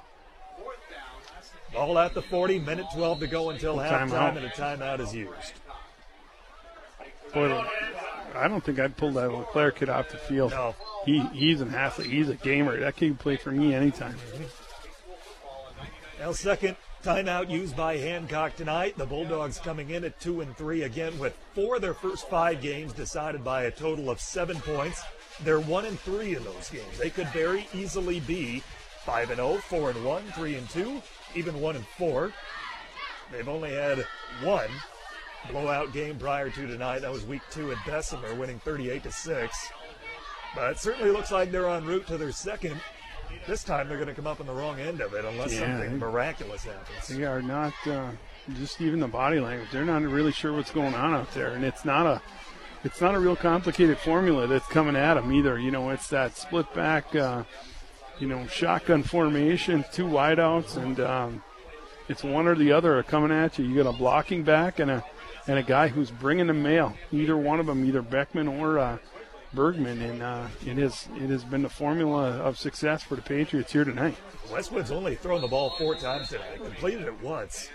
[1.73, 5.53] Ball at the 40, minute 12 to go until halftime, and a timeout is used.
[7.34, 7.65] Boy,
[8.35, 10.52] I don't think I'd pull that Leclerc kid off the field.
[10.52, 10.76] No.
[11.06, 12.10] He, he's an athlete.
[12.10, 12.77] He's a gamer.
[12.81, 14.18] That kid can play for me anytime.
[16.19, 18.95] Now, second timeout used by Hancock tonight.
[18.98, 22.61] The Bulldogs coming in at two and three again with four of their first five
[22.61, 25.02] games decided by a total of seven points.
[25.44, 26.98] They're one and three in those games.
[26.99, 28.61] They could very easily be
[29.03, 31.02] five and oh, four and one, three and two,
[31.34, 32.32] even one and four.
[33.32, 34.06] They've only had
[34.44, 34.69] one
[35.49, 36.99] blowout game prior to tonight.
[36.99, 39.69] That was week two at Bessemer, winning 38 to six.
[40.56, 42.80] But it certainly looks like they're en route to their second.
[43.48, 45.60] This time they're going to come up on the wrong end of it unless Yeah,
[45.62, 47.08] something they- miraculous happens.
[47.08, 48.12] They are not uh,
[48.58, 49.70] just even the body language.
[49.72, 52.22] They're not really sure what's going on out there, and it's not a
[52.84, 55.60] it's not a real complicated formula that's coming at them either.
[55.60, 57.44] You know, it's that split back, uh,
[58.20, 61.44] you know, shotgun formation, two wideouts, and um,
[62.10, 63.66] it's one or the other are coming at you.
[63.66, 65.03] You got a blocking back and a
[65.48, 66.95] and a guy who's bringing the mail.
[67.12, 68.98] Either one of them, either Beckman or uh,
[69.53, 73.72] Bergman, and uh, it is it has been the formula of success for the Patriots
[73.72, 74.15] here tonight.
[74.52, 77.69] Westwood's only thrown the ball four times tonight, completed it once.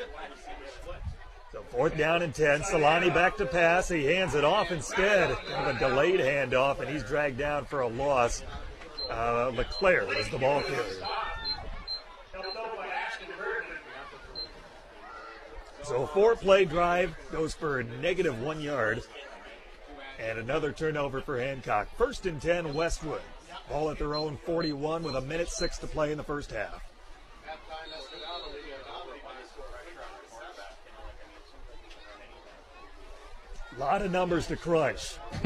[1.53, 2.63] So fourth down and 10.
[2.63, 3.89] Solani back to pass.
[3.89, 5.31] He hands it off instead.
[5.31, 8.43] Of a delayed handoff, and he's dragged down for a loss.
[9.11, 11.07] Uh, Leclerc was the ball carrier.
[15.83, 19.03] So four play drive goes for negative one yard.
[20.19, 21.89] And another turnover for Hancock.
[21.97, 23.21] First and 10, Westwood.
[23.69, 26.83] Ball at their own 41 with a minute six to play in the first half.
[33.77, 35.17] A lot of numbers to crunch.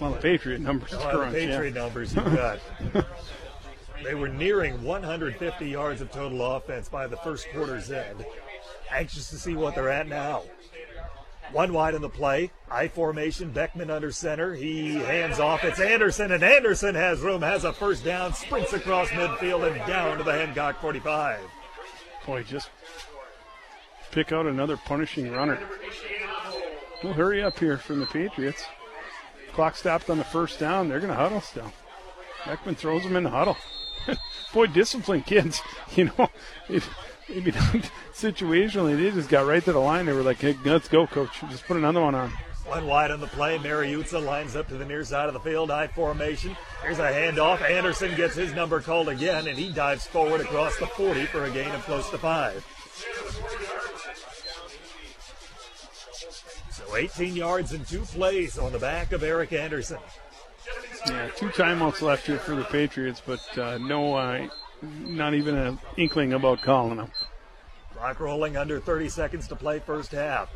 [0.00, 0.92] well, the Patriot numbers.
[0.92, 1.82] A lot crunch, of Patriot yeah.
[1.82, 2.60] numbers you've got.
[4.04, 8.24] they were nearing 150 yards of total offense by the first quarter's end.
[8.90, 10.42] Anxious to see what they're at now.
[11.52, 12.50] One wide in the play.
[12.70, 13.50] I formation.
[13.50, 14.54] Beckman under center.
[14.54, 15.64] He hands off.
[15.64, 20.18] It's Anderson, and Anderson has room, has a first down, sprints across midfield and down
[20.18, 21.40] to the Hancock 45.
[22.26, 22.70] Boy, just
[24.12, 25.58] pick out another punishing runner.
[27.04, 28.64] Well, hurry up here from the Patriots.
[29.52, 30.88] Clock stopped on the first down.
[30.88, 31.72] They're going to huddle still.
[32.46, 33.56] Beckman throws them in the huddle.
[34.54, 35.60] Boy, disciplined kids.
[35.94, 36.30] You know,
[37.32, 37.62] maybe not
[38.14, 40.06] situationally, they just got right to the line.
[40.06, 41.40] They were like, hey, let's go, coach.
[41.50, 42.32] Just put another one on.
[42.66, 43.58] One wide on the play.
[43.58, 45.70] Mariuzza lines up to the near side of the field.
[45.70, 46.56] I formation.
[46.82, 47.60] Here's a handoff.
[47.68, 51.50] Anderson gets his number called again, and he dives forward across the 40 for a
[51.50, 52.64] gain of close to five.
[56.70, 59.98] So 18 yards and two plays on the back of Eric Anderson.
[61.08, 64.48] Yeah, two timeouts left here for the Patriots, but uh, no, uh,
[64.82, 67.10] not even an inkling about calling them.
[68.02, 70.50] Clock rolling under 30 seconds to play first half.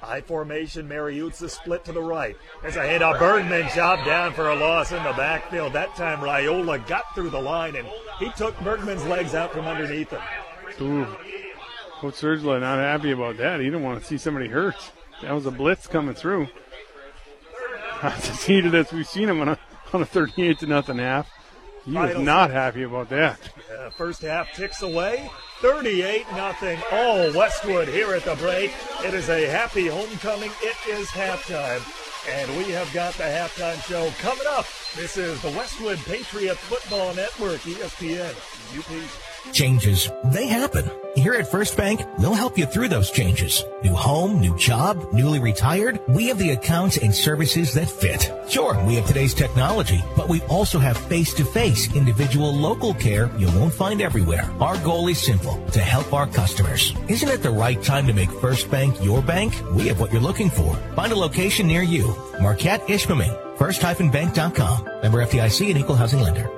[0.00, 2.36] High formation, Mariuzza split to the right.
[2.60, 3.20] There's a handoff.
[3.20, 5.74] Bergman chopped down for a loss in the backfield.
[5.74, 7.86] That time Raiola got through the line and
[8.18, 10.20] he took Bergman's legs out from underneath him.
[10.80, 11.06] Ooh.
[12.00, 13.60] Coach Sergila not happy about that.
[13.60, 14.90] He didn't want to see somebody hurt.
[15.22, 16.48] That was a blitz coming through.
[18.02, 19.58] as heated as we've seen him on a,
[19.92, 21.30] on a 38 to nothing half.
[21.84, 23.38] He was not happy about that.
[23.96, 25.30] First half ticks away.
[25.60, 26.78] 38 nothing.
[26.92, 28.72] All Westwood here at the break.
[29.04, 30.52] It is a happy homecoming.
[30.62, 31.82] It is halftime.
[32.30, 34.66] And we have got the halftime show coming up.
[34.94, 38.34] This is the Westwood Patriot Football Network, ESPN,
[38.78, 39.37] UP.
[39.52, 40.84] Changes, they happen.
[41.16, 43.64] Here at First Bank, we'll help you through those changes.
[43.82, 46.00] New home, new job, newly retired.
[46.06, 48.32] We have the accounts and services that fit.
[48.48, 53.74] Sure, we have today's technology, but we also have face-to-face individual local care you won't
[53.74, 54.48] find everywhere.
[54.60, 56.94] Our goal is simple, to help our customers.
[57.08, 59.54] Isn't it the right time to make First Bank your bank?
[59.72, 60.76] We have what you're looking for.
[60.94, 62.14] Find a location near you.
[62.40, 63.58] Marquette Ishpeming.
[63.58, 64.84] First-bank.com.
[65.02, 66.57] Member FDIC and equal housing lender.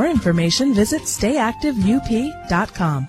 [0.07, 3.07] information, visit stayactiveup.com.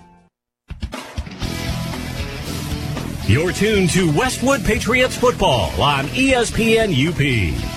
[3.27, 7.73] You're tuned to Westwood Patriots football on ESPN UP.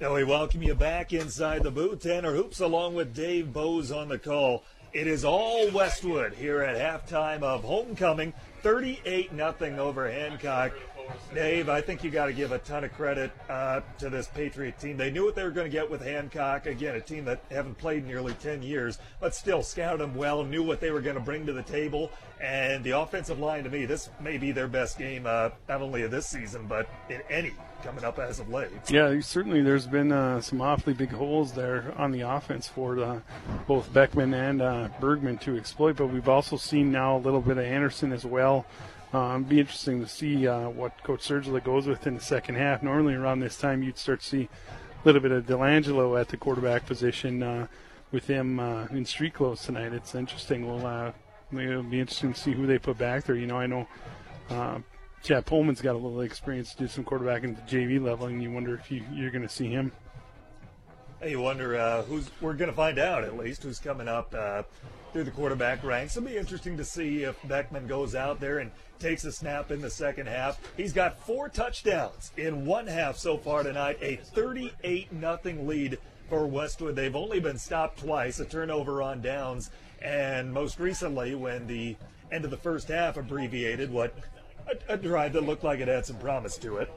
[0.00, 2.02] Now we welcome you back inside the booth.
[2.02, 4.62] Tanner Hoops along with Dave Bowes on the call.
[4.92, 8.34] It is all Westwood here at halftime of homecoming.
[8.62, 10.72] 38 nothing over Hancock.
[11.34, 14.78] Dave, I think you got to give a ton of credit uh, to this Patriot
[14.78, 14.96] team.
[14.96, 16.66] They knew what they were going to get with Hancock.
[16.66, 20.62] Again, a team that haven't played nearly 10 years, but still scouted them well, knew
[20.62, 22.10] what they were going to bring to the table.
[22.40, 26.02] And the offensive line, to me, this may be their best game, uh, not only
[26.02, 27.52] of this season, but in any
[27.82, 28.70] coming up as of late.
[28.88, 33.20] Yeah, certainly there's been uh, some awfully big holes there on the offense for uh,
[33.66, 37.58] both Beckman and uh, Bergman to exploit, but we've also seen now a little bit
[37.58, 38.66] of Anderson as well.
[39.14, 42.82] Um, be interesting to see uh, what Coach Sergila goes with in the second half.
[42.82, 46.36] Normally around this time you'd start to see a little bit of Delangelo at the
[46.36, 47.68] quarterback position uh,
[48.10, 49.92] with him uh, in street clothes tonight.
[49.92, 50.66] It's interesting.
[50.66, 51.12] We'll uh,
[51.52, 53.36] it'll be interesting to see who they put back there.
[53.36, 53.86] You know, I know
[54.50, 54.78] uh,
[55.22, 58.42] Chad Pullman's got a little experience to do some quarterbacking at the JV level, and
[58.42, 59.92] you wonder if you, you're going to see him.
[61.20, 62.30] Hey, you wonder uh, who's.
[62.40, 64.64] We're going to find out at least who's coming up uh,
[65.14, 66.16] through the quarterback ranks.
[66.16, 69.80] It'll be interesting to see if Beckman goes out there and takes a snap in
[69.80, 70.58] the second half.
[70.76, 73.96] He's got four touchdowns in one half so far tonight.
[74.02, 76.96] A 38 nothing lead for Westwood.
[76.96, 79.70] They've only been stopped twice, a turnover on downs,
[80.02, 81.96] and most recently when the
[82.32, 84.16] end of the first half abbreviated what
[84.66, 86.90] a, a drive that looked like it had some promise to it.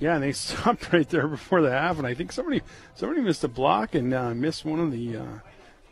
[0.00, 2.60] Yeah, and they stopped right there before the half, and I think somebody
[2.96, 5.38] somebody missed a block and uh, missed one of the uh,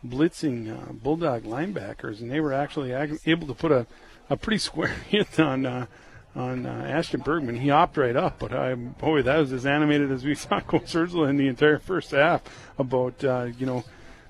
[0.05, 2.93] blitzing uh, Bulldog linebackers, and they were actually
[3.27, 3.87] able to put a,
[4.31, 5.87] a pretty square hit on uh,
[6.35, 7.57] on uh, Ashton Bergman.
[7.57, 10.93] He hopped right up, but I boy, that was as animated as we saw Coach
[10.93, 12.43] Sergila in the entire first half
[12.79, 13.85] about uh, you know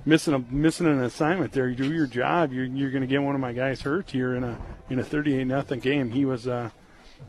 [0.05, 1.69] missing a missing an assignment there.
[1.69, 4.35] You do your job, you're you're going to get one of my guys hurt here
[4.35, 6.11] in a in a 38 nothing game.
[6.11, 6.49] He was.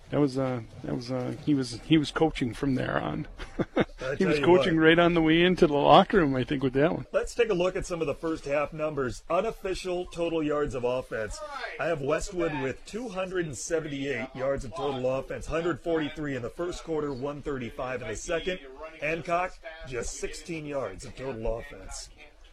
[0.10, 3.28] That was uh, that was uh, he was he was coaching from there on.
[4.18, 4.86] he was coaching what.
[4.86, 7.06] right on the way into the locker room, I think, with that one.
[7.12, 9.24] Let's take a look at some of the first half numbers.
[9.30, 11.40] Unofficial total yards of offense.
[11.80, 18.02] I have Westwood with 278 yards of total offense, 143 in the first quarter, 135
[18.02, 18.60] in the second.
[19.02, 19.58] Hancock,
[19.88, 22.10] just 16 yards of total offense.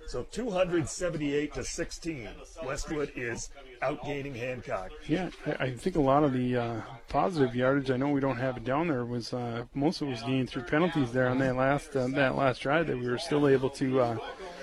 [0.06, 2.28] So 278 to 16.
[2.64, 3.51] Westwood is
[3.82, 4.90] outgaining Hancock.
[5.06, 7.90] Yeah, I, think a lot of the uh, positive yardage.
[7.90, 9.05] I know we don't have it down there.
[9.05, 12.36] Was uh, most of it was gained through penalties there on that last uh, that
[12.36, 14.16] last drive that we were still able to uh,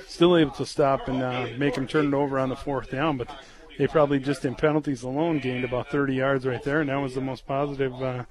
[0.07, 3.18] still able to stop and uh, make them turn it over on the fourth down,
[3.18, 3.30] but.
[3.77, 7.15] They probably just in penalties alone gained about 30 yards right there, and that was
[7.15, 8.26] the most positive uh,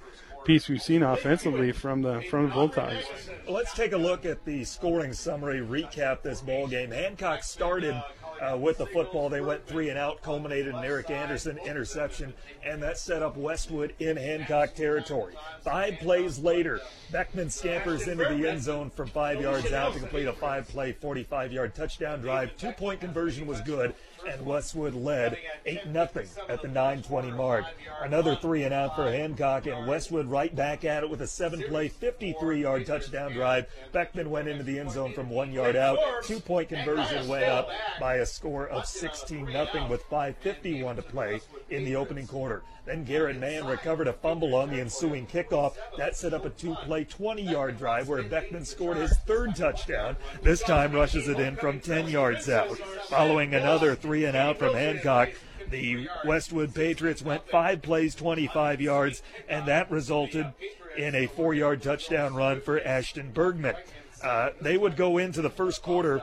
[0.45, 3.05] piece we've seen offensively from the from the Bulldogs.
[3.49, 5.61] Let's take a look at the scoring summary.
[5.61, 6.91] Recap this ball game.
[6.91, 8.01] Hancock started
[8.41, 9.29] uh, with the football.
[9.29, 12.33] They went three and out, culminated in Eric Anderson interception,
[12.65, 15.35] and that set up Westwood in Hancock territory.
[15.63, 16.81] Five plays later,
[17.13, 21.75] Beckman scampers into the end zone from five yards out to complete a five-play, 45-yard
[21.75, 22.57] touchdown drive.
[22.57, 23.95] Two-point conversion was good,
[24.29, 25.37] and Westwood led
[25.67, 27.65] 8 nothing at the 9:20 mark.
[28.03, 31.89] Another three and out for Hancock, and Westwood right back at it with a seven-play,
[31.89, 33.67] 53-yard touchdown drive.
[33.93, 35.99] Beckman went into the end zone from one yard out.
[36.25, 37.69] Two-point conversion went up
[37.99, 41.41] by a score of 16 nothing with 5:51 to play
[41.71, 42.63] in the opening quarter.
[42.91, 45.75] Then Garrett Mann recovered a fumble on the ensuing kickoff.
[45.97, 50.17] That set up a two-play, 20-yard drive where Beckman scored his third touchdown.
[50.43, 52.77] This time rushes it in from 10 yards out.
[53.09, 55.31] Following another three and out from Hancock,
[55.71, 60.53] the Westwood Patriots went five plays, 25 yards, and that resulted
[60.97, 63.77] in a four-yard touchdown run for Ashton Bergman.
[64.23, 66.21] Uh, they would go into the first quarter,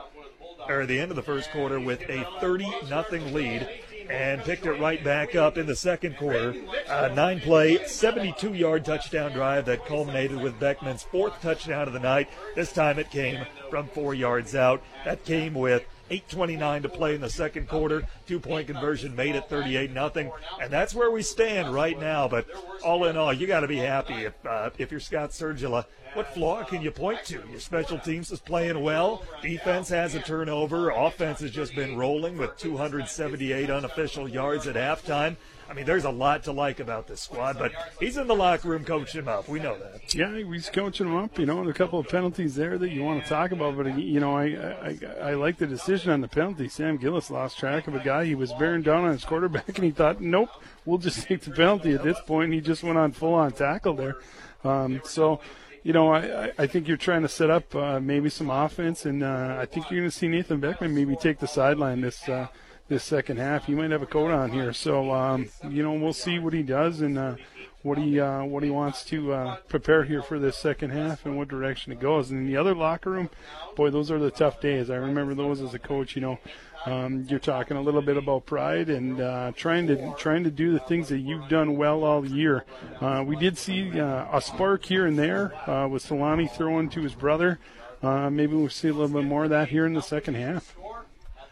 [0.68, 3.66] or the end of the first quarter, with a 30 nothing lead
[4.10, 6.54] and picked it right back up in the second quarter.
[6.88, 12.00] A nine play, 72 yard touchdown drive that culminated with Beckman's fourth touchdown of the
[12.00, 12.28] night.
[12.54, 14.82] This time it came from four yards out.
[15.04, 18.06] That came with 8.29 to play in the second quarter.
[18.26, 20.30] Two point conversion made it 38 nothing,
[20.60, 22.28] and that's where we stand right now.
[22.28, 22.46] But
[22.84, 25.84] all in all, you got to be happy if uh, if you're Scott Sergila.
[26.14, 27.42] What flaw can you point to?
[27.50, 29.22] Your special teams is playing well.
[29.42, 30.90] Defense has a turnover.
[30.90, 35.36] Offense has just been rolling with 278 unofficial yards at halftime.
[35.68, 38.68] I mean, there's a lot to like about this squad, but he's in the locker
[38.68, 39.48] room coaching them up.
[39.48, 40.14] We know that.
[40.14, 41.38] Yeah, he's coaching them up.
[41.38, 43.76] You know, and a couple of penalties there that you want to talk about.
[43.76, 46.68] But you know, I I, I like the decision on the penalty.
[46.68, 48.24] Sam Gillis lost track of a guy.
[48.24, 50.50] He was bearing down on his quarterback, and he thought, nope,
[50.84, 52.52] we'll just take the penalty at this point.
[52.52, 54.16] He just went on full on tackle there.
[54.64, 55.40] Um, so
[55.82, 59.22] you know, I, I think you're trying to set up uh, maybe some offense, and
[59.22, 62.48] uh, I think you're going to see Nathan Beckman maybe take the sideline this uh,
[62.88, 63.66] this second half.
[63.66, 66.62] He might have a coat on here, so um, you know we'll see what he
[66.62, 67.36] does and uh,
[67.82, 71.36] what he uh, what he wants to uh, prepare here for this second half and
[71.36, 72.30] what direction it goes.
[72.30, 73.30] And in the other locker room,
[73.76, 74.90] boy, those are the tough days.
[74.90, 76.16] I remember those as a coach.
[76.16, 76.38] You know,
[76.86, 80.72] um, you're talking a little bit about pride and uh, trying to trying to do
[80.72, 82.64] the things that you've done well all year.
[83.00, 87.02] Uh, we did see uh, a spark here and there uh, with Solani throwing to
[87.02, 87.58] his brother.
[88.02, 90.76] Uh, maybe we'll see a little bit more of that here in the second half.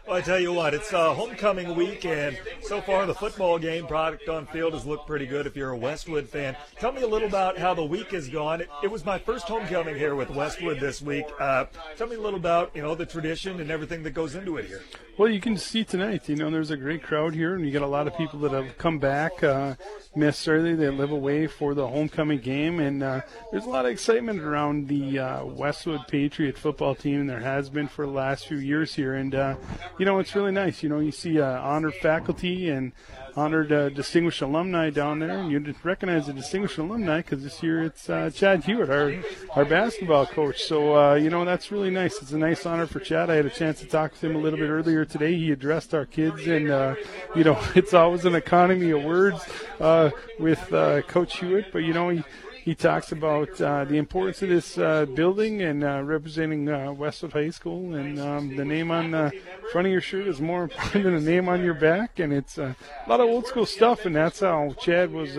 [0.07, 3.85] Well, I tell you what, it's uh, homecoming week, and so far the football game
[3.85, 6.55] product on field has looked pretty good if you're a Westwood fan.
[6.79, 8.61] Tell me a little about how the week has gone.
[8.61, 11.25] It, it was my first homecoming here with Westwood this week.
[11.41, 11.65] Uh,
[11.97, 14.67] tell me a little about you know the tradition and everything that goes into it
[14.67, 14.81] here.
[15.17, 16.29] Well, you can see tonight.
[16.29, 18.51] You know, there's a great crowd here, and you got a lot of people that
[18.51, 19.73] have come back uh,
[20.15, 20.75] necessarily.
[20.75, 23.21] They live away for the homecoming game, and uh,
[23.51, 27.67] there's a lot of excitement around the uh, Westwood Patriot football team, and there has
[27.67, 29.15] been for the last few years here.
[29.15, 29.55] And uh,
[29.97, 30.83] you know, it's really nice.
[30.83, 32.91] You know, you see uh, honored faculty and
[33.35, 37.83] honored uh, distinguished alumni down there, and you recognize the distinguished alumni because this year
[37.83, 39.13] it's uh, Chad Hewitt, our
[39.55, 40.63] our basketball coach.
[40.63, 42.21] So uh, you know that's really nice.
[42.21, 43.29] It's a nice honor for Chad.
[43.29, 45.35] I had a chance to talk with him a little bit earlier today.
[45.35, 46.95] He addressed our kids, and uh,
[47.35, 49.39] you know it's always an economy of words
[49.79, 50.09] uh,
[50.39, 50.59] with
[51.07, 52.23] Coach Hewitt, but you know he
[52.67, 57.31] he talks about uh, the importance of this uh, building and uh, representing uh, Westwood
[57.31, 57.95] High School.
[57.95, 59.31] And um, the name on the
[59.71, 62.19] front of your shirt is more important than the name on your back.
[62.19, 62.73] And it's uh,
[63.05, 64.05] a lot of old school stuff.
[64.05, 65.37] And that's how Chad was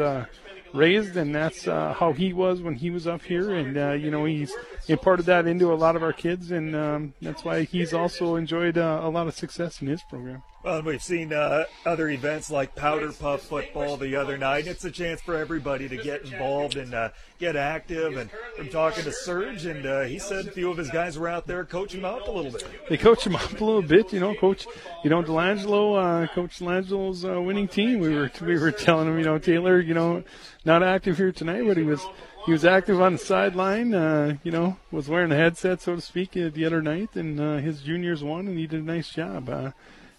[0.73, 3.53] raised, and that's uh, how he was when he was up here.
[3.53, 4.55] And uh, you know, he's
[4.89, 8.79] imparted that into a lot of our kids, and um, that's why he's also enjoyed
[8.79, 10.43] uh, a lot of success in his program.
[10.65, 14.67] Well, we've seen uh, other events like Powder Puff football the other night.
[14.67, 18.17] It's a chance for everybody to get involved and uh, get active.
[18.17, 18.29] And
[18.59, 21.47] I'm talking to Serge, and uh, he said a few of his guys were out
[21.47, 22.67] there coaching him up a little bit.
[22.89, 24.35] They coach him up a little bit, you know.
[24.35, 24.67] Coach,
[25.05, 28.01] you know, Delangelo, uh, Coach Delangelo's uh, winning team.
[28.01, 30.25] We were we were telling him, you know, Taylor, you know,
[30.65, 32.05] not active here tonight, but he was
[32.47, 33.95] he was active on the sideline.
[33.95, 37.39] Uh, you know, was wearing a headset, so to speak, uh, the other night, and
[37.39, 39.49] uh, his juniors won, and he did a nice job.
[39.49, 39.71] Uh,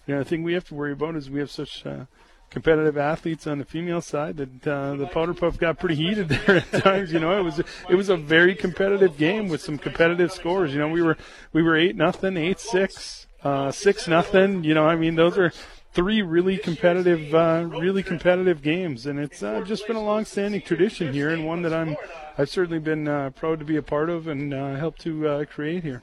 [0.06, 2.04] you know, the thing we have to worry about is we have such uh,
[2.50, 6.56] competitive athletes on the female side that uh, the powder puff got pretty heated there
[6.56, 7.12] at times.
[7.12, 10.72] You know, it was it was a very competitive game with some competitive scores.
[10.72, 11.16] You know, we were
[11.52, 14.64] we were eight nothing, eight six, uh, six nothing.
[14.64, 15.52] You know, I mean, those are
[15.92, 21.12] three really competitive, uh, really competitive games, and it's uh, just been a long-standing tradition
[21.12, 21.96] here, and one that I'm
[22.38, 25.44] I've certainly been uh, proud to be a part of and uh, help to uh,
[25.44, 26.02] create here.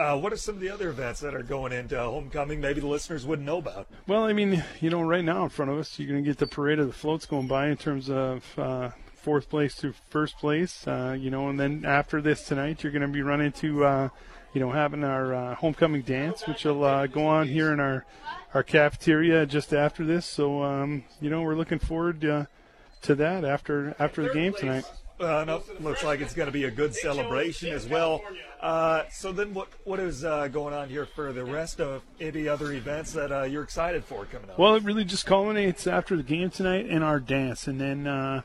[0.00, 2.58] Uh, what are some of the other events that are going into homecoming?
[2.58, 3.86] Maybe the listeners wouldn't know about.
[4.06, 6.38] Well, I mean, you know, right now in front of us, you're going to get
[6.38, 10.38] the parade of the floats going by in terms of uh, fourth place to first
[10.38, 10.88] place.
[10.88, 14.08] Uh, you know, and then after this tonight, you're going to be running to, uh,
[14.54, 18.06] you know, having our uh, homecoming dance, which will uh, go on here in our
[18.54, 20.24] our cafeteria just after this.
[20.24, 24.84] So, um, you know, we're looking forward to that after after the game tonight.
[25.20, 28.22] Uh, no, looks like it's going to be a good celebration as well.
[28.60, 32.48] Uh, so then, what what is uh, going on here for the rest of any
[32.48, 34.58] other events that uh, you're excited for coming up?
[34.58, 38.40] Well, it really just culminates after the game tonight and our dance, and then uh,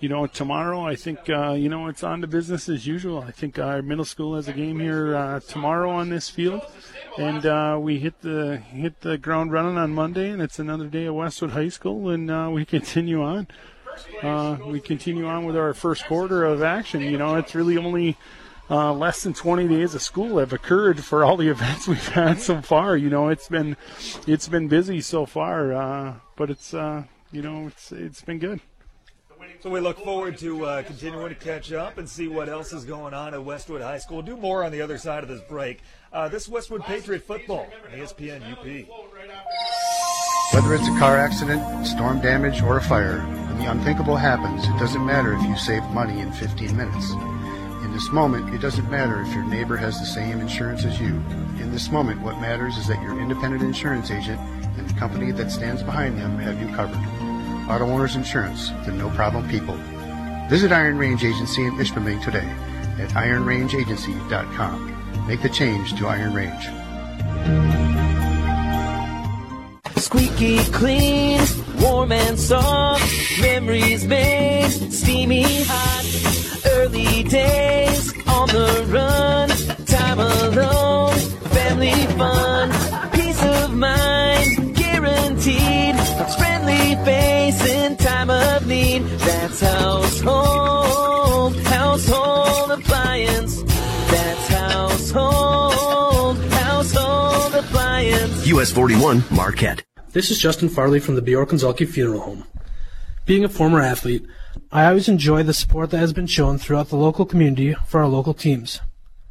[0.00, 0.86] you know tomorrow.
[0.86, 3.22] I think uh, you know it's on to business as usual.
[3.22, 6.60] I think our middle school has a game here tomorrow on this field,
[7.16, 11.14] and we hit the hit the ground running on Monday, and it's another day at
[11.14, 13.46] Westwood High School, and we continue on.
[14.22, 17.00] Uh, we continue on with our first quarter of action.
[17.00, 18.16] You know, it's really only
[18.70, 22.40] uh, less than 20 days of school have occurred for all the events we've had
[22.40, 22.96] so far.
[22.96, 23.76] You know, it's been
[24.26, 28.60] it's been busy so far, uh, but it's uh, you know it's it's been good.
[29.60, 32.84] So we look forward to uh, continuing to catch up and see what else is
[32.84, 34.22] going on at Westwood High School.
[34.22, 35.80] Do more on the other side of this break.
[36.12, 38.64] Uh, this Westwood Patriot football ESPN UP.
[40.54, 44.78] Whether it's a car accident, storm damage, or a fire, when the unthinkable happens, it
[44.78, 47.12] doesn't matter if you save money in 15 minutes.
[47.84, 51.22] In this moment, it doesn't matter if your neighbor has the same insurance as you.
[51.60, 54.40] In this moment, what matters is that your independent insurance agent
[54.78, 56.98] and the company that stands behind them have you covered.
[57.70, 59.76] Auto Owners Insurance, the no problem people.
[60.48, 62.48] Visit Iron Range Agency in Ishpeming today
[62.98, 65.26] at ironrangeagency.com.
[65.26, 67.87] Make the change to Iron Range.
[69.98, 71.40] Squeaky clean,
[71.80, 73.02] warm and soft.
[73.40, 76.04] Memories made, steamy hot.
[76.76, 79.48] Early days on the run.
[79.86, 81.16] Time alone,
[81.50, 83.10] family fun.
[83.10, 85.96] Peace of mind, guaranteed.
[85.96, 89.02] A Friendly face in time of need.
[89.02, 93.62] That's household, household appliance.
[93.62, 98.46] That's household, household appliance.
[98.46, 99.87] US 41 Marquette.
[100.12, 102.44] This is Justin Farley from the Bjork Funeral Home.
[103.26, 104.24] Being a former athlete,
[104.72, 108.08] I always enjoy the support that has been shown throughout the local community for our
[108.08, 108.80] local teams.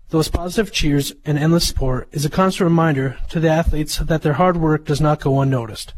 [0.10, 4.34] Those positive cheers and endless support is a constant reminder to the athletes that their
[4.34, 5.96] hard work does not go unnoticed.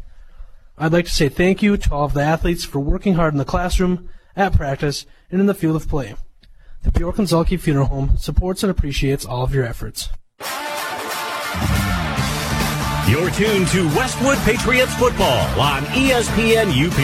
[0.78, 3.38] I'd like to say thank you to all of the athletes for working hard in
[3.38, 6.14] the classroom, at practice, and in the field of play.
[6.84, 10.08] The Bjork Funeral Home supports and appreciates all of your efforts.
[13.10, 17.00] You're tuned to Westwood Patriots football on ESPN UP.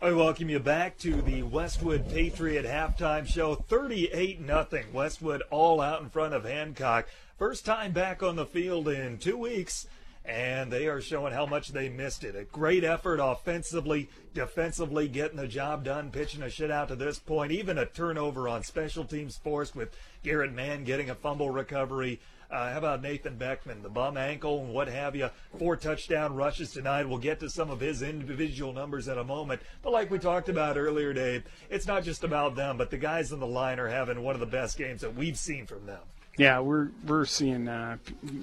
[0.00, 3.56] I welcome you back to the Westwood Patriot halftime show.
[3.56, 4.92] 38 nothing.
[4.92, 7.08] Westwood all out in front of Hancock.
[7.36, 9.88] First time back on the field in two weeks,
[10.28, 12.36] and they are showing how much they missed it.
[12.36, 17.50] A great effort offensively, defensively, getting the job done, pitching a shutout to this point.
[17.50, 22.20] Even a turnover on special teams forced with Garrett Mann getting a fumble recovery.
[22.50, 25.30] Uh, how about Nathan Beckman, the bum ankle and what have you?
[25.58, 27.08] Four touchdown rushes tonight.
[27.08, 29.62] We'll get to some of his individual numbers in a moment.
[29.82, 33.32] But like we talked about earlier, Dave, it's not just about them, but the guys
[33.32, 36.00] in the line are having one of the best games that we've seen from them.
[36.38, 37.96] Yeah, we're we're seeing uh,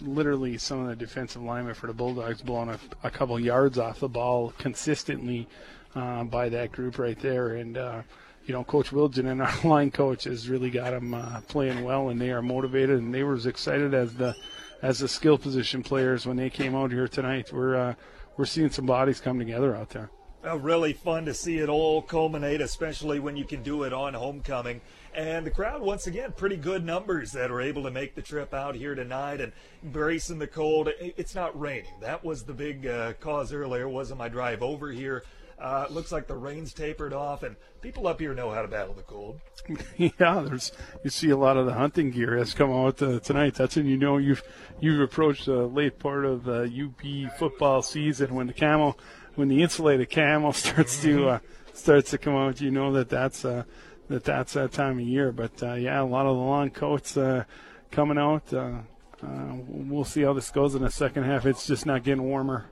[0.04, 4.02] literally some of the defensive linemen for the Bulldogs blowing a, a couple yards off
[4.02, 5.48] the ball consistently
[5.96, 8.02] uh, by that group right there, and uh,
[8.46, 12.10] you know Coach Wilgen and our line coach has really got them uh, playing well,
[12.10, 14.36] and they are motivated, and they were as excited as the
[14.82, 17.54] as the skill position players when they came out here tonight.
[17.54, 17.94] We're uh,
[18.36, 20.10] we're seeing some bodies come together out there.
[20.46, 24.14] Uh, really fun to see it all culminate, especially when you can do it on
[24.14, 24.80] homecoming.
[25.16, 28.54] And the crowd, once again, pretty good numbers that are able to make the trip
[28.54, 30.90] out here tonight and bracing the cold.
[31.00, 31.94] It's not raining.
[32.02, 35.24] That was the big uh, cause earlier, wasn't my drive over here.
[35.58, 38.94] Uh, looks like the rain's tapered off, and people up here know how to battle
[38.94, 39.40] the cold.
[39.98, 40.74] yeah, there's
[41.04, 43.56] you see a lot of the hunting gear has come out uh, tonight.
[43.56, 44.44] That's when you know you've
[44.82, 49.00] you've approached the late part of the UP football season when the camel,
[49.36, 51.40] when the insulated camel starts to uh,
[51.74, 52.62] starts to come out.
[52.62, 53.64] You know that that's uh,
[54.10, 55.32] that that's that time of year.
[55.32, 57.44] But uh, yeah, a lot of the long coats uh,
[57.91, 58.52] coming out.
[58.53, 58.80] Uh,
[59.24, 61.45] uh, we'll see how this goes in the second half.
[61.45, 62.66] It's just not getting warmer.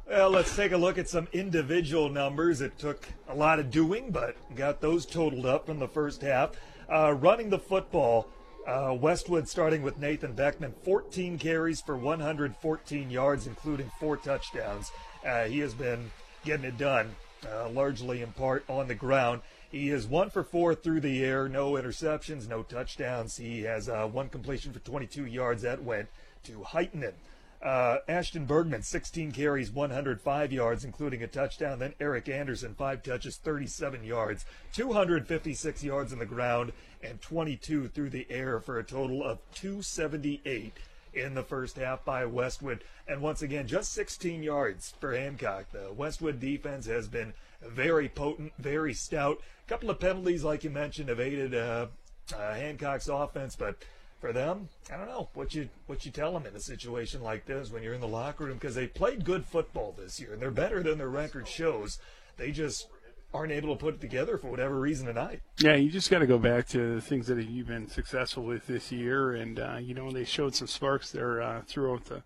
[0.08, 2.62] Well, let's take a look at some individual numbers.
[2.62, 6.52] It took a lot of doing, but got those totaled up from the first half.
[6.88, 8.30] Running the football,
[8.66, 14.92] uh, Westwood starting with Nathan Beckman, 14 carries for 114 yards, including four touchdowns.
[15.26, 16.12] Uh, he has been
[16.44, 17.16] getting it done,
[17.52, 19.42] uh, largely in part on the ground.
[19.72, 23.36] He is one for four through the air, no interceptions, no touchdowns.
[23.38, 25.64] He has uh, one completion for 22 yards.
[25.64, 26.08] That went
[26.44, 27.14] to Heitman.
[27.62, 31.80] Uh, Ashton Bergman, 16 carries, 105 yards, including a touchdown.
[31.80, 38.12] Then Eric Anderson, five touches, 37 yards, 256 yards on the ground, and 22 through
[38.12, 40.74] the air for a total of 278
[41.16, 42.84] in the first half by Westwood.
[43.08, 45.72] And once again, just 16 yards for Hancock.
[45.72, 49.40] The Westwood defense has been very potent, very stout.
[49.66, 51.88] A couple of penalties, like you mentioned, have aided uh,
[52.36, 53.78] uh, Hancock's offense, but
[54.20, 57.46] for them, I don't know what you what you tell them in a situation like
[57.46, 60.42] this when you're in the locker room because they played good football this year and
[60.42, 62.00] they're better than their record shows.
[62.38, 62.88] They just
[63.34, 65.42] aren't able to put it together for whatever reason tonight.
[65.60, 68.68] Yeah, you just got to go back to the things that you've been successful with
[68.68, 72.24] this year, and uh, you know they showed some sparks there uh, throughout the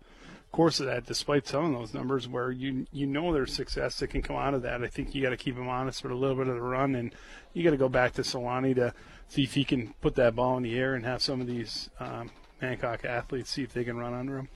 [0.52, 4.08] course of that, despite some of those numbers where you you know there's success that
[4.08, 4.82] can come out of that.
[4.82, 6.94] I think you got to keep them honest with a little bit of the run,
[6.94, 7.14] and
[7.54, 8.94] you got to go back to Solani to
[9.28, 11.90] see if he can put that ball in the air and have some of these
[12.00, 14.48] um, Hancock athletes see if they can run under him.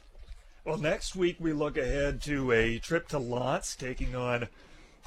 [0.64, 4.48] Well, next week we look ahead to a trip to L'Anse, taking on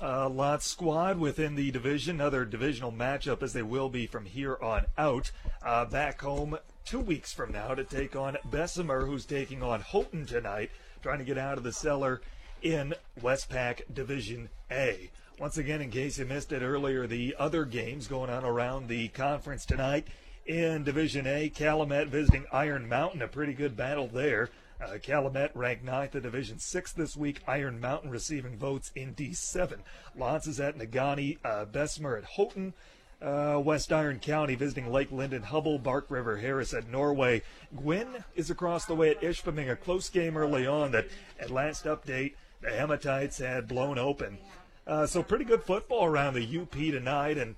[0.02, 4.58] uh, L'Anse squad within the division, another divisional matchup as they will be from here
[4.62, 5.32] on out.
[5.64, 10.26] Uh, back home two weeks from now to take on Bessemer, who's taking on Houghton
[10.26, 10.72] tonight,
[11.02, 12.22] trying to get out of the cellar
[12.62, 15.10] in Westpac Division A.
[15.40, 19.08] Once again, in case you missed it earlier, the other games going on around the
[19.10, 20.08] conference tonight
[20.46, 24.50] in Division A, Calumet visiting Iron Mountain, a pretty good battle there.
[24.82, 27.42] Uh, Calumet ranked ninth in Division 6 this week.
[27.48, 29.80] Iron Mountain receiving votes in D7.
[30.16, 32.74] L'Anse is at Negaunee, uh, Bessemer at Houghton.
[33.20, 37.42] Uh, West Iron County visiting Lake Linden, Hubbell, Bark River, Harris at Norway.
[37.76, 41.08] Gwinn is across the way at Ishpeming, a close game early on that
[41.40, 44.38] at last update the Hematites had blown open.
[44.86, 47.56] Uh, so pretty good football around the UP tonight, and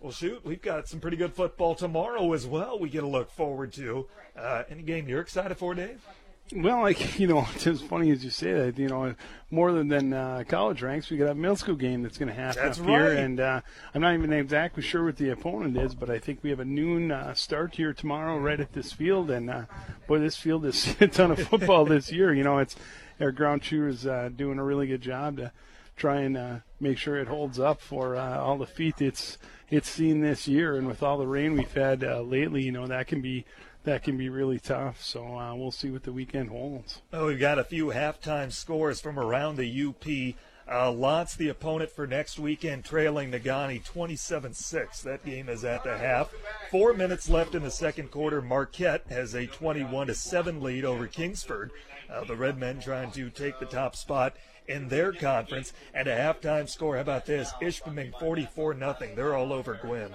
[0.00, 2.78] well, shoot, we've got some pretty good football tomorrow as well.
[2.78, 4.06] We get to look forward to.
[4.36, 6.04] Uh, any game you're excited for, Dave?
[6.54, 8.78] Well, like you know, it's as funny as you say that.
[8.78, 9.14] You know,
[9.50, 12.34] more than than uh, college ranks, we got a middle school game that's going to
[12.34, 12.92] happen that's up right.
[12.92, 13.60] here, and uh,
[13.94, 16.64] I'm not even exactly sure what the opponent is, but I think we have a
[16.64, 19.62] noon uh, start here tomorrow, right at this field, and uh,
[20.06, 22.32] boy, this field is a ton of football this year.
[22.32, 22.76] You know, it's
[23.20, 25.52] our ground crew is uh, doing a really good job to
[25.96, 29.36] try and uh, make sure it holds up for uh, all the feet it's
[29.70, 32.86] it's seen this year, and with all the rain we've had uh, lately, you know
[32.86, 33.44] that can be
[33.84, 35.02] that can be really tough.
[35.02, 37.02] So uh, we'll see what the weekend holds.
[37.12, 40.34] Oh, we've got a few halftime scores from around the UP.
[40.70, 45.02] Uh, L'Anse, the opponent for next weekend, trailing Negaunee 27-6.
[45.02, 46.30] That game is at the half.
[46.70, 48.42] Four minutes left in the second quarter.
[48.42, 51.70] Marquette has a 21-7 lead over Kingsford.
[52.10, 54.36] Uh, the Redmen trying to take the top spot
[54.66, 55.72] in their conference.
[55.94, 56.96] And a halftime score.
[56.96, 57.50] How about this?
[57.62, 58.96] Ishpeming 44 0.
[59.16, 60.10] They're all over Gwinn.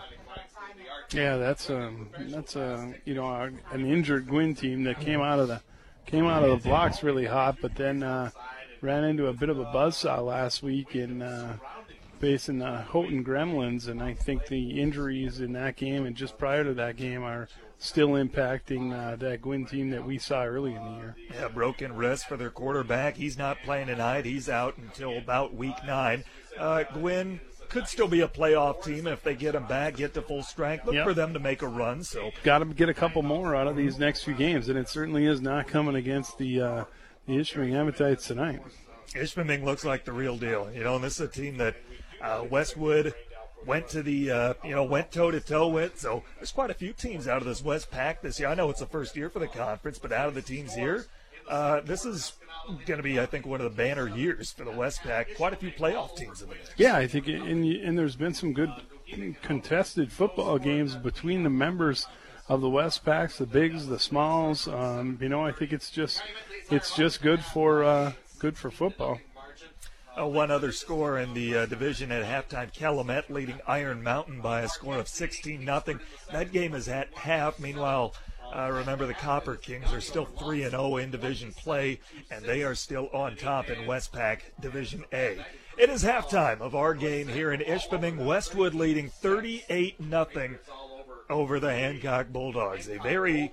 [1.11, 5.39] Yeah, that's um that's a you know a, an injured Gwinn team that came out
[5.39, 5.61] of the
[6.05, 8.31] came out of the blocks really hot, but then uh,
[8.81, 11.57] ran into a bit of a buzzsaw last week in uh,
[12.19, 16.63] facing the Houghton Gremlins, and I think the injuries in that game and just prior
[16.63, 17.47] to that game are
[17.77, 21.15] still impacting uh, that Gwinn team that we saw early in the year.
[21.33, 23.17] Yeah, broken wrist for their quarterback.
[23.17, 24.25] He's not playing tonight.
[24.25, 26.23] He's out until about week nine.
[26.57, 27.41] Uh, Gwinn
[27.73, 30.85] could still be a playoff team if they get him back, get to full strength.
[30.85, 31.05] Look Yep.
[31.05, 32.03] for them to make a run.
[32.03, 34.87] So Got to get a couple more out of these next few games, and it
[34.87, 36.85] certainly is not coming against the uh,
[37.27, 38.61] the Ishpeming Hematites tonight.
[39.13, 40.71] Ishpeming looks like the real deal.
[40.73, 41.75] You know, and this is a team that
[42.21, 43.13] uh, Westwood
[43.65, 45.99] went to the uh, you know went toe to toe with.
[45.99, 48.49] So there's quite a few teams out of this West Pack this year.
[48.49, 51.05] I know it's the first year for the conference, but out of the teams here,
[51.49, 52.33] uh, this is
[52.85, 55.35] going to be, I think, one of the banner years for the Westpac.
[55.35, 56.69] Quite a few playoff teams in the mix.
[56.77, 58.71] Yeah, I think, and, and there's been some good
[59.41, 62.07] contested football games between the members
[62.49, 64.67] of the Westpacs, the bigs, the smalls.
[64.67, 66.21] Um, you know, I think it's just
[66.69, 69.19] it's just good for uh, good for football.
[70.19, 74.61] Uh, one other score in the uh, division at halftime: Calumet leading Iron Mountain by
[74.61, 75.99] a score of 16 nothing.
[76.31, 77.59] That game is at half.
[77.59, 78.13] Meanwhile.
[78.55, 81.99] Uh, remember, the Copper Kings are still 3 and 0 in division play,
[82.29, 85.43] and they are still on top in Westpac Division A.
[85.75, 88.23] It is halftime of our game here in Ishpeming.
[88.23, 90.59] Westwood leading 38 nothing
[91.31, 92.87] over the Hancock Bulldogs.
[92.89, 93.51] A very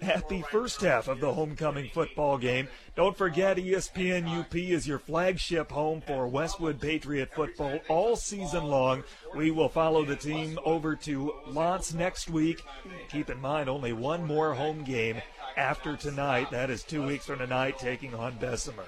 [0.00, 2.68] happy first half of the homecoming football game.
[2.96, 9.04] Don't forget, ESPN UP is your flagship home for Westwood Patriot football all season long.
[9.34, 12.62] We will follow the team over to L'Anse next week.
[13.10, 15.22] Keep in mind, only one more home game
[15.56, 16.50] after tonight.
[16.50, 18.86] That is two weeks from tonight, taking on Bessemer.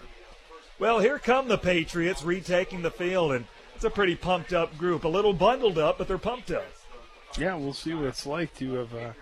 [0.78, 5.04] Well, here come the Patriots retaking the field, and it's a pretty pumped up group.
[5.04, 6.64] A little bundled up, but they're pumped up.
[7.38, 8.94] Yeah, we'll see what it's like to have.
[8.94, 9.12] Uh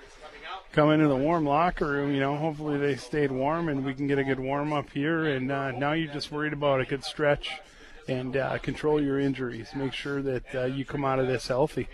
[0.79, 2.15] come into the warm locker room.
[2.15, 5.25] You know, hopefully they stayed warm and we can get a good warm up here.
[5.25, 7.59] And uh, now you're just worried about a good stretch
[8.07, 9.71] and uh, control your injuries.
[9.75, 11.89] Make sure that uh, you come out of this healthy.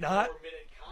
[0.00, 0.30] Not.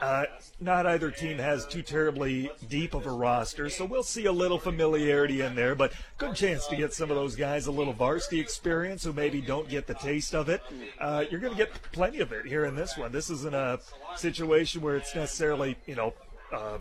[0.01, 0.25] Uh,
[0.61, 4.59] not either team has too terribly deep of a roster, so we'll see a little
[4.59, 8.41] familiarity in there, but good chance to get some of those guys a little varsity
[8.41, 10.61] experience who maybe don't get the taste of it.
[11.01, 13.13] Uh, you're going to get plenty of it here in this one.
[13.13, 13.79] This isn't a
[14.17, 16.15] situation where it's necessarily, you know,
[16.53, 16.79] uh,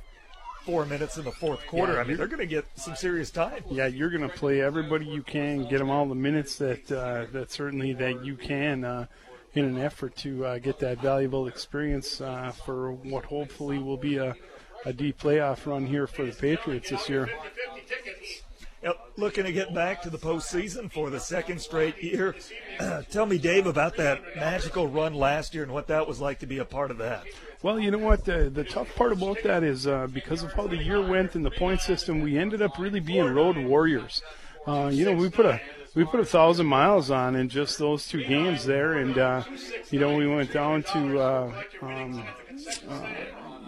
[0.65, 1.93] four minutes in the fourth quarter.
[1.93, 3.63] Yeah, I mean, they're going to get some serious time.
[3.69, 7.25] Yeah, you're going to play everybody you can, get them all the minutes that uh,
[7.31, 8.83] that certainly that you can.
[8.83, 9.05] Uh,
[9.53, 14.17] in an effort to uh, get that valuable experience uh, for what hopefully will be
[14.17, 14.35] a,
[14.85, 17.29] a deep playoff run here for the Patriots this year.
[18.83, 22.35] Yep, looking to get back to the postseason for the second straight year.
[23.11, 26.47] Tell me, Dave, about that magical run last year and what that was like to
[26.47, 27.25] be a part of that.
[27.63, 28.25] Well, you know what?
[28.25, 31.45] The, the tough part about that is uh, because of how the year went and
[31.45, 34.23] the point system, we ended up really being road warriors.
[34.67, 35.61] Uh, you know, we put a
[35.93, 39.43] we put a thousand miles on in just those two games there, and uh,
[39.89, 42.23] you know we went down to uh, um,
[42.89, 43.07] uh,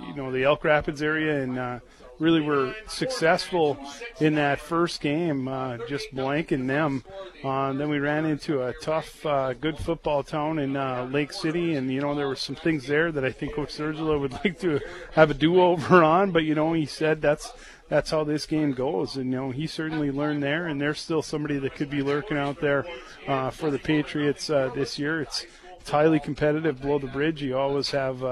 [0.07, 1.80] you know the Elk Rapids area and uh,
[2.23, 3.77] really were successful
[4.19, 7.03] in that first game, uh, just blanking them.
[7.43, 11.75] Uh, then we ran into a tough, uh, good football town in uh, Lake City,
[11.75, 14.59] and you know there were some things there that I think Coach Sergila would like
[14.61, 14.79] to
[15.11, 16.31] have a do-over on.
[16.31, 17.51] But you know he said that's
[17.89, 20.67] that's how this game goes, and you know he certainly learned there.
[20.67, 22.85] And there's still somebody that could be lurking out there
[23.27, 25.21] uh, for the Patriots uh, this year.
[25.21, 25.45] It's
[25.79, 27.43] it's highly competitive below the bridge.
[27.43, 28.23] You always have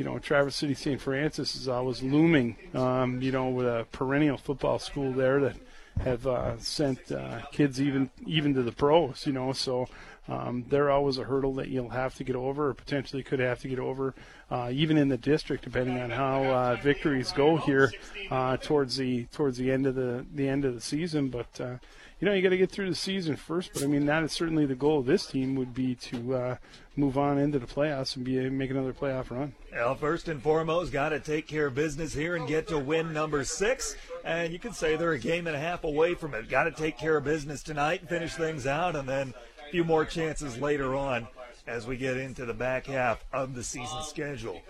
[0.00, 0.98] you know, Traverse City St.
[0.98, 5.56] Francis is always looming, um, you know, with a perennial football school there that
[6.02, 9.86] have uh, sent uh, kids even even to the pros, you know, so
[10.26, 13.60] um, they're always a hurdle that you'll have to get over or potentially could have
[13.60, 14.14] to get over,
[14.50, 17.92] uh, even in the district, depending on how uh, victories go here
[18.30, 21.28] uh, towards the towards the end of the the end of the season.
[21.28, 21.74] But uh,
[22.20, 23.72] you know, you got to get through the season first.
[23.72, 26.56] But I mean, that is certainly the goal of this team would be to uh,
[26.96, 29.54] move on into the playoffs and be make another playoff run.
[29.72, 33.12] Well, first and foremost, got to take care of business here and get to win
[33.12, 33.96] number six.
[34.24, 36.48] And you could say they're a game and a half away from it.
[36.48, 39.32] Got to take care of business tonight, and finish things out, and then
[39.66, 41.26] a few more chances later on
[41.70, 44.60] as we get into the back half of the season schedule.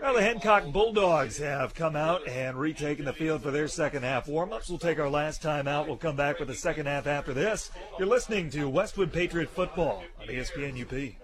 [0.00, 4.28] Well, the Hancock Bulldogs have come out and retaken the field for their second half
[4.28, 4.68] warm-ups.
[4.68, 5.88] We'll take our last time out.
[5.88, 7.72] We'll come back with the second half after this.
[7.98, 11.14] You're listening to Westwood Patriot Football on ESPN UP.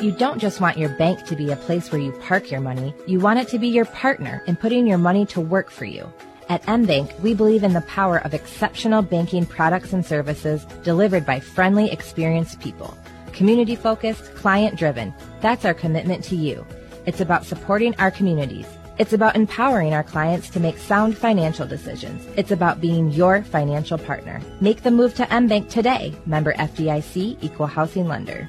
[0.00, 2.94] You don't just want your bank to be a place where you park your money.
[3.08, 6.10] You want it to be your partner in putting your money to work for you.
[6.48, 11.40] At MBank, we believe in the power of exceptional banking products and services delivered by
[11.40, 12.96] friendly, experienced people
[13.38, 15.14] community focused, client driven.
[15.40, 16.66] That's our commitment to you.
[17.06, 18.66] It's about supporting our communities.
[18.98, 22.26] It's about empowering our clients to make sound financial decisions.
[22.36, 24.42] It's about being your financial partner.
[24.60, 26.16] Make the move to MBank today.
[26.26, 28.48] Member FDIC, equal housing lender.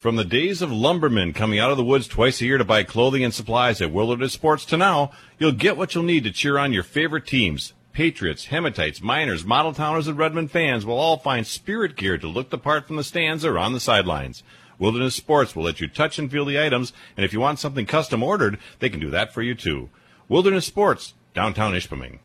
[0.00, 2.82] From the days of lumbermen coming out of the woods twice a year to buy
[2.82, 6.58] clothing and supplies at Wilderness Sports to now, you'll get what you'll need to cheer
[6.58, 7.74] on your favorite teams.
[7.94, 12.50] Patriots, Hematites, Miners, Model Towners, and Redmen fans will all find spirit gear to look
[12.50, 14.42] the part from the stands or on the sidelines.
[14.80, 17.86] Wilderness Sports will let you touch and feel the items, and if you want something
[17.86, 19.88] custom ordered, they can do that for you too.
[20.28, 22.18] Wilderness Sports, downtown Ishpeming.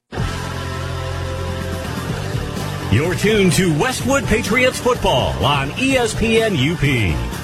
[2.92, 7.39] You're tuned to Westwood Patriots football on ESPN UP.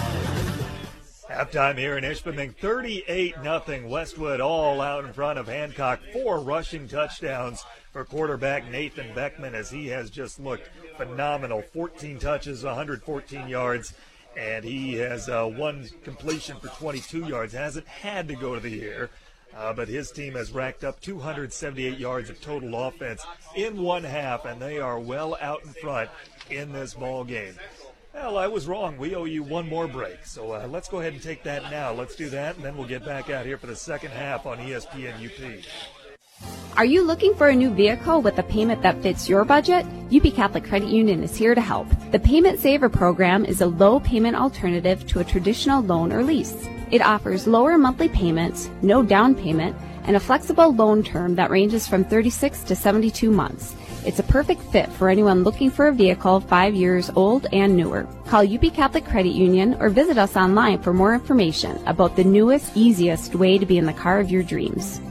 [1.36, 6.00] Halftime here in Ishpeming, 38 0 Westwood, all out in front of Hancock.
[6.14, 11.62] Four rushing touchdowns for quarterback Nathan Beckman as he has just looked phenomenal.
[11.62, 13.94] 14 touches, 114 yards,
[14.38, 17.52] and he has uh, one completion for 22 yards.
[17.52, 19.10] Hasn't had to go to the air.
[19.54, 23.26] Uh, but his team has racked up 278 yards of total offense
[23.58, 26.10] in one half, and they are well out in front
[26.50, 27.56] in this ball game.
[28.16, 28.98] Well, I was wrong.
[28.98, 30.26] We owe you one more break.
[30.26, 31.92] So uh, let's go ahead and take that now.
[31.92, 34.58] Let's do that, and then we'll get back out here for the second half on
[34.58, 35.66] ESPN UP.
[36.78, 39.86] Are you looking for a new vehicle with a payment that fits your budget?
[40.14, 41.88] UP Catholic Credit Union is here to help.
[42.12, 46.56] The Payment Saver program is a low payment alternative to a traditional loan or lease.
[46.92, 51.86] It offers lower monthly payments, no down payment, and a flexible loan term that ranges
[51.88, 53.76] from 36 to 72 months.
[54.06, 58.08] It's a perfect fit for anyone looking for a vehicle five years old and newer.
[58.28, 62.78] Call UP Catholic Credit Union or visit us online for more information about the newest,
[62.78, 65.02] easiest way to be in the car of your dreams.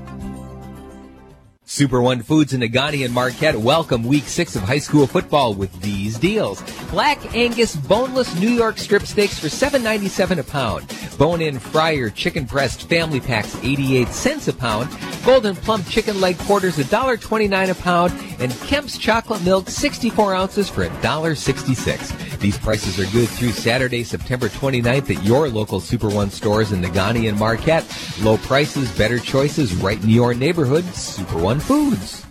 [1.75, 5.73] Super One Foods in Negaunee and Marquette welcome week six of high school football with
[5.83, 6.63] these deals.
[6.93, 10.87] Black Angus boneless New York strip steaks for $7.97 a pound.
[11.19, 14.89] Bone-in fryer chicken breast family packs 88 cents a pound.
[15.25, 18.13] Gold'n Plump chicken leg quarters $1.29 a pound.
[18.39, 22.39] And Kemp's chocolate milk 64 ounces for $1.66.
[22.39, 26.83] These prices are good through Saturday, September 29th at your local Super One stores in
[26.83, 27.85] Negaunee and Marquette.
[28.21, 30.85] Low prices, better choices right in your neighborhood.
[30.95, 32.27] Super One Foods.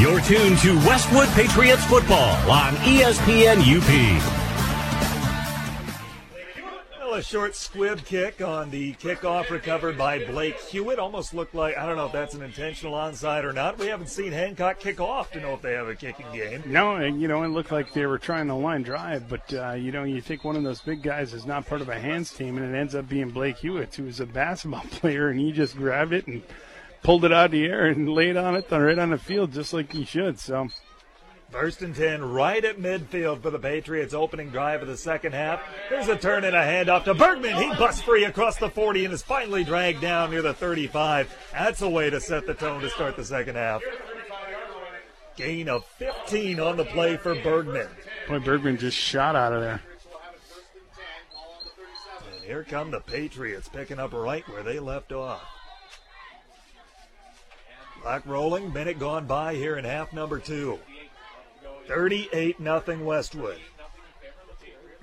[0.00, 4.47] You're tuned to Westwood Patriots football on ESPN UP.
[7.18, 11.00] A short squib kick on the kickoff recovered by Blake Hewitt.
[11.00, 13.76] Almost looked like, I don't know if that's an intentional onside or not.
[13.76, 16.62] We haven't seen Hancock kick off to know if they have a kicking game.
[16.64, 19.72] No, and you know, it looked like they were trying to line drive, but uh,
[19.72, 22.32] you know, you think one of those big guys is not part of a hands
[22.32, 25.50] team, and it ends up being Blake Hewitt, who is a basketball player, and he
[25.50, 26.40] just grabbed it and
[27.02, 29.72] pulled it out of the air and laid on it right on the field, just
[29.72, 30.38] like he should.
[30.38, 30.68] So.
[31.50, 35.62] First and 10 right at midfield for the Patriots opening drive of the second half.
[35.88, 37.56] There's a turn and a handoff to Bergman.
[37.56, 41.34] He busts free across the 40 and is finally dragged down near the 35.
[41.52, 43.82] That's a way to set the tone to start the second half.
[45.36, 47.88] Gain of 15 on the play for Bergman.
[48.28, 49.80] Boy, Bergman just shot out of there.
[52.34, 55.46] And here come the Patriots picking up right where they left off.
[58.02, 60.78] Clock rolling, minute gone by here in half number two.
[61.88, 63.58] 38 nothing Westwood.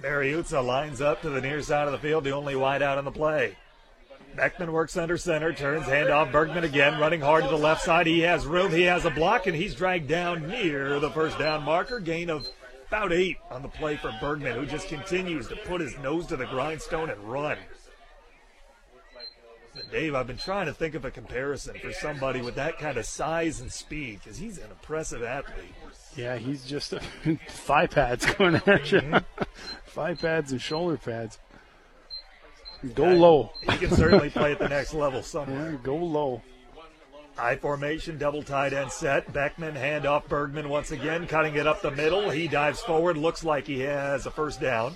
[0.01, 3.05] Mariuzza lines up to the near side of the field, the only wide out on
[3.05, 3.57] the play.
[4.35, 6.31] Beckman works under center, turns handoff.
[6.31, 8.05] Bergman again, running hard to the left side.
[8.05, 11.63] He has room, he has a block, and he's dragged down near the first down
[11.63, 11.99] marker.
[11.99, 12.47] Gain of
[12.87, 16.37] about eight on the play for Bergman, who just continues to put his nose to
[16.37, 17.57] the grindstone and run.
[19.91, 23.05] Dave, I've been trying to think of a comparison for somebody with that kind of
[23.05, 25.73] size and speed because he's an impressive athlete.
[26.15, 27.01] Yeah, he's just a,
[27.49, 29.01] thigh pads going at you.
[29.01, 29.43] Mm-hmm.
[29.87, 31.39] thigh pads and shoulder pads.
[32.93, 33.51] Go Yeah, low.
[33.63, 35.71] He can certainly play at the next level somewhere.
[35.71, 36.41] Yeah, go low.
[37.37, 39.31] I formation, double tight end set.
[39.33, 40.27] Beckman, handoff.
[40.27, 42.29] Bergman once again, cutting it up the middle.
[42.29, 43.17] He dives forward.
[43.17, 44.95] Looks like he has a first down.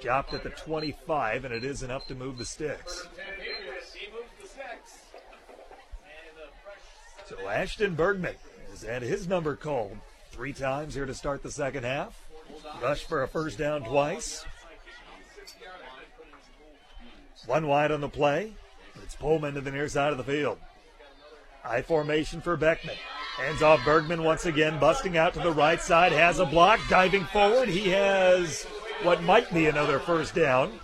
[0.00, 3.08] Dropped at the 25, and it is enough to move the sticks.
[7.26, 8.36] So Ashton Bergman
[8.80, 9.96] has had his number called
[10.30, 12.28] three times here to start the second half.
[12.82, 14.44] Rush for a first down twice.
[17.46, 18.52] One wide on the play.
[19.02, 20.58] It's Pullman to the near side of the field.
[21.64, 22.96] I formation for Beckman.
[23.36, 27.24] Hands off Bergman once again, busting out to the right side, has a block, diving
[27.26, 27.68] forward.
[27.68, 28.64] He has
[29.02, 30.78] what might be another first down.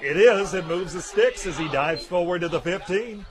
[0.00, 0.54] It is.
[0.54, 3.24] It moves the sticks as he dives forward to the 15.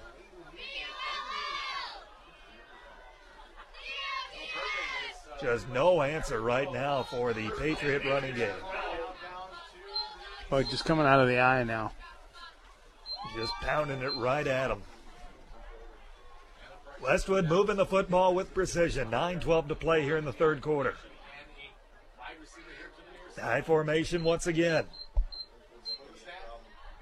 [5.42, 8.50] Just no answer right now for the Patriot running game.
[10.52, 11.92] Oh, just coming out of the I now.
[13.36, 14.82] Just pounding it right at him.
[17.02, 19.10] Westwood moving the football with precision.
[19.12, 20.96] 9 12 to play here in the third quarter.
[23.40, 24.86] High formation once again.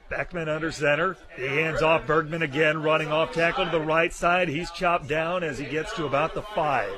[0.10, 1.18] Beckman under center.
[1.36, 4.50] He hands off Bergman again, running off tackle to the right side.
[4.50, 6.94] He's chopped down as he gets to about the five.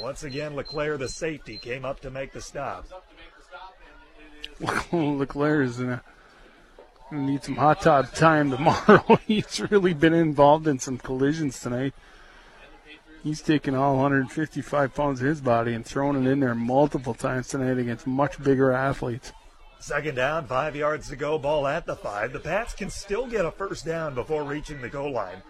[0.00, 2.86] Once again, LeClaire, the safety, came up to make the stop.
[4.92, 6.02] Leclerc is gonna
[7.10, 9.18] need some hot tub time tomorrow.
[9.26, 11.94] He's really been involved in some collisions tonight.
[13.22, 17.48] he's taken all 155 pounds of his body and thrown it in there multiple times
[17.48, 19.32] tonight against much bigger athletes.
[19.78, 22.34] Second down, five yards to go, ball at the five.
[22.34, 25.42] The Pats can still get a first down before reaching the goal line.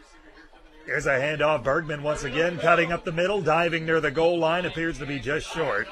[0.91, 1.63] Here's a handoff.
[1.63, 5.21] Bergman once again cutting up the middle, diving near the goal line, appears to be
[5.21, 5.87] just short.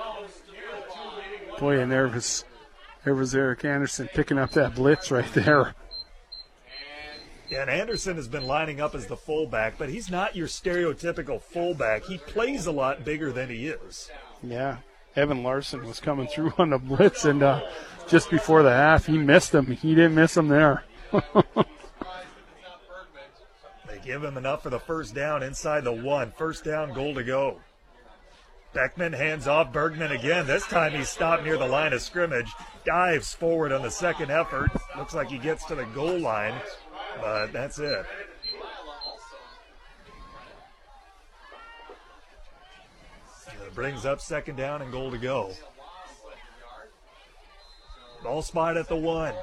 [1.61, 2.45] Boy, and there was,
[3.05, 5.77] there was Eric Anderson picking up that blitz right there.
[7.57, 12.03] And Anderson has been lining up as the fullback, but he's not your stereotypical fullback.
[12.03, 14.11] He plays a lot bigger than he is.
[14.43, 14.79] Yeah,
[15.15, 17.63] Evan Larson was coming through on the blitz, and uh,
[18.09, 19.67] just before the half, he missed him.
[19.67, 20.83] He didn't miss him there.
[24.09, 26.33] give him enough for the first down inside the one.
[26.39, 27.59] First down, goal to go.
[28.73, 30.47] Beckman hands off Bergman again.
[30.47, 32.51] This time he's stopped near the line of scrimmage.
[32.87, 34.71] Dives forward on the second effort.
[34.97, 36.55] Looks like he gets to the goal line,
[37.21, 38.07] but that's it.
[43.75, 45.53] Brings up second down and goal to go.
[48.25, 49.35] Ball spot at the one.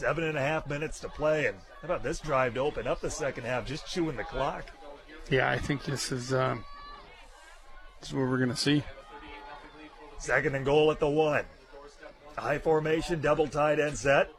[0.00, 3.02] Seven and a half minutes to play, and how about this drive to open up
[3.02, 4.64] the second half, just chewing the clock.
[5.28, 6.64] Yeah, I think this is um,
[8.00, 8.82] this is what we're gonna see.
[10.16, 11.44] Second and goal at the one.
[12.38, 14.30] High formation, double tight end set.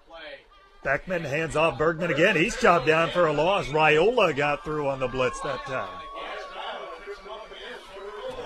[0.83, 2.35] Beckman hands off Bergman again.
[2.35, 3.67] He's chopped down for a loss.
[3.67, 6.01] Raiola got through on the blitz that time.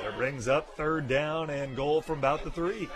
[0.03, 2.89] That brings up third down and goal from about the three.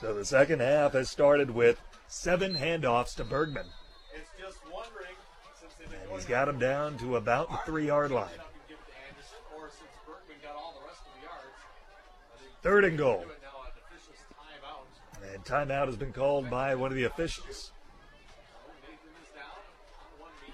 [0.00, 3.66] So the second half has started with seven handoffs to Bergman.
[5.82, 8.28] And he's got him down to about the three yard line.
[12.62, 13.24] Third and goal.
[15.32, 17.72] And timeout has been called by one of the officials.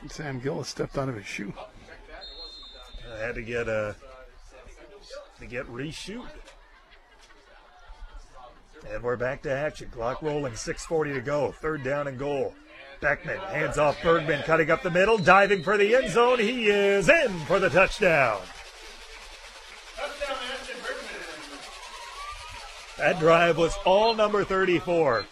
[0.08, 1.54] Sam Gillis stepped out of his shoe.
[3.14, 3.94] I had to get a
[5.38, 6.26] to get reshoot.
[8.90, 9.88] And we're back to action.
[9.90, 11.52] Clock rolling, 6:40 to go.
[11.52, 12.54] Third down and goal.
[13.00, 16.38] Beckman hands off Bergman, cutting up the middle, diving for the end zone.
[16.38, 18.40] He is in for the touchdown.
[22.98, 25.26] That drive was all number 34.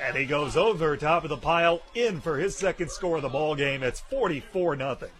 [0.00, 3.28] And he goes over top of the pile, in for his second score of the
[3.28, 3.84] ball game.
[3.84, 5.10] It's 44 nothing.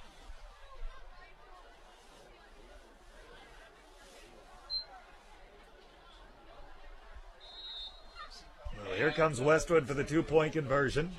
[8.93, 11.13] Well, here comes Westwood for the two-point conversion.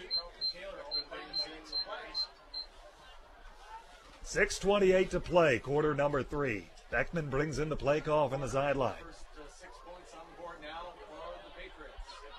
[4.24, 6.68] 6.28 to play, quarter number three.
[6.92, 8.94] Beckman brings in the play call from the sideline.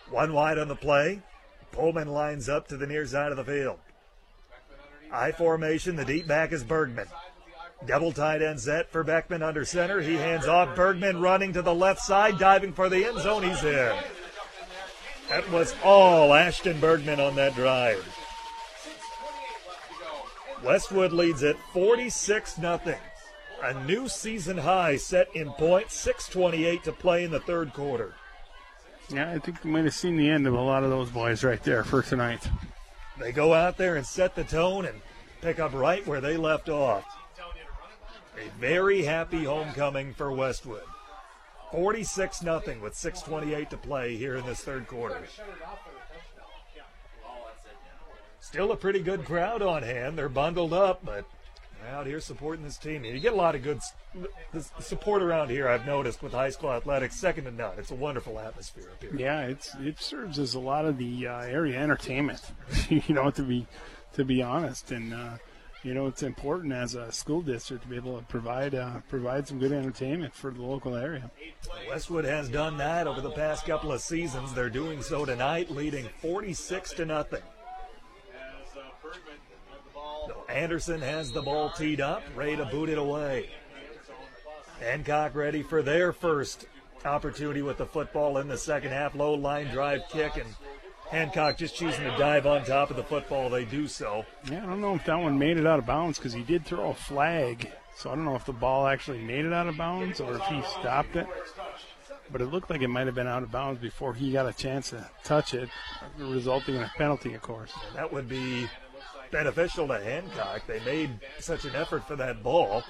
[0.09, 1.21] One wide on the play.
[1.73, 3.81] Pullman lines up to the near side of the field.
[5.11, 7.09] I formation, the deep back is Bergman.
[7.85, 10.01] Double tight end set for Beckman under center.
[10.01, 10.77] He hands off.
[10.77, 13.43] Bergman running to the left side, diving for the end zone.
[13.43, 13.97] He's in.
[15.29, 18.07] That was all Ashton Bergman on that drive.
[20.63, 22.81] Westwood leads it 46 0.
[23.63, 28.15] A new season high set in points, 6.28 to play in the third quarter.
[29.09, 31.45] Yeah, I think we might have seen the end of a lot of those boys
[31.45, 32.47] right there for tonight.
[33.19, 35.01] They go out there and set the tone and
[35.41, 37.05] pick up right where they left off.
[38.37, 40.83] A very happy homecoming for Westwood.
[41.75, 45.19] 46 0 with 6.28 to play here in this third quarter.
[48.39, 50.17] Still a pretty good crowd on hand.
[50.17, 51.25] They're bundled up, but
[51.91, 53.05] out here supporting this team.
[53.05, 53.81] You get a lot of good
[54.79, 55.69] support around here.
[55.69, 57.73] I've noticed with high school athletics, second to none.
[57.77, 59.17] It's a wonderful atmosphere up here.
[59.17, 62.41] Yeah, it's it serves as a lot of the uh, area entertainment.
[62.89, 63.67] you know, to be
[64.13, 65.37] to be honest, and uh,
[65.85, 69.47] you know, it's important as a school district to be able to provide uh, provide
[69.47, 71.31] some good entertainment for the local area.
[71.89, 74.55] Westwood has done that over the past couple of seasons.
[74.55, 77.43] They're doing so tonight, leading 46 to nothing.
[80.49, 83.51] Anderson has the ball teed up, ready to boot it away.
[84.81, 86.67] Hancock ready for their first
[87.05, 89.15] opportunity with the football in the second half.
[89.15, 90.47] Low line drive kick, and
[91.11, 93.49] Hancock just choosing to dive on top of the football.
[93.49, 94.25] They do so.
[94.51, 96.65] Yeah, I don't know if that one made it out of bounds because he did
[96.65, 97.71] throw a flag.
[97.97, 100.43] So I don't know if the ball actually made it out of bounds or if
[100.47, 101.27] he stopped it.
[102.31, 104.53] But it looked like it might have been out of bounds before he got a
[104.53, 105.69] chance to touch it,
[106.19, 107.73] resulting in a penalty, of course.
[107.95, 108.67] That would be
[109.31, 110.67] beneficial to Hancock.
[110.67, 112.83] They made such an effort for that ball.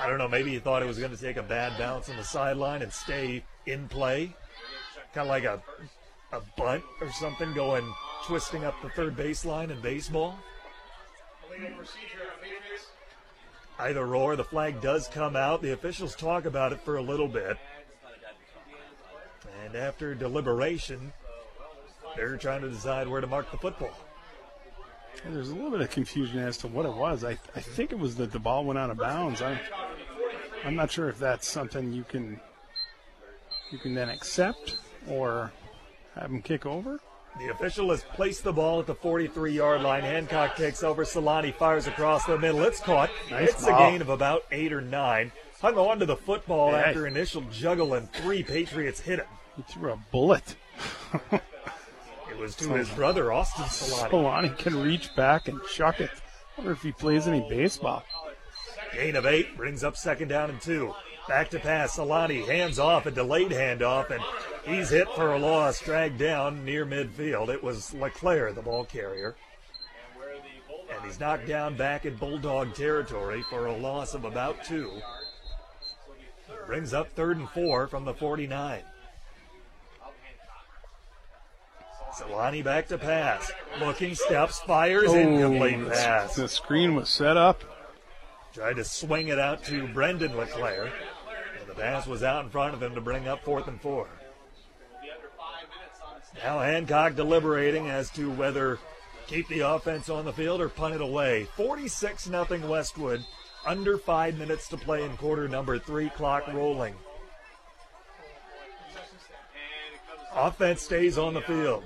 [0.00, 2.16] I don't know, maybe he thought it was going to take a bad bounce on
[2.16, 4.34] the sideline and stay in play.
[5.12, 5.62] Kind of like a
[6.32, 7.84] a bunt or something going
[8.24, 10.38] twisting up the third baseline in baseball?
[13.78, 15.60] Either or, the flag does come out.
[15.62, 17.56] The officials talk about it for a little bit.
[19.64, 21.12] And after deliberation,
[22.16, 23.94] they're trying to decide where to mark the football.
[25.24, 27.24] And there's a little bit of confusion as to what it was.
[27.24, 29.40] I, I think it was that the ball went out of bounds.
[29.40, 29.58] I'm,
[30.64, 32.40] I'm not sure if that's something you can
[33.70, 34.76] you can then accept
[35.08, 35.50] or
[36.14, 37.00] have him kick over.
[37.38, 40.02] The official has placed the ball at the 43 yard line.
[40.02, 41.04] Hancock takes over.
[41.04, 42.62] Solani fires across the middle.
[42.62, 43.10] It's caught.
[43.30, 43.74] Nice it's ball.
[43.74, 45.32] a gain of about eight or nine.
[45.60, 49.26] Hung on to the football after initial juggle, and three Patriots hit him.
[49.56, 50.56] He threw a bullet.
[52.30, 54.10] It was to his brother, Austin Solani.
[54.10, 56.10] Solani can reach back and chuck it.
[56.56, 58.02] wonder if he plays any baseball.
[58.94, 60.94] Gain of eight brings up second down and two.
[61.28, 61.96] Back to pass.
[61.96, 64.22] Solani hands off, a delayed handoff, and
[64.64, 67.48] he's hit for a loss, dragged down near midfield.
[67.48, 69.36] It was Leclerc, the ball carrier.
[70.94, 74.90] And he's knocked down back in Bulldog territory for a loss of about two.
[76.66, 78.82] Brings up third and four from the 49.
[82.14, 83.50] Solani back to pass.
[83.80, 86.34] Looking steps, fires, incomplete Oh, pass.
[86.34, 87.64] The screen was set up.
[88.52, 90.92] Tried to swing it out to Brendan Leclerc.
[91.76, 94.08] Pass was out in front of him to bring up fourth and four.
[96.42, 98.78] Now Hancock deliberating as to whether
[99.26, 101.44] keep the offense on the field or punt it away.
[101.56, 103.24] 46 0 Westwood.
[103.64, 106.94] Under five minutes to play in quarter number three, clock rolling.
[110.34, 111.84] Offense stays on the field.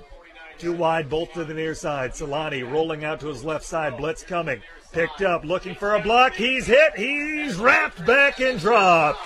[0.57, 2.11] Two wide, both to the near side.
[2.13, 3.95] Solani rolling out to his left side.
[3.97, 4.61] Blitz coming.
[4.91, 6.33] Picked up, looking for a block.
[6.33, 6.95] He's hit.
[6.95, 9.19] He's wrapped back and dropped.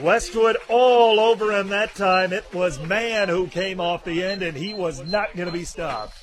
[0.00, 2.32] Westwood all over him that time.
[2.32, 5.64] It was Mann who came off the end, and he was not going to be
[5.64, 6.16] stopped.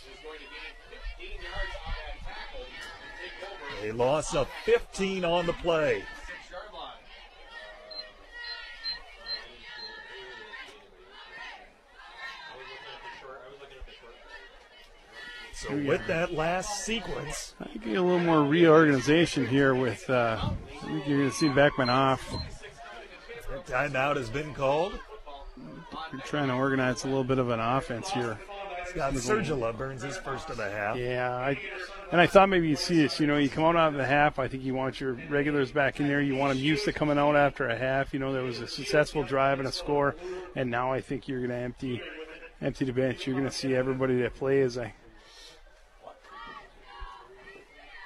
[3.84, 6.04] A loss of 15 on the play.
[15.54, 20.08] So with that last sequence, I a little more reorganization here with.
[20.10, 22.22] Uh, I think you're going to see Beckman off.
[23.68, 25.00] Timeout has been called.
[26.12, 28.38] You're trying to organize a little bit of an offense here.
[28.88, 30.98] Scott Sergila burns his first of the half.
[30.98, 31.60] Yeah, I
[32.12, 33.20] and I thought maybe you'd see this.
[33.20, 34.38] You know, you come out out of the half.
[34.38, 36.22] I think you want your regulars back in there.
[36.22, 38.14] You want them used to coming out after a half.
[38.14, 40.16] You know, there was a successful drive and a score,
[40.56, 42.02] and now I think you're going to empty
[42.62, 43.26] empty the bench.
[43.26, 44.78] You're going to see everybody that plays.
[44.78, 44.94] I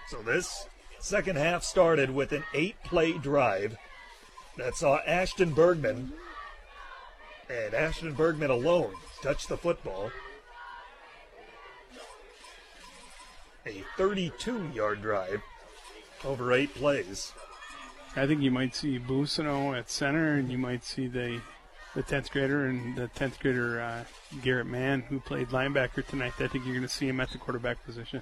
[0.07, 0.67] So this
[0.99, 3.77] second half started with an eight play drive
[4.61, 6.13] that saw Ashton Bergman
[7.49, 10.11] and Ashton Bergman alone touch the football.
[13.65, 15.41] A 32 yard drive
[16.23, 17.33] over eight plays.
[18.15, 21.41] I think you might see Busino at center, and you might see the
[21.95, 24.03] the tenth grader and the tenth grader uh,
[24.43, 26.33] Garrett Mann, who played linebacker tonight.
[26.39, 28.21] I think you're going to see him at the quarterback position.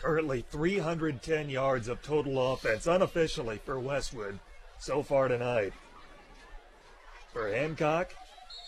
[0.00, 4.38] Currently 310 yards of total offense unofficially for Westwood
[4.78, 5.74] so far tonight.
[7.34, 8.14] For Hancock,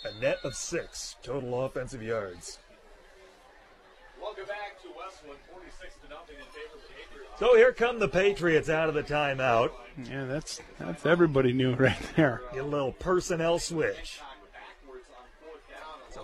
[0.05, 2.59] a net of six total offensive yards.
[4.21, 7.39] Welcome back to Westwood, 46 to nothing in favor of the Patriots.
[7.39, 9.71] So here come the Patriots out of the timeout.
[10.05, 12.43] Yeah, that's that's everybody new right there.
[12.53, 14.21] Get a little personnel switch.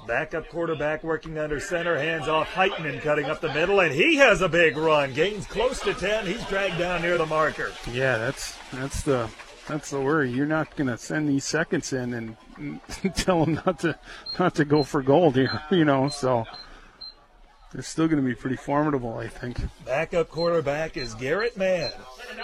[0.09, 4.17] So backup quarterback working under center, hands off Heitman cutting up the middle, and he
[4.17, 5.13] has a big run.
[5.13, 6.27] Gains close to 10.
[6.27, 7.73] He's dragged down near the marker.
[7.93, 9.29] Yeah, that's that's the
[9.67, 10.31] that's the worry.
[10.31, 12.81] You're not going to send these seconds in and
[13.17, 13.99] tell them not to
[14.39, 16.09] not to go for gold here, you know.
[16.09, 16.47] So
[17.73, 19.61] they're still going to be pretty formidable, I think.
[19.85, 21.93] Backup quarterback is Garrett Mann.
[21.93, 22.37] A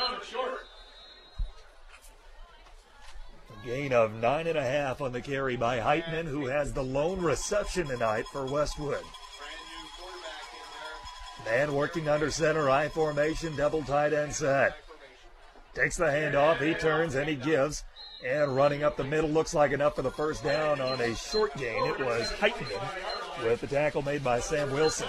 [3.65, 7.21] gain of nine and a half on the carry by Heitman, who has the lone
[7.21, 9.03] reception tonight for Westwood.
[11.45, 14.77] Man working under center, I formation, double tight end set.
[15.75, 17.85] Takes the handoff, he turns and he gives.
[18.25, 21.55] And running up the middle looks like enough for the first down on a short
[21.57, 21.85] gain.
[21.85, 25.09] It was Heitman with the tackle made by Sam Wilson.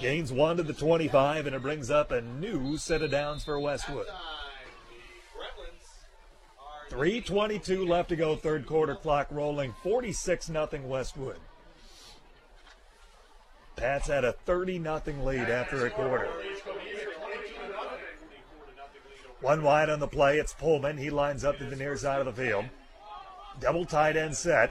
[0.00, 3.58] Gains one to the 25, and it brings up a new set of downs for
[3.58, 4.06] Westwood.
[6.90, 11.38] 3.22 left to go, third quarter clock rolling, 46 0 Westwood.
[13.76, 16.28] Pats had a 30 0 lead after a quarter.
[19.40, 20.38] One wide on the play.
[20.38, 20.96] It's Pullman.
[20.96, 22.64] He lines up to the near side of the field.
[23.60, 24.70] Double tight end set.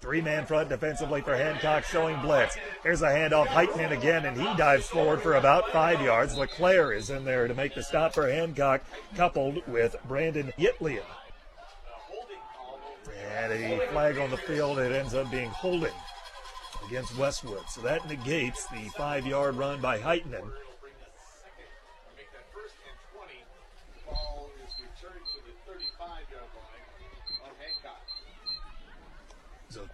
[0.00, 2.56] Three man front defensively for Hancock showing blitz.
[2.84, 3.46] Here's a handoff.
[3.46, 6.36] Heitman again, and he dives forward for about five yards.
[6.36, 8.82] LeClaire is in there to make the stop for Hancock,
[9.16, 11.02] coupled with Brandon Yitlia.
[13.36, 14.78] And a flag on the field.
[14.78, 15.92] It ends up being holding
[16.86, 17.68] against Westwood.
[17.68, 20.48] So that negates the five yard run by Heitman.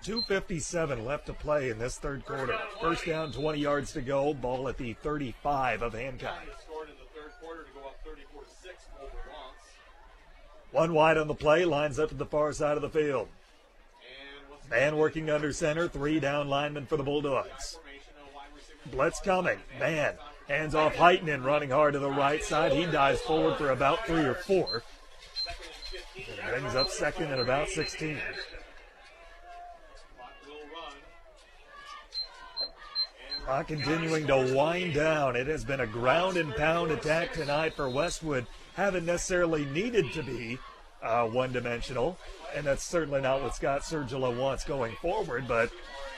[0.04, 2.56] 257 left to play in this third quarter.
[2.80, 4.34] First down, 20 yards to go.
[4.34, 6.42] Ball at the 35 of Hancock.
[10.72, 13.28] One wide on the play, lines up to the far side of the field.
[14.70, 17.78] Man working under center, three down linemen for the Bulldogs.
[18.90, 19.58] Blitz coming.
[19.78, 20.14] Man
[20.48, 22.72] hands off Heitman, running hard to the right side.
[22.72, 24.82] He dives forward for about three or four.
[26.16, 28.18] And brings up second at about 16.
[33.66, 35.36] Continuing to wind down.
[35.36, 38.46] It has been a ground and pound attack tonight for Westwood.
[38.74, 40.58] Haven't necessarily needed to be
[41.02, 42.18] uh, one dimensional,
[42.54, 45.46] and that's certainly not what Scott Sergila wants going forward.
[45.46, 45.70] But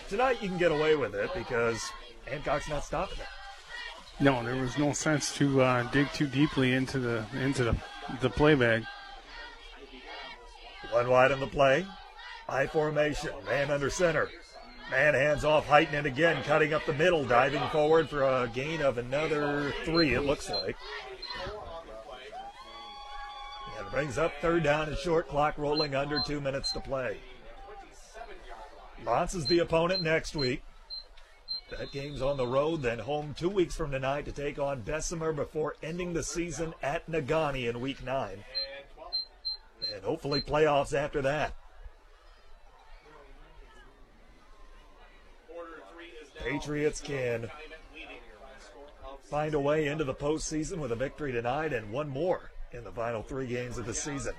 [0.09, 1.83] tonight you can get away with it because
[2.27, 4.25] Hancock's not stopping it.
[4.25, 7.77] No, there was no sense to uh, dig too deeply into the into the
[8.23, 8.85] the play bag.
[10.91, 11.85] One wide on the play.
[12.49, 13.31] High formation.
[13.47, 14.29] Man under center.
[14.91, 18.99] Man hands off Heitman again, cutting up the middle, diving forward for a gain of
[18.99, 20.77] another three, it looks like.
[23.79, 27.19] And brings up third down and short clock rolling under two minutes to play.
[29.05, 30.63] Montz is the opponent next week.
[31.71, 35.33] That game's on the road, then home two weeks from tonight to take on Bessemer
[35.33, 38.45] before ending the season at Negaunee in week nine.
[39.93, 41.55] And hopefully playoffs after that.
[46.43, 47.51] Patriots can
[49.25, 52.93] find a way into the postseason with a victory tonight and one more in the
[52.93, 54.35] final three games of the season.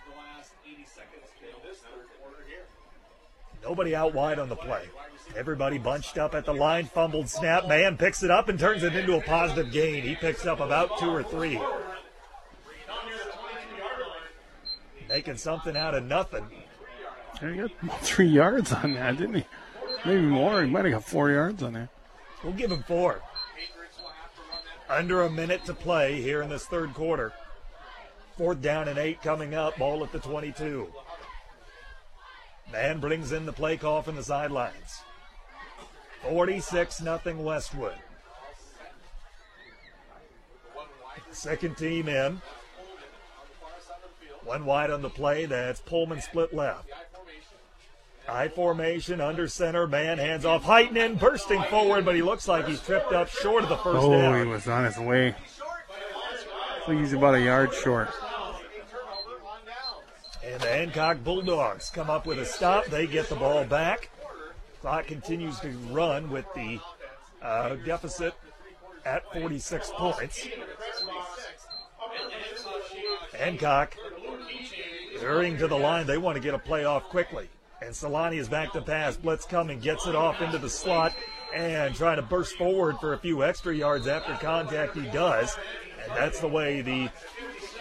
[3.64, 4.84] Nobody out wide on the play.
[5.36, 7.68] Everybody bunched up at the line, fumbled snap.
[7.68, 10.03] Man picks it up and turns it into a positive gain.
[10.03, 11.60] He picks up about two or three.
[15.10, 16.45] Making something out of nothing.
[17.40, 17.72] He got
[18.02, 19.45] three yards on that, didn't he?
[20.06, 20.64] Maybe more.
[20.64, 21.90] He might have got four yards on that.
[22.44, 23.22] We'll give him four.
[24.90, 27.34] Under a minute to play here in this third quarter.
[28.38, 29.78] Fourth down and eight coming up.
[29.78, 30.88] Ball at the 22.
[32.72, 35.02] Man brings in the play call from the sidelines.
[36.24, 37.95] 46 nothing Westwood.
[41.32, 42.41] Second team in.
[44.44, 45.45] One wide on the play.
[45.45, 46.90] That's Pullman split left.
[48.28, 50.64] High formation, under center, man hands off.
[50.64, 54.12] Heitman bursting forward, but he looks like he's tripped up short of the first oh,
[54.12, 54.45] down.
[54.45, 55.34] he was on his way.
[55.34, 58.10] I think he's about a yard short.
[60.44, 62.88] And the Hancock Bulldogs come up with a stop.
[62.88, 64.10] They get the ball back.
[64.82, 66.80] Clock continues to run with the
[67.41, 68.34] uh, deficit
[69.06, 70.48] at 46 points.
[73.34, 73.95] Hancock
[75.22, 76.06] hurrying to the line.
[76.06, 77.48] They want to get a play off quickly.
[77.82, 79.18] And Solani is back to pass.
[79.18, 81.14] Blitz coming, gets it off into the slot,
[81.54, 84.95] and trying to burst forward for a few extra yards after contact.
[84.95, 85.56] He does.
[86.04, 87.10] And that's the way the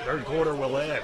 [0.05, 1.03] third quarter will end.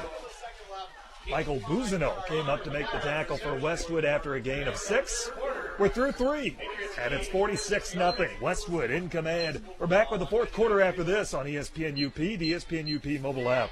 [1.30, 5.30] Michael Buzino came up to make the tackle for Westwood after a gain of six.
[5.78, 6.56] We're through three,
[6.98, 9.64] and it's 46 0 Westwood in command.
[9.78, 13.48] We're back with the fourth quarter after this on ESPN UP, the ESPN UP mobile
[13.48, 13.70] app.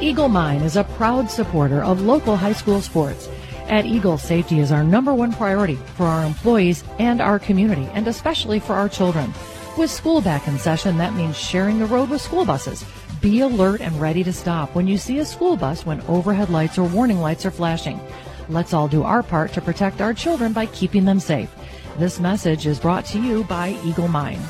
[0.00, 3.28] Eagle Mine is a proud supporter of local high school sports.
[3.68, 8.06] At Eagle, safety is our number one priority for our employees and our community, and
[8.06, 9.34] especially for our children.
[9.76, 12.84] With school back in session, that means sharing the road with school buses.
[13.20, 16.78] Be alert and ready to stop when you see a school bus when overhead lights
[16.78, 18.00] or warning lights are flashing.
[18.48, 21.50] Let's all do our part to protect our children by keeping them safe.
[21.98, 24.40] This message is brought to you by Eagle Mine.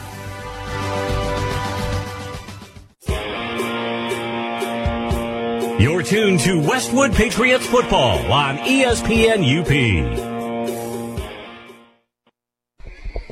[5.78, 9.70] You're tuned to Westwood Patriots football on ESPN UP.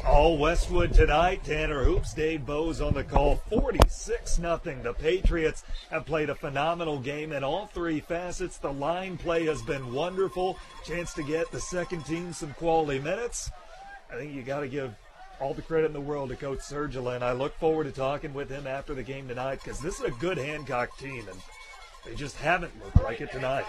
[0.06, 1.42] All Westwood tonight.
[1.42, 3.36] Tanner Hoops, Dave Bowes on the call.
[3.48, 8.58] 46 0 The Patriots have played a phenomenal game in all three facets.
[8.58, 10.58] The line play has been wonderful.
[10.84, 13.50] Chance to get the second team some quality minutes.
[14.12, 14.94] I think you got to give
[15.40, 18.34] all the credit in the world to Coach Sergila, and I look forward to talking
[18.34, 21.26] with him after the game tonight because this is a good Hancock team.
[21.26, 21.40] And
[22.06, 23.64] They just haven't looked like it tonight.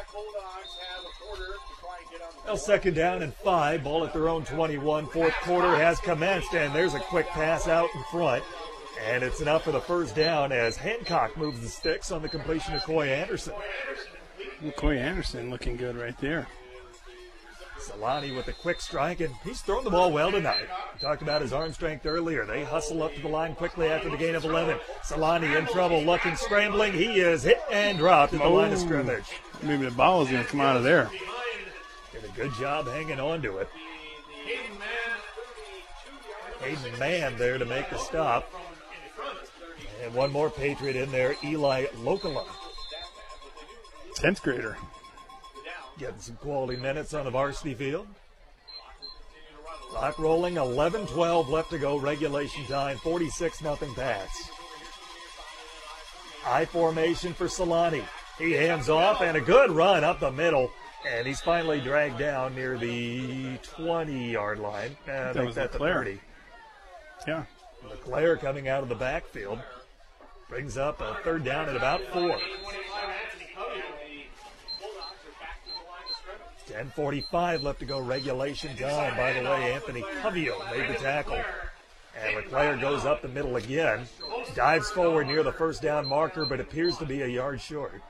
[2.45, 3.84] Well, second down and five.
[3.84, 5.07] Ball at their own 21.
[5.07, 8.44] Fourth quarter has commenced, and there's a quick pass out in front.
[9.07, 12.74] And it's enough for the first down as Hancock moves the sticks on the completion
[12.76, 13.53] of Coy Anderson.
[14.78, 16.48] Coy Anderson looking good right there.
[17.86, 20.68] Solani with a quick strike, and he's thrown the ball well tonight.
[20.94, 22.45] We talked about his arm strength earlier.
[22.45, 24.78] They hustle up to the line quickly after the gain of 11.
[25.03, 26.94] Solani in trouble, looking, scrambling.
[26.94, 29.26] He is hit and dropped at the line of scrimmage.
[29.62, 31.10] Maybe the ball is going to come out of there.
[32.12, 33.70] Did a good job hanging on to it.
[36.62, 38.52] Hayden Mann there to make the stop.
[40.03, 42.45] And one more Patriot in there, Eli Lokala.
[44.16, 44.78] 10th grader.
[45.98, 48.08] Getting some quality minutes on the varsity field.
[49.90, 54.50] Clock rolling, 11 12 left to go, regulation time, 46 nothing pass.
[56.46, 58.04] I formation for Solani.
[58.38, 60.70] He hands off and a good run up the middle.
[61.08, 64.98] And he's finally dragged down near the 20 yard line.
[65.08, 66.06] Uh, That was that the Leclerc.
[66.08, 66.20] 30.
[67.28, 67.44] Yeah.
[67.90, 69.60] Leclerc coming out of the backfield
[70.50, 72.38] brings up a third down at about four.
[76.68, 79.16] 10:45 left to go regulation time.
[79.18, 81.40] By the way, Anthony Covio made the tackle,
[82.22, 84.08] and Leclerc goes up the middle again,
[84.56, 88.02] dives forward near the first down marker, but appears to be a yard short.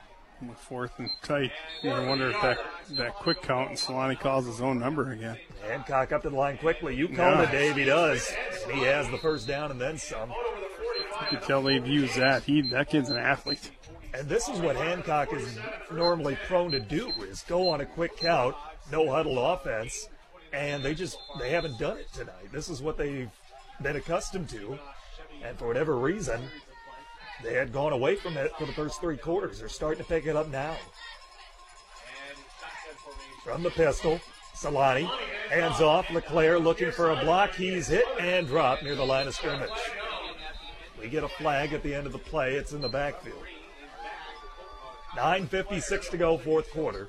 [0.68, 1.50] Fourth and tight.
[1.82, 2.58] You wonder if that,
[2.90, 5.38] that quick count and Solani calls his own number again.
[5.66, 6.94] Hancock up to the line quickly.
[6.94, 7.42] You called Yeah.
[7.44, 7.76] it, Dave.
[7.76, 8.30] He does,
[8.64, 10.28] and he has the first down and then some.
[10.28, 12.42] You can tell they've used that.
[12.42, 13.70] He that kid's an athlete.
[14.16, 15.58] And this is what Hancock is
[15.92, 18.56] normally prone to do: is go on a quick count,
[18.90, 20.08] no huddle offense,
[20.54, 22.50] and they just they haven't done it tonight.
[22.50, 23.30] This is what they've
[23.82, 24.78] been accustomed to,
[25.44, 26.40] and for whatever reason,
[27.44, 29.58] they had gone away from it for the first three quarters.
[29.58, 30.76] They're starting to pick it up now.
[33.44, 34.18] From the pistol,
[34.54, 35.10] Solani
[35.50, 36.10] hands off.
[36.10, 37.54] LeClaire looking for a block.
[37.54, 39.68] He's hit and dropped near the line of scrimmage.
[40.98, 42.54] We get a flag at the end of the play.
[42.54, 43.44] It's in the backfield.
[45.16, 47.08] 9.56 to go, fourth quarter.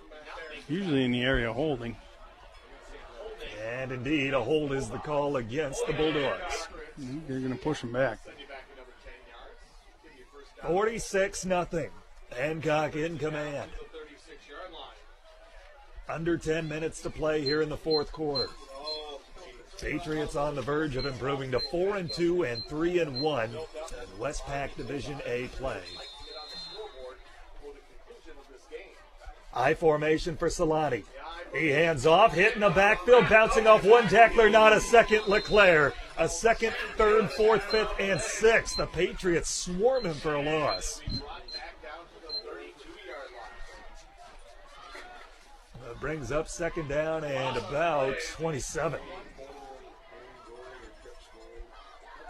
[0.69, 1.95] Usually in the area holding.
[3.65, 6.67] And indeed, a hold is the call against the Bulldogs.
[6.97, 8.19] They're going to push them back.
[10.65, 11.89] 46 nothing.
[12.35, 13.69] Hancock in command.
[16.09, 18.49] Under 10 minutes to play here in the fourth quarter.
[19.79, 23.57] Patriots on the verge of improving to 4 and 2 and 3 and 1 in
[24.19, 25.81] Westpac Division A play.
[29.53, 31.03] I formation for Solani.
[31.55, 35.27] He hands off, hitting the backfield, bouncing off one tackler, not a second.
[35.27, 38.77] LeClaire, a second, third, fourth, fifth, and sixth.
[38.77, 41.01] The Patriots swarm him for a loss.
[45.85, 48.99] That brings up second down and about 27.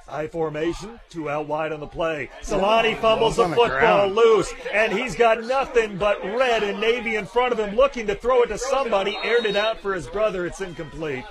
[0.08, 2.30] High formation, two out wide on the play.
[2.42, 4.16] Solani fumbles the football ground.
[4.16, 8.16] loose, and he's got nothing but red and navy in front of him, looking to
[8.16, 9.18] throw it to somebody.
[9.22, 10.45] Aired it out for his brother.
[10.45, 11.26] It's incomplete.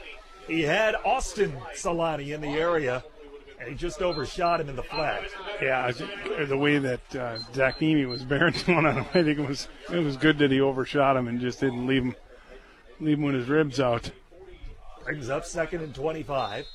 [0.47, 3.03] He had Austin Solani in the area,
[3.59, 5.25] and he just overshot him in the flat.
[5.63, 5.91] Yeah,
[6.47, 9.69] the way that uh, Zach Niemi was bearing down on him, I think it was
[9.91, 12.15] it was good that he overshot him and just didn't leave him
[13.01, 14.11] leave him with his ribs out.
[15.05, 16.67] Brings up second and 25.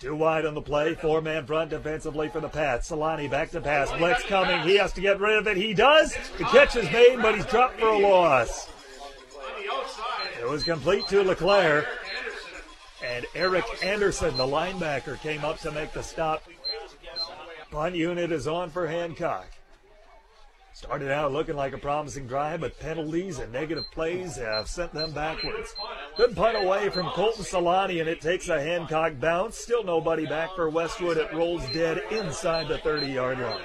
[0.00, 2.88] Two wide on the play, four man front defensively for the Pats.
[2.88, 4.60] Solani back to pass, blitz coming.
[4.62, 5.56] He has to get rid of it.
[5.56, 6.16] He does.
[6.38, 8.68] The catch is made, but he's dropped for a loss.
[10.40, 11.84] It was complete to LeClaire.
[13.04, 16.44] And Eric Anderson, the linebacker, came up to make the stop.
[17.72, 19.46] Punt unit is on for Hancock.
[20.78, 25.10] Started out looking like a promising drive, but penalties and negative plays have sent them
[25.10, 25.74] backwards.
[26.16, 29.58] Good punt away from Colton Solani, and it takes a Hancock bounce.
[29.58, 31.16] Still nobody back for Westwood.
[31.16, 33.60] It rolls dead inside the 30 yard line.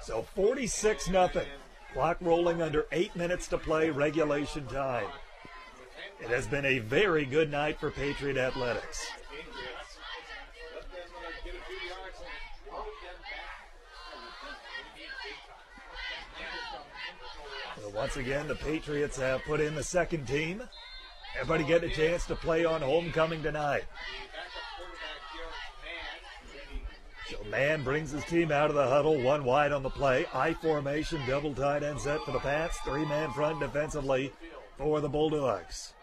[0.00, 1.30] So 46 0
[1.92, 5.08] Clock rolling under eight minutes to play, regulation time.
[6.22, 9.08] It has been a very good night for Patriot Athletics.
[17.80, 20.62] So once again, the Patriots have put in the second team.
[21.40, 23.82] Everybody getting a chance to play on homecoming tonight.
[27.30, 30.26] So man brings his team out of the huddle, one wide on the play.
[30.32, 32.78] I formation, double tight end set for the Pats.
[32.84, 34.32] Three man front defensively
[34.78, 35.94] for the Bulldogs.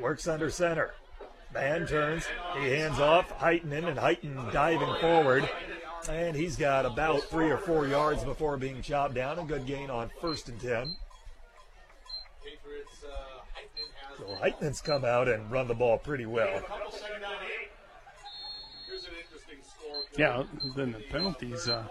[0.00, 0.94] Works under center.
[1.52, 2.26] Man turns.
[2.58, 3.36] He hands off.
[3.38, 5.48] Heitenen and Heighton diving forward.
[6.08, 9.38] And he's got about three or four yards before being chopped down.
[9.38, 10.96] A good gain on first and ten.
[14.16, 16.62] So Heitenen's come out and run the ball pretty well.
[20.16, 20.44] Yeah,
[20.74, 21.68] then the penalties.
[21.68, 21.84] Uh,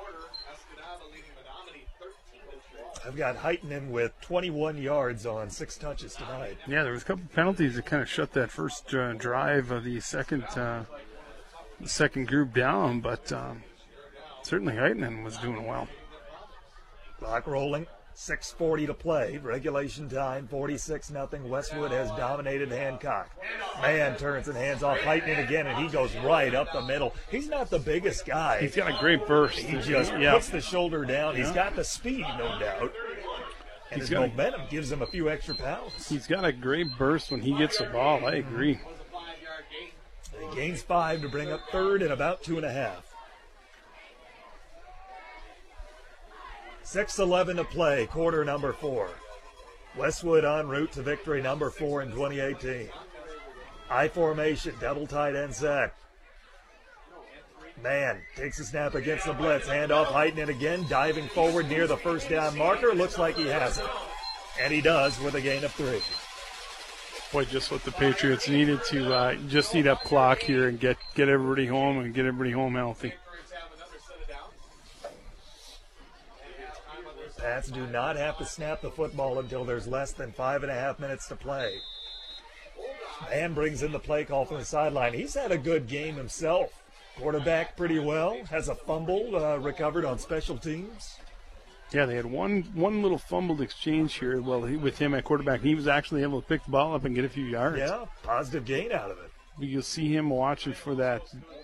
[3.08, 6.58] I've got Heitenen with 21 yards on six touches tonight.
[6.68, 9.86] yeah, there was a couple penalties that kind of shut that first uh, drive of
[9.86, 10.84] the second uh,
[11.80, 13.64] the second group down, but um,
[14.44, 15.88] certainly Heitman was doing well.
[17.20, 17.88] Clock rolling.
[18.18, 19.38] 6.40 to play.
[19.38, 21.48] Regulation time, 46 nothing.
[21.48, 23.30] Westwood has dominated Hancock.
[23.80, 27.14] Man turns and hands off Heitman again, and he goes right up the middle.
[27.30, 28.60] He's not the biggest guy.
[28.62, 29.60] He's got a great burst.
[29.60, 30.34] He just Yeah.
[30.34, 31.36] puts the shoulder down.
[31.36, 32.92] He's got the speed, no doubt.
[33.92, 36.10] And He's his got a- momentum gives him a few extra pounds.
[36.10, 38.26] He's got a great burst when he gets the ball.
[38.26, 38.80] I agree.
[40.50, 43.04] He gains five to bring up third and about two and a half.
[46.88, 49.10] 6-11 to play, quarter number four.
[49.98, 52.88] Westwood en route to victory number four in 2018.
[53.90, 55.94] I formation, double tight end sack.
[57.84, 62.30] Man takes a snap against the blitz, handoff Heitenen again, diving forward near the first
[62.30, 62.94] down marker.
[62.94, 63.86] Looks like he has it.
[64.62, 66.02] And he does with a gain of three.
[67.34, 70.96] Boy, just what the Patriots needed to uh, just eat up clock here and get
[71.16, 73.14] get everybody home and get everybody home healthy.
[77.48, 80.76] Pats do not have to snap the football until there's less than five and a
[80.76, 81.78] half minutes to play.
[83.30, 85.14] Man brings in the play call from the sideline.
[85.14, 86.84] He's had a good game himself.
[87.18, 88.38] Quarterback pretty well.
[88.50, 91.16] Has a fumble uh, recovered on special teams.
[91.94, 94.42] Yeah, they had one one little fumbled exchange here.
[94.42, 97.06] Well, he, with him at quarterback, he was actually able to pick the ball up
[97.06, 97.80] and get a few yards.
[97.80, 99.32] Yeah, positive gain out of it.
[99.58, 101.22] You'll see him watching for that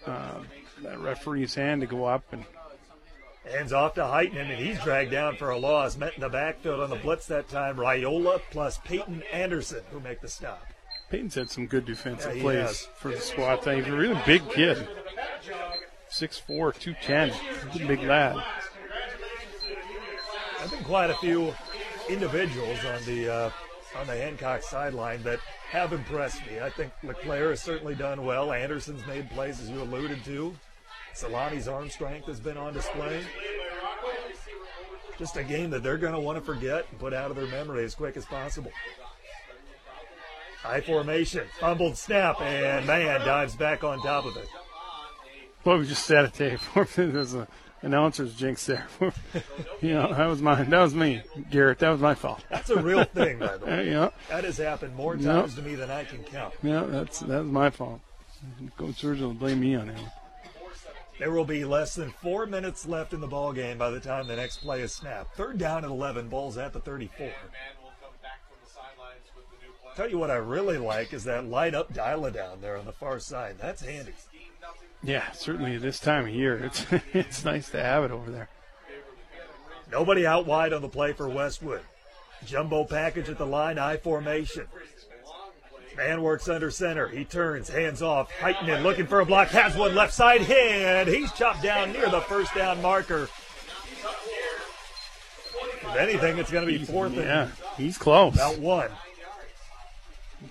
[0.07, 0.39] uh,
[0.81, 2.45] that referee's hand to go up and
[3.51, 5.97] Hands off to Heitenen, and he's dragged down for a loss.
[5.97, 7.75] Met in the backfield on the blitz that time.
[7.75, 10.65] Raiola plus Peyton Anderson who make the stop.
[11.09, 12.87] Peyton's had some good defensive Yeah, plays has.
[12.95, 13.57] for the squad.
[13.65, 14.87] He's a really big kid.
[16.09, 17.87] 6'4", 210.
[17.87, 18.41] Big lad.
[20.61, 21.53] I've been quite a few
[22.09, 23.49] individuals on the uh,
[23.99, 25.39] on the Hancock sideline that
[25.69, 26.59] have impressed me.
[26.61, 28.53] I think LeClaire has certainly done well.
[28.53, 30.55] Anderson's made plays, as you alluded to.
[31.15, 33.21] Solani's arm strength has been on display.
[35.19, 37.45] Just a game that they're going to want to forget and put out of their
[37.47, 38.71] memory as quick as possible.
[40.61, 44.47] High formation, fumbled snap, and man dives back on top of it.
[45.65, 46.59] Well, we just sat at tape.
[46.95, 47.47] There's a
[47.81, 48.87] announcer's jinx there.
[49.81, 51.79] you know, that was my that was me, Garrett.
[51.79, 52.43] That was my fault.
[52.49, 53.89] That's a real thing, by the way.
[53.91, 56.53] yeah, That has happened more times to me than I can count.
[56.63, 57.99] yeah, that's that was my fault.
[58.77, 59.97] Coach Surgeon will blame me on it.
[61.23, 64.27] There will be less than four minutes left in the ball game by the time
[64.27, 65.37] the next play is snapped.
[65.37, 67.29] Third down at 11, ball's at the 34.
[69.95, 72.91] Tell you what I really like is that light up dial down there on the
[72.91, 73.55] far side.
[73.57, 74.11] That's handy.
[75.01, 78.49] Yeah, certainly this time of year, it's it's nice to have it over there.
[79.89, 81.83] Nobody out wide on the play for Westwood.
[82.45, 84.67] Jumbo package at the line, I formation.
[85.97, 87.07] Man works under center.
[87.07, 88.31] He turns, hands off.
[88.39, 89.49] Heitenen looking for a block.
[89.49, 91.07] Has one left side hit.
[91.07, 93.29] He's chopped down near the first down marker.
[95.85, 98.33] If anything, it's going to be fourth and Yeah, he's close.
[98.33, 98.89] about one.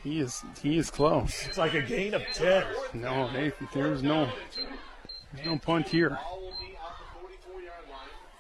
[0.05, 1.47] He is he is close.
[1.47, 2.65] It's like a gain of 10.
[2.95, 4.31] No, they, there's no
[5.35, 6.19] there's no punt here.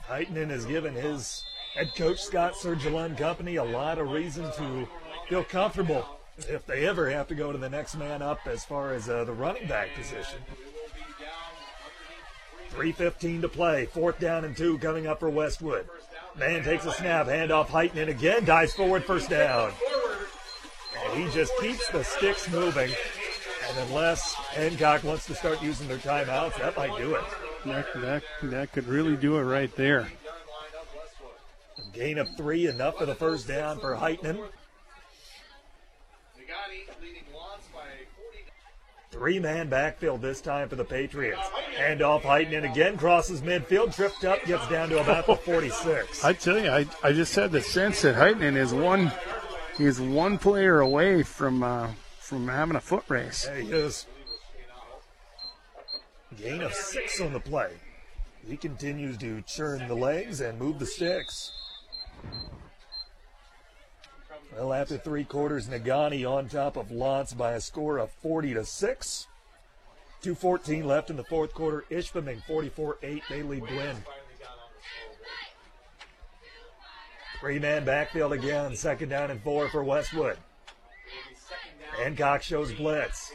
[0.08, 4.89] Heitenen has given his head coach Scott Sergila and company a lot of reason to
[5.28, 6.06] feel comfortable
[6.39, 9.25] if they ever have to go to the next man up as far as uh,
[9.25, 10.39] the running back position.
[12.73, 13.86] 3.15 to play.
[13.86, 15.86] Fourth down and two coming up for Westwood.
[16.36, 19.73] Man takes a snap, handoff Heitenen again, dives forward, first down.
[21.05, 22.91] And he just keeps the sticks moving.
[23.69, 27.25] And unless Hancock wants to start using their timeouts, that might do it.
[27.67, 30.11] That that that could really do it right there.
[31.93, 34.43] Gain of three, enough for the first down for Heitenen.
[39.10, 41.47] Three man backfield this time for the Patriots.
[41.76, 46.24] Hand off Heitenen again, crosses midfield, tripped up, gets down to about the 46.
[46.24, 49.12] I tell you, I, I just had the sense that Heitman is one
[49.76, 53.44] he's one player away from uh, from having a foot race.
[53.44, 54.06] There he is.
[56.36, 57.72] Gain of six on the play.
[58.48, 61.52] He continues to churn the legs and move the sticks.
[64.55, 68.64] Well, after three quarters, Negaunee on top of L'Anse by a score of 40 to
[68.64, 69.26] 6.
[70.22, 71.84] 2.14 left in the fourth quarter.
[71.90, 73.22] Ishpeming 44 8.
[73.28, 73.97] They lead Gwinn.
[77.40, 78.76] Three man backfield again.
[78.76, 80.36] Second down and four for Westwood.
[81.97, 83.32] Hancock shows blitz.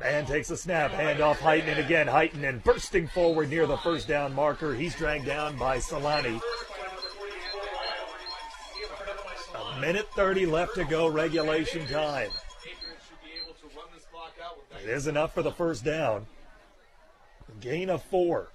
[0.00, 0.90] Man takes a snap.
[0.90, 2.06] Hand off Heitman again.
[2.06, 4.74] Heitman bursting forward near the first down marker.
[4.74, 6.40] He's dragged down by Solani.
[9.80, 12.30] Minute 30 left to go, regulation time.
[14.82, 16.26] It is enough for the first down.
[17.60, 18.48] Gain of four.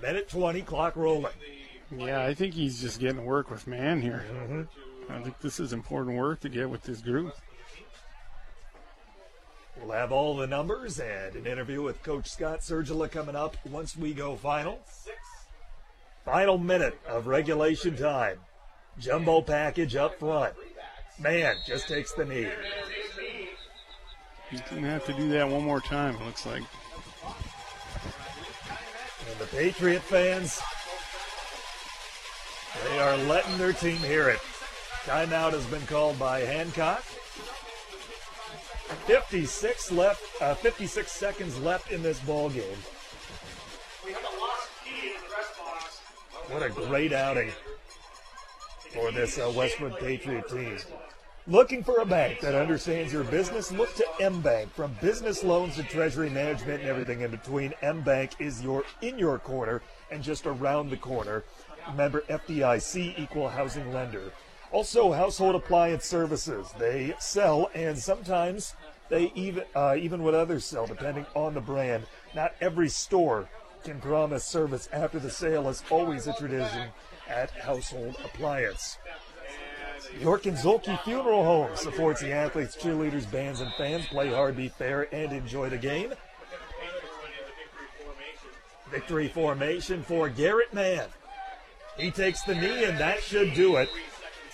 [0.00, 1.32] Minute 20, clock rolling.
[1.96, 4.24] Yeah, I think he's just getting to work with man here.
[4.30, 5.12] Mm-hmm.
[5.12, 7.34] I think this is important work to get with this group.
[9.80, 13.96] We'll have all the numbers and an interview with Coach Scott Sergila coming up once
[13.96, 14.80] we go final.
[16.24, 18.38] Final minute of regulation time.
[18.98, 20.54] Jumbo package up front.
[21.18, 22.48] Man just takes the knee.
[24.50, 26.62] He's going to have to do that one more time, it looks like.
[29.30, 30.60] And the Patriot fans,
[32.88, 34.40] they are letting their team hear it.
[35.04, 37.04] Timeout has been called by Hancock.
[39.06, 42.78] 56 left, uh, 56 seconds left in this ball game.
[46.48, 47.50] What a great outing
[48.92, 50.78] for this uh, Westwood Patriot team.
[51.46, 53.70] Looking for a bank that understands your business?
[53.70, 54.72] Look to M Bank.
[54.72, 59.18] From business loans to treasury management and everything in between, M Bank is your in
[59.18, 61.44] your corner and just around the corner.
[61.90, 64.32] Remember FDIC equal housing lender.
[64.74, 66.74] Also, household appliance services.
[66.80, 68.74] They sell and sometimes
[69.08, 72.06] they even uh, even what others sell, depending on the brand.
[72.34, 73.48] Not every store
[73.84, 76.88] can promise service after the sale is always a tradition
[77.28, 78.98] at Household Appliance.
[80.18, 84.06] Bjork and Zhulkie Funeral Home supports the athletes, cheerleaders, bands, and fans.
[84.06, 86.12] Play hard, be fair, and enjoy the game.
[88.90, 91.06] Victory formation for Garrett Mann.
[91.96, 93.88] He takes the knee, and that should do it.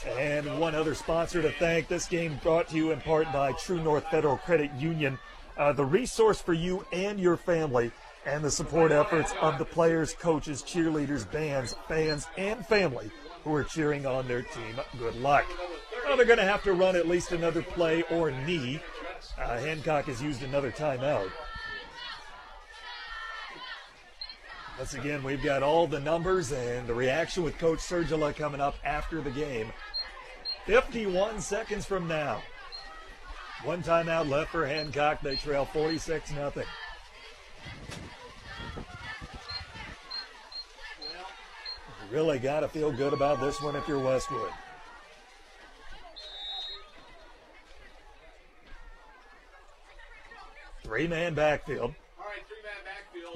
[0.07, 1.89] And one other sponsor to thank.
[1.89, 5.19] This game brought to you in part by True North Federal Credit Union,
[5.59, 7.93] uh, the resource for you and your family,
[8.25, 13.11] and the support efforts of the players, coaches, cheerleaders, bands, fans, and family
[13.45, 14.81] who are cheering on their team.
[14.99, 15.45] Good luck.
[16.07, 18.81] Well, they're going to have to run at least another play or knee.
[19.39, 21.31] Uh, Hancock has used another timeout.
[24.81, 28.77] Once again, we've got all the numbers and the reaction with Coach Sergila coming up
[28.83, 29.71] after the game.
[30.67, 32.43] 51 seconds from now.
[33.65, 35.21] One timeout left for Hancock.
[35.21, 36.67] They trail 46 nothing.
[42.11, 44.51] Really got to feel good about this one if you're Westwood.
[50.83, 51.95] Three man backfield.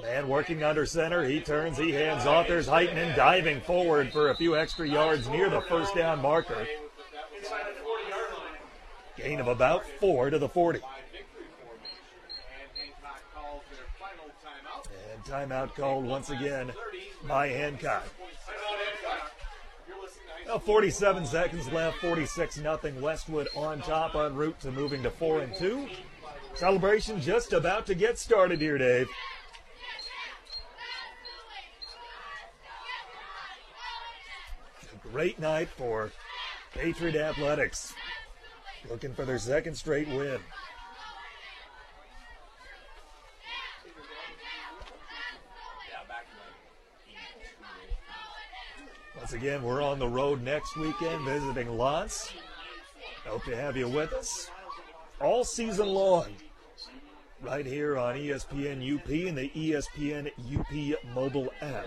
[0.02, 1.24] Man working under center.
[1.24, 2.48] He turns, he hands off.
[2.48, 6.66] There's Heitman diving forward for a few extra yards near the first down marker.
[9.16, 10.80] Gain of about four to the 40.
[15.12, 16.72] And timeout called once again
[17.26, 18.06] by Hancock.
[20.46, 23.00] Well, 47 seconds left, 46 nothing.
[23.00, 25.88] Westwood on top, en route to moving to four and two.
[26.54, 29.08] Celebration just about to get started here, Dave.
[34.92, 36.12] A great night for
[36.74, 37.94] Patriot Athletics,
[38.90, 40.38] looking for their second straight win.
[49.16, 52.32] Once again, we're on the road next weekend visiting L'Anse.
[53.24, 54.50] Hope to have you with us
[55.20, 56.26] all season long.
[57.40, 61.86] Right here on ESPN UP and the ESPN UP mobile app.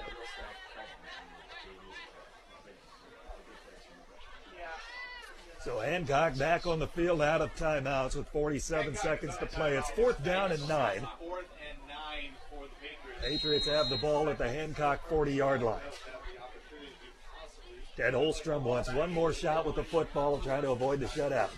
[5.64, 9.76] So Hancock back on the field out of timeouts with 47 seconds to play.
[9.76, 11.06] It's fourth down and nine.
[13.22, 15.82] Patriots have the ball at the Hancock 40 yard line.
[17.98, 21.50] Ted Holstrom wants one more shot with the football, trying to avoid the shutout.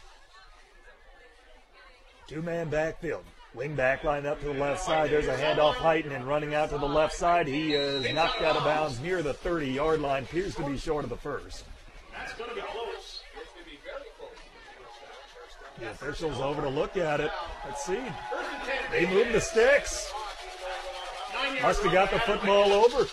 [2.27, 3.23] Two man backfield.
[3.55, 5.09] Wing back line up to the left side.
[5.09, 7.47] There's a handoff Heighton and running out to the left side.
[7.47, 10.23] He is knocked out of bounds near the 30 yard line.
[10.23, 11.65] Appears to be short of the first.
[12.13, 13.23] That's going to be close.
[13.41, 14.29] It's going to be very close.
[15.80, 17.32] The officials over to look at it.
[17.66, 18.01] Let's see.
[18.91, 20.11] They move the sticks.
[21.61, 23.08] Must have got the football over.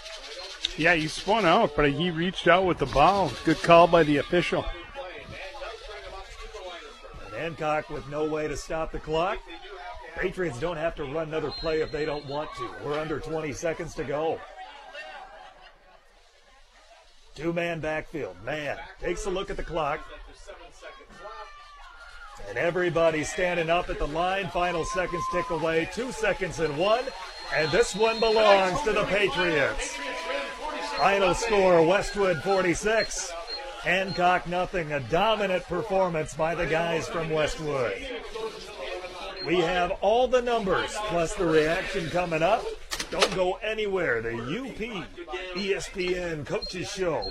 [0.77, 3.31] Yeah, he spun out, but he reached out with the ball.
[3.45, 4.65] Good call by the official.
[7.27, 9.39] And Hancock with no way to stop the clock.
[10.17, 12.71] Patriots don't have to run another play if they don't want to.
[12.85, 14.41] We're under 20 seconds to go.
[17.35, 18.37] Two man backfield.
[18.45, 20.01] Man takes a look at the clock.
[22.49, 24.49] And everybody standing up at the line.
[24.49, 25.89] Final seconds tick away.
[25.93, 27.05] Two seconds and one.
[27.55, 29.97] And this one belongs to the Patriots.
[30.99, 33.33] Final score Westwood 46.
[33.83, 34.93] Hancock nothing.
[34.93, 37.95] A dominant performance by the guys from Westwood.
[39.47, 42.65] We have all the numbers plus the reaction coming up.
[43.11, 44.21] Don't go anywhere.
[44.21, 45.07] The UP
[45.55, 47.31] ESPN Coaches Show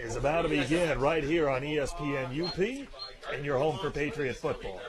[0.00, 2.88] is about to begin right here on ESPN UP
[3.32, 4.80] and your home for Patriot football.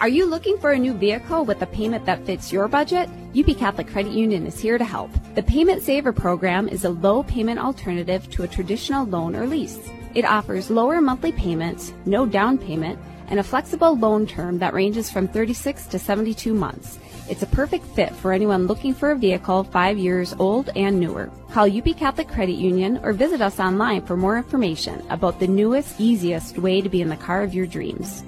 [0.00, 3.08] Are you looking for a new vehicle with a payment that fits your budget?
[3.38, 5.10] UP Catholic Credit Union is here to help.
[5.34, 9.78] The Payment Saver program is a low payment alternative to a traditional loan or lease.
[10.14, 12.98] It offers lower monthly payments, no down payment,
[13.28, 16.98] and a flexible loan term that ranges from 36 to 72 months.
[17.28, 21.30] It's a perfect fit for anyone looking for a vehicle five years old and newer.
[21.52, 25.98] Call UP Catholic Credit Union or visit us online for more information about the newest,
[25.98, 28.22] easiest way to be in the car of your dreams.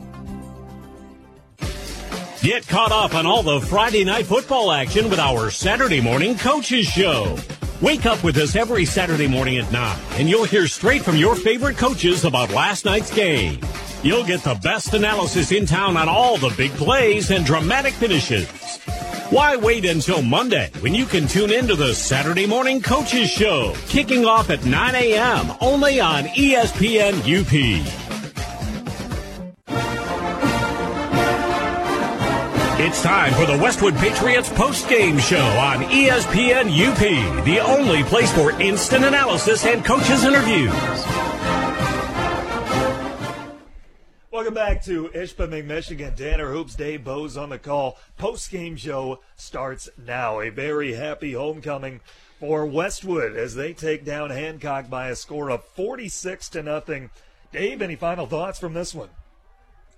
[2.41, 6.87] Get caught up on all the Friday night football action with our Saturday morning coaches
[6.87, 7.37] show.
[7.83, 11.35] Wake up with us every Saturday morning at 9, and you'll hear straight from your
[11.35, 13.61] favorite coaches about last night's game.
[14.07, 18.47] You'll get the best analysis in town on all the big plays and dramatic finishes.
[19.31, 24.25] Why wait until Monday when you can tune into the Saturday Morning Coaches Show, kicking
[24.25, 25.53] off at 9 a.m.
[25.61, 27.53] only on ESPN UP.
[32.79, 38.53] It's time for the Westwood Patriots post-game show on ESPN UP, the only place for
[38.63, 41.16] instant analysis and coaches interviews.
[44.37, 46.15] Welcome back to Ishpeming, Michigan.
[46.15, 47.97] Tanner Hoops, Dave Bose on the call.
[48.19, 50.41] Post-game show starts now.
[50.41, 52.03] A very happy homecoming
[52.39, 57.09] for Westwood as they take down Hancock by a score of 46 to nothing.
[57.51, 59.09] Dave, any final thoughts from this one?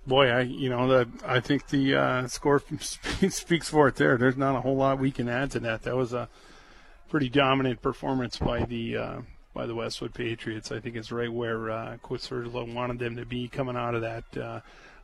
[0.07, 2.63] Boy, I you know that I think the uh, score
[3.29, 3.97] speaks for it.
[3.97, 5.81] There, there's not a whole lot we can add to that.
[5.81, 6.29] That was a
[7.09, 9.21] pretty dominant performance by the uh,
[9.53, 10.71] by the Westwood Patriots.
[10.71, 14.01] I think it's right where uh, Coach Sergila wanted them to be coming out of
[14.01, 14.59] that uh,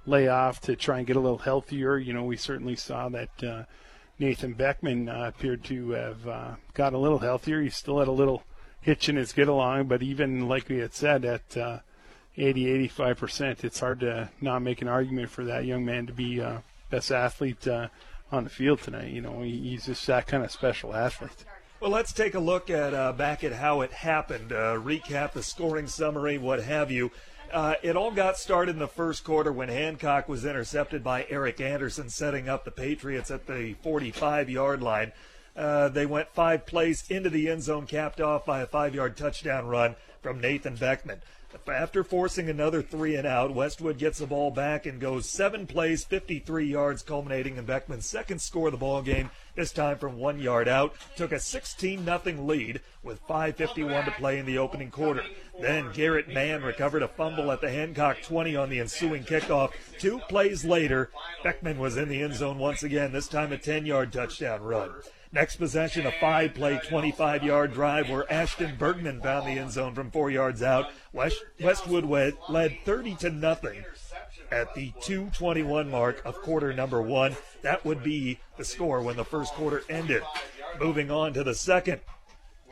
[0.05, 1.97] layoff to try and get a little healthier.
[1.97, 3.63] You know, we certainly saw that uh,
[4.19, 7.61] Nathan Beckman uh, appeared to have uh, got a little healthier.
[7.61, 8.43] He still had a little
[8.81, 11.79] hitch in his get along, but even like we had said at uh,
[12.37, 16.39] 80, 85%, it's hard to not make an argument for that young man to be
[16.39, 16.59] uh,
[16.89, 17.87] best athlete uh,
[18.31, 19.11] on the field tonight.
[19.11, 21.45] You know, he's just that kind of special athlete.
[21.81, 24.53] Well, let's take a look at uh, back at how it happened.
[24.53, 27.11] Uh, recap the scoring summary, what have you.
[27.51, 31.59] Uh, it all got started in the first quarter when Hancock was intercepted by Eric
[31.59, 35.11] Anderson, setting up the Patriots at the 45-yard line.
[35.55, 39.67] Uh, they went five plays into the end zone, capped off by a five-yard touchdown
[39.67, 41.21] run from Nathan Beckman.
[41.67, 46.03] After forcing another three and out, Westwood gets the ball back and goes seven plays,
[46.03, 49.31] 53 yards, culminating in Beckman's second score of the ball game.
[49.55, 54.37] This time from one yard out, took a 16 0 lead with 5:51 to play
[54.37, 55.23] in the opening quarter.
[55.61, 59.71] Then Garrett Mann recovered a fumble at the Hancock 20 on the ensuing kickoff.
[59.97, 61.09] Two plays later,
[61.43, 63.13] Beckman was in the end zone once again.
[63.13, 64.91] This time a 10-yard touchdown run.
[65.35, 69.93] Next possession, a five play, 25 yard drive where Ashton Bergman found the end zone
[69.93, 70.89] from four yards out.
[71.11, 72.05] West, Westwood
[72.47, 73.83] led 30 to nothing
[74.49, 77.35] at the 221 mark of quarter number one.
[77.63, 80.23] That would be the score when the first quarter ended.
[80.79, 81.99] Moving on to the second.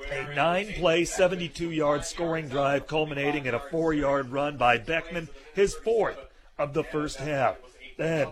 [0.09, 5.27] A nine play, 72 yard scoring drive culminating in a four yard run by Beckman,
[5.53, 6.17] his fourth
[6.58, 7.58] of the first half.
[7.98, 8.30] Then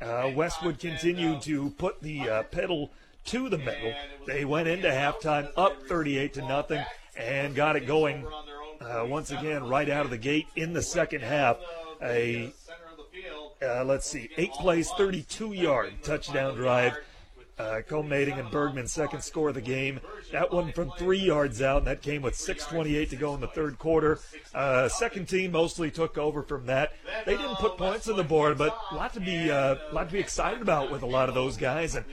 [0.00, 2.90] uh, Westwood continued to put the uh, pedal
[3.26, 3.92] to the middle.
[4.26, 6.84] They went into halftime up 38 to nothing
[7.16, 8.26] and got it going
[8.80, 11.58] uh, once again right out of the gate in the second half.
[12.02, 12.52] A
[13.62, 16.96] uh, let's see, eight plays, 32 yard touchdown drive.
[17.56, 20.00] Uh, culminating in Bergman's second score of the game.
[20.32, 23.46] That one from three yards out, and that came with 6:28 to go in the
[23.46, 24.18] third quarter.
[24.52, 26.94] Uh, second team mostly took over from that.
[27.24, 30.08] They didn't put points on the board, but a lot to be uh, a lot
[30.08, 31.94] to be excited about with a lot of those guys.
[31.94, 32.04] And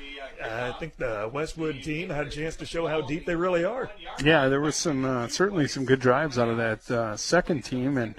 [0.43, 3.65] uh, I think the Westwood team had a chance to show how deep they really
[3.65, 3.89] are.
[4.23, 7.97] Yeah, there was some uh, certainly some good drives out of that uh, second team,
[7.97, 8.13] and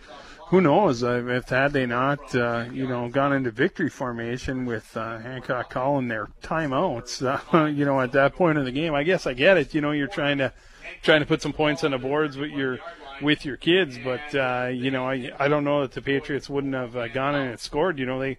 [0.53, 5.19] who knows if had they not, uh, you know, gone into victory formation with uh,
[5.19, 7.23] Hancock calling their timeouts,
[7.55, 8.95] uh, you know, at that point in the game.
[8.95, 9.73] I guess I get it.
[9.73, 10.53] You know, you're trying to
[11.01, 12.81] trying to put some points on the boards with your
[13.23, 16.75] with your kids, but uh, you know, I I don't know that the Patriots wouldn't
[16.75, 17.99] have uh, gone in and scored.
[17.99, 18.37] You know, they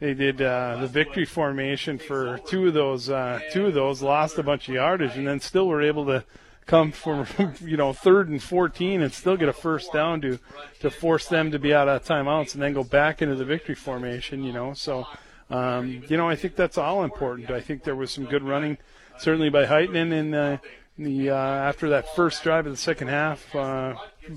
[0.00, 3.08] they did uh, the victory formation for two of those
[3.52, 6.24] two of those lost a bunch of yardage and then still were able to
[6.66, 7.26] come from
[7.60, 10.38] you know third and 14 and still get a first down to
[10.80, 13.74] to force them to be out of timeouts and then go back into the victory
[13.74, 14.72] formation you know?
[14.74, 15.06] So
[15.50, 17.50] um, you know I think that's all important.
[17.50, 18.78] I think there was some good running
[19.18, 20.60] certainly by Heitman in the,
[20.98, 23.94] the uh, after that first drive of the second half uh,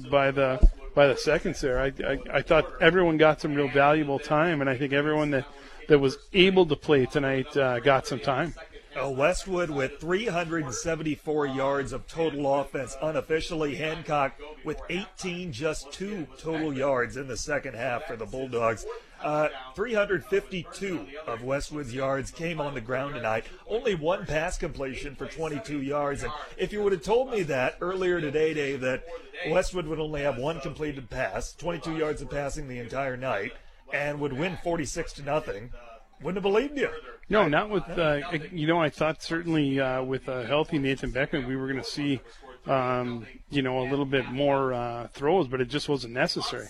[0.09, 1.79] by the by the seconds there.
[1.79, 5.45] I, I I thought everyone got some real valuable time and I think everyone that
[5.87, 8.55] that was able to play tonight uh, got some time.
[9.03, 13.75] Westwood with 374 yards of total offense unofficially.
[13.75, 18.85] Hancock with 18, just two total yards in the second half for the Bulldogs.
[19.21, 23.45] Uh, 352 of Westwood's yards came on the ground tonight.
[23.67, 26.23] Only one pass completion for 22 yards.
[26.23, 29.03] And if you would have told me that earlier today, Dave, that
[29.49, 33.53] Westwood would only have one completed pass, 22 yards of passing the entire night,
[33.93, 35.71] and would win 46 to nothing,
[36.21, 36.89] wouldn't have believed you.
[37.29, 38.21] No, not with uh,
[38.51, 38.79] you know.
[38.79, 42.21] I thought certainly uh, with a healthy Nathan Beckman, we were going to see
[42.67, 46.67] um, you know a little bit more uh, throws, but it just wasn't necessary.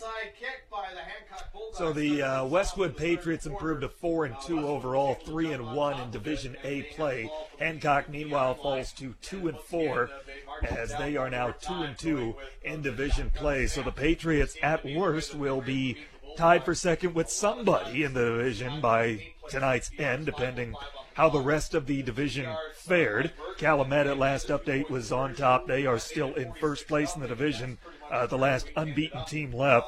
[1.73, 6.09] So the uh, Westwood Patriots improved to four and two overall, three and one in
[6.09, 7.29] Division A play.
[7.59, 10.09] Hancock, meanwhile, falls to two and four,
[10.63, 13.67] as they are now two and two in division play.
[13.67, 15.97] So the Patriots, at worst, will be
[16.37, 20.75] tied for second with somebody in the division by tonight's end, depending
[21.15, 23.31] how the rest of the division fared.
[23.57, 25.67] Calumet at last update was on top.
[25.67, 27.77] They are still in first place in the division,
[28.11, 29.87] uh, the last unbeaten team left.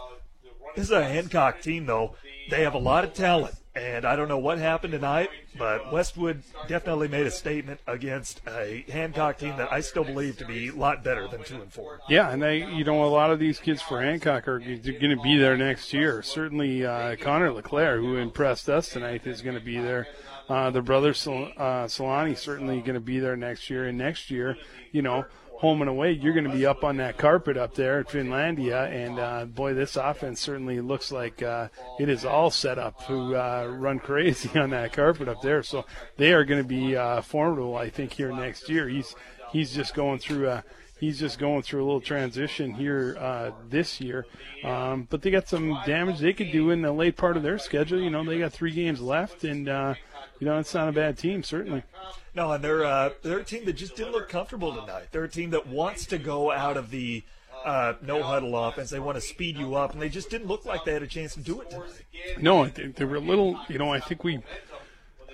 [0.77, 2.14] This is a Hancock team, though.
[2.51, 6.43] They have a lot of talent, and I don't know what happened tonight, but Westwood
[6.67, 10.75] definitely made a statement against a Hancock team that I still believe to be a
[10.75, 12.01] lot better than two and four.
[12.07, 15.19] Yeah, and they, you know, a lot of these kids for Hancock are going to
[15.23, 16.22] be there next year.
[16.22, 20.06] Certainly, uh, Connor LeClaire, who impressed us tonight, is going to be there.
[20.47, 24.30] Uh, the brother Sol- uh, Solani certainly going to be there next year, and next
[24.30, 24.56] year,
[24.91, 25.25] you know,
[25.57, 28.91] home and away, you're going to be up on that carpet up there at Finlandia.
[28.91, 31.69] And uh, boy, this offense certainly looks like uh,
[31.99, 35.63] it is all set up to uh, run crazy on that carpet up there.
[35.63, 35.85] So
[36.17, 38.87] they are going to be uh, formidable, I think, here next year.
[38.87, 39.15] He's
[39.51, 40.63] he's just going through a
[40.99, 44.25] he's just going through a little transition here uh, this year.
[44.63, 47.57] Um, but they got some damage they could do in the late part of their
[47.57, 47.99] schedule.
[47.99, 49.95] You know, they got three games left, and uh,
[50.39, 51.83] you know it's not a bad team certainly.
[52.38, 55.07] No, and they're uh, they're a team that just didn't look comfortable tonight.
[55.11, 57.24] They're a team that wants to go out of the
[57.66, 58.91] uh, no huddle offense.
[58.91, 61.07] They want to speed you up, and they just didn't look like they had a
[61.07, 62.06] chance to do it tonight.
[62.40, 63.59] No, they, they were a little.
[63.69, 64.38] You know, I think we.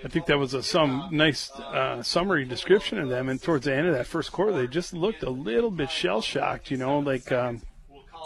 [0.02, 3.28] I think that was a some nice uh, summary description of them.
[3.28, 6.22] And towards the end of that first quarter, they just looked a little bit shell
[6.22, 6.70] shocked.
[6.70, 7.60] You know, like um,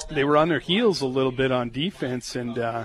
[0.08, 2.84] they were on their heels a little bit on defense, and uh,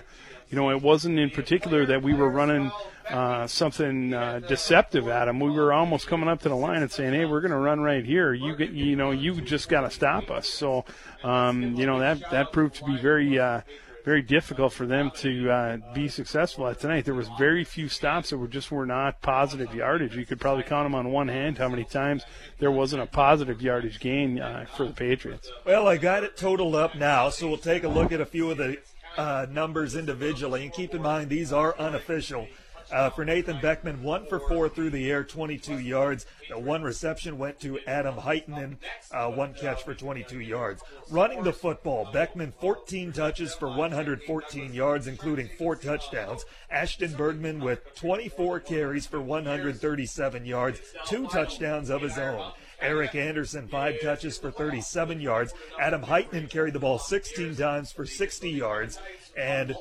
[0.50, 2.72] you know, it wasn't in particular that we were running
[3.10, 5.40] uh, something uh, deceptive at them.
[5.40, 7.82] We were almost coming up to the line and saying, "Hey, we're going to run
[7.82, 8.34] right here.
[8.34, 10.86] You get, you know, you just got to stop us." So,
[11.24, 13.40] um, you know, that that proved to be very.
[13.40, 13.62] Uh,
[14.04, 17.06] very difficult for them to uh, be successful at tonight.
[17.06, 20.16] There was very few stops that were just were not positive yardage.
[20.16, 22.24] You could probably count them on one hand how many times
[22.60, 25.50] there wasn't a positive yardage gain uh, for the Patriots.
[25.66, 28.52] Well, I got it totaled up now, so we'll take a look at a few
[28.52, 28.78] of the
[29.18, 32.48] uh, numbers individually, and keep in mind these are unofficial.
[32.94, 36.28] Uh, for Nathan Beckman, one for four through the air, 22 yards.
[36.48, 38.78] The one reception went to Adam Heitenen,
[39.12, 40.84] uh, one catch for 22 yards.
[41.10, 46.46] Running the football, Beckman 14 touches for 114 yards, including four touchdowns.
[46.70, 52.52] Ashton Bergman with 24 carries for 137 yards, two touchdowns of his own.
[52.80, 55.52] Eric Anderson, five touches for 37 yards.
[55.80, 59.00] Adam Heitenen carried the ball 16 times for 60 yards.
[59.36, 59.76] And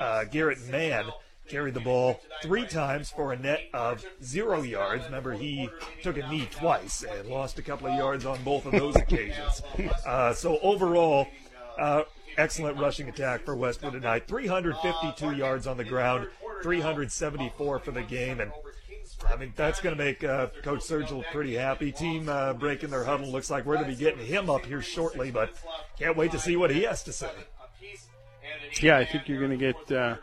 [0.00, 1.04] uh, Garrett Mann
[1.50, 5.04] carried the ball three times for a net of zero yards.
[5.04, 5.68] Remember, he
[6.02, 9.62] took a knee twice and lost a couple of yards on both of those occasions.
[10.06, 11.26] Uh, so overall,
[11.78, 12.02] uh,
[12.38, 14.26] excellent rushing attack for Westwood tonight.
[14.28, 16.28] 352 yards on the ground,
[16.62, 18.52] 374 for the game, and
[19.28, 21.92] I mean that's going to make uh, Coach Sergila pretty happy.
[21.92, 23.30] Team uh, breaking their huddle.
[23.30, 25.50] Looks like we're going to be getting him up here shortly, but
[25.98, 27.30] can't wait to see what he has to say.
[28.80, 30.16] Yeah, I think you're going to get uh,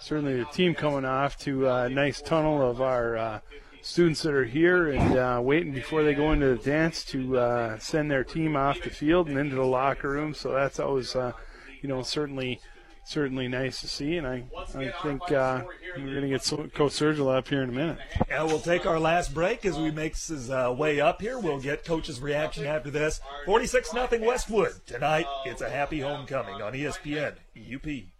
[0.00, 3.40] certainly the team coming off to a nice tunnel of our uh,
[3.82, 7.78] students that are here and uh, waiting before they go into the dance to uh,
[7.78, 10.34] send their team off the field and into the locker room.
[10.34, 11.32] So that's always, uh,
[11.82, 12.60] you know, certainly
[13.04, 15.64] certainly nice to see, and I, I think uh,
[15.96, 17.98] we're going to get Coach Sergila up here in a minute.
[18.28, 21.38] Yeah, we'll take our last break as we make his uh, way up here.
[21.38, 23.20] We'll get Coach's reaction after this.
[23.46, 24.86] 46 nothing Westwood.
[24.86, 28.19] Tonight, it's a happy homecoming on ESPN UP.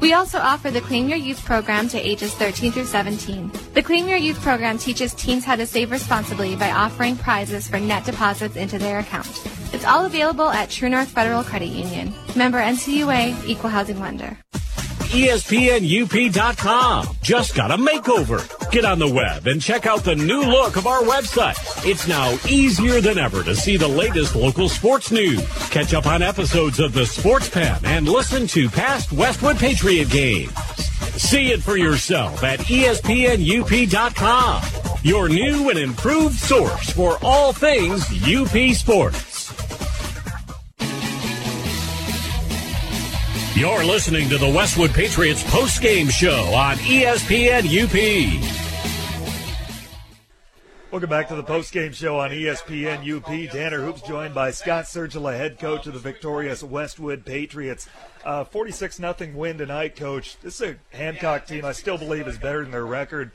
[0.00, 3.50] We also offer the Claim Your Youth program to ages 13 through 17.
[3.74, 7.80] The Claim Your Youth program teaches teens how to save responsibly by offering prizes for
[7.80, 9.26] net deposits into their account.
[9.74, 12.14] It's all available at True North Federal Credit Union.
[12.36, 14.38] Member NCUA, Equal Housing Lender.
[15.08, 18.70] ESPNUP.com just got a makeover.
[18.70, 21.56] Get on the web and check out the new look of our website.
[21.86, 25.46] It's now easier than ever to see the latest local sports news.
[25.70, 30.52] Catch up on episodes of the Sports Pen and listen to past Westwood Patriot games.
[31.20, 34.62] See it for yourself at ESPNUP.com.
[35.02, 39.47] Your new and improved source for all things UP sports.
[43.58, 47.92] You're listening to the Westwood Patriots post-game show on ESPN UP.
[50.92, 53.50] Welcome back to the post-game show on ESPN UP.
[53.50, 57.88] Tanner Hoops joined by Scott Sergila, head coach of the victorious Westwood Patriots.
[58.24, 60.38] Uh, 46 nothing win tonight, coach.
[60.38, 63.32] This is a Hancock team I still believe is better than their record.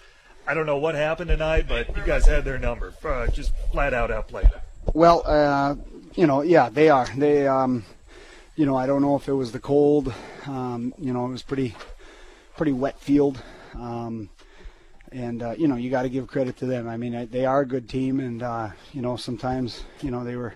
[0.48, 2.94] I don't know what happened tonight, but you guys had their number.
[3.04, 4.50] Uh, just flat out outplayed.
[4.94, 5.76] Well, uh,
[6.16, 7.10] you know, yeah, they are.
[7.18, 7.84] They, um,
[8.56, 10.14] you know, I don't know if it was the cold.
[10.46, 11.76] Um, you know, it was pretty,
[12.56, 13.42] pretty wet field.
[13.74, 14.30] Um,
[15.12, 16.88] and uh, you know, you got to give credit to them.
[16.88, 20.36] I mean, they are a good team, and uh, you know, sometimes you know they
[20.36, 20.54] were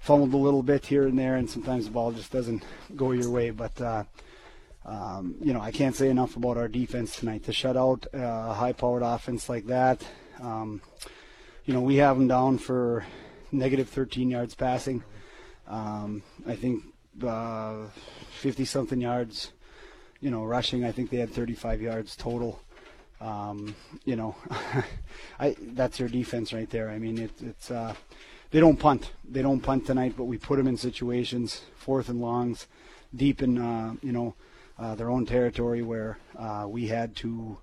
[0.00, 2.64] fumbled a little bit here and there, and sometimes the ball just doesn't
[2.96, 3.50] go your way.
[3.50, 4.04] But uh,
[4.84, 7.44] um, you know, I can't say enough about our defense tonight.
[7.44, 10.04] To shut out a high-powered offense like that,
[10.40, 10.80] um,
[11.64, 13.04] you know, we have them down for
[13.50, 15.02] negative 13 yards passing.
[15.68, 16.84] Um, I think
[17.24, 17.86] uh,
[18.40, 19.52] 50 something yards.
[20.20, 22.60] You know, rushing, I think they had 35 yards total.
[23.20, 23.74] Um,
[24.04, 24.34] you know,
[25.40, 26.90] I that's their defense right there.
[26.90, 27.94] I mean, it, it's uh,
[28.50, 29.12] they don't punt.
[29.28, 32.66] They don't punt tonight, but we put them in situations, fourth and longs,
[33.14, 34.34] deep in uh, you know
[34.78, 37.58] uh, their own territory where uh, we had to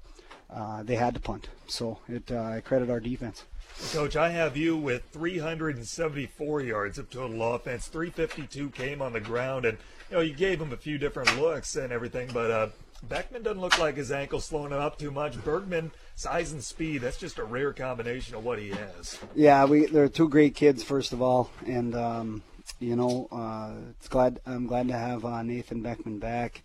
[0.49, 1.49] uh, they had to punt.
[1.67, 3.45] So it uh, I credit our defense.
[3.91, 7.87] Coach, I have you with 374 yards of total offense.
[7.87, 11.75] 352 came on the ground, and you know you gave him a few different looks
[11.75, 12.67] and everything, but uh,
[13.03, 15.43] Beckman doesn't look like his ankle's slowing him up too much.
[15.43, 19.17] Bergman, size and speed, that's just a rare combination of what he has.
[19.33, 22.43] Yeah, we they're two great kids, first of all, and um,
[22.79, 26.61] you know uh, it's glad I'm glad to have uh, Nathan Beckman back.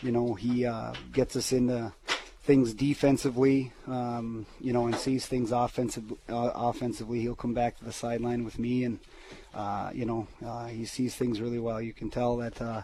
[0.00, 1.92] You know he uh, gets us into
[2.42, 7.84] things defensively, um, you know, and sees things offensive, uh, offensively, he'll come back to
[7.84, 8.98] the sideline with me, and
[9.54, 11.80] uh, you know, uh, he sees things really well.
[11.80, 12.82] You can tell that uh,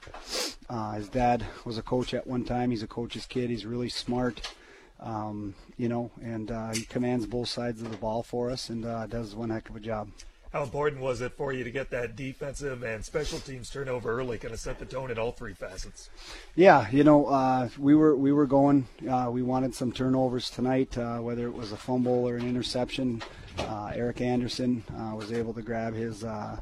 [0.68, 2.70] uh, his dad was a coach at one time.
[2.70, 3.50] He's a coach's kid.
[3.50, 4.54] He's really smart,
[5.00, 8.82] um, you know, and uh, he commands both sides of the ball for us, and
[9.10, 10.08] does one heck of a job.
[10.52, 14.38] How important was it for you to get that defensive and special teams turnover early,
[14.38, 16.08] kind of set the tone in all three facets?
[16.54, 18.88] Yeah, you know, uh, we were we were going.
[19.06, 23.22] Uh, we wanted some turnovers tonight, uh, whether it was a fumble or an interception.
[23.58, 26.58] Uh, Eric Anderson uh, was able to grab his uh,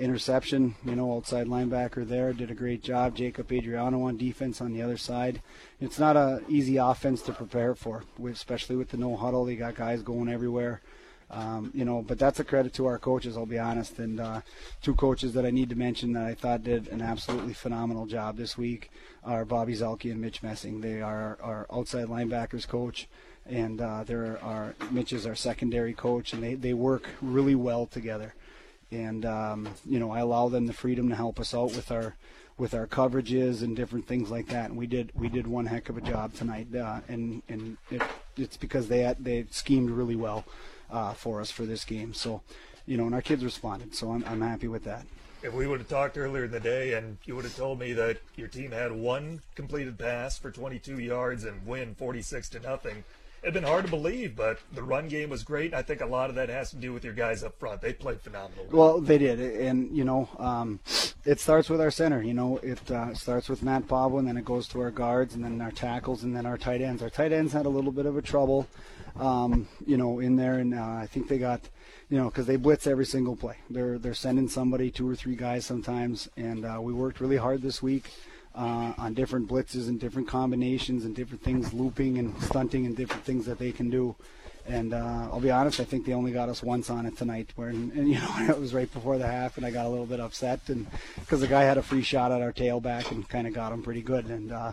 [0.00, 0.74] interception.
[0.82, 3.14] You know, outside linebacker there did a great job.
[3.14, 5.42] Jacob Adriano on defense on the other side.
[5.82, 9.44] It's not a easy offense to prepare for, especially with the no huddle.
[9.44, 10.80] They got guys going everywhere.
[11.28, 13.36] Um, you know, but that's a credit to our coaches.
[13.36, 14.40] I'll be honest, and uh,
[14.80, 18.36] two coaches that I need to mention that I thought did an absolutely phenomenal job
[18.36, 18.90] this week
[19.24, 20.80] are Bobby Zelke and Mitch Messing.
[20.80, 23.08] They are our outside linebackers coach,
[23.44, 27.86] and uh, they're our Mitch is our secondary coach, and they they work really well
[27.86, 28.34] together.
[28.92, 32.14] And um, you know, I allow them the freedom to help us out with our
[32.56, 34.70] with our coverages and different things like that.
[34.70, 38.02] And we did we did one heck of a job tonight, uh, and and it,
[38.36, 40.44] it's because they they schemed really well
[40.90, 42.14] uh, for us for this game.
[42.14, 42.42] So,
[42.86, 43.94] you know, and our kids responded.
[43.94, 45.06] So I'm, I'm happy with that.
[45.42, 47.92] If we would have talked earlier in the day and you would have told me
[47.92, 53.04] that your team had one completed pass for 22 yards and win 46 to nothing,
[53.46, 55.72] it'd been hard to believe, but the run game was great.
[55.72, 57.80] I think a lot of that has to do with your guys up front.
[57.80, 58.66] They played phenomenal.
[58.72, 60.80] Well, they did, and you know, um,
[61.24, 62.20] it starts with our center.
[62.22, 65.34] You know, it uh, starts with Matt Pablo, and then it goes to our guards,
[65.34, 67.02] and then our tackles, and then our tight ends.
[67.02, 68.66] Our tight ends had a little bit of a trouble,
[69.18, 71.68] um, you know, in there, and uh, I think they got,
[72.08, 73.56] you know, because they blitz every single play.
[73.70, 77.62] They're they're sending somebody, two or three guys sometimes, and uh, we worked really hard
[77.62, 78.10] this week
[78.54, 83.24] uh, on different blitzes and different combinations and different things, looping and stunting and different
[83.24, 84.16] things that they can do.
[84.68, 87.50] And uh, I'll be honest, I think they only got us once on it tonight.
[87.56, 89.88] Where and, and you know it was right before the half, and I got a
[89.88, 90.86] little bit upset, and
[91.20, 93.82] because the guy had a free shot at our tailback and kind of got him
[93.82, 94.26] pretty good.
[94.26, 94.72] And uh,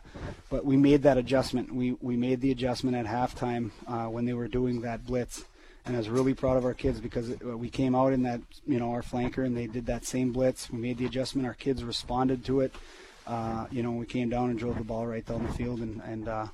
[0.50, 1.74] but we made that adjustment.
[1.74, 5.46] We we made the adjustment at halftime uh, when they were doing that blitz
[5.86, 8.80] and I was really proud of our kids because we came out in that, you
[8.80, 10.72] know, our flanker and they did that same blitz.
[10.72, 11.46] We made the adjustment.
[11.46, 12.74] Our kids responded to it
[13.26, 16.02] uh, you know, we came down and drove the ball right down the field, and,
[16.02, 16.48] and uh,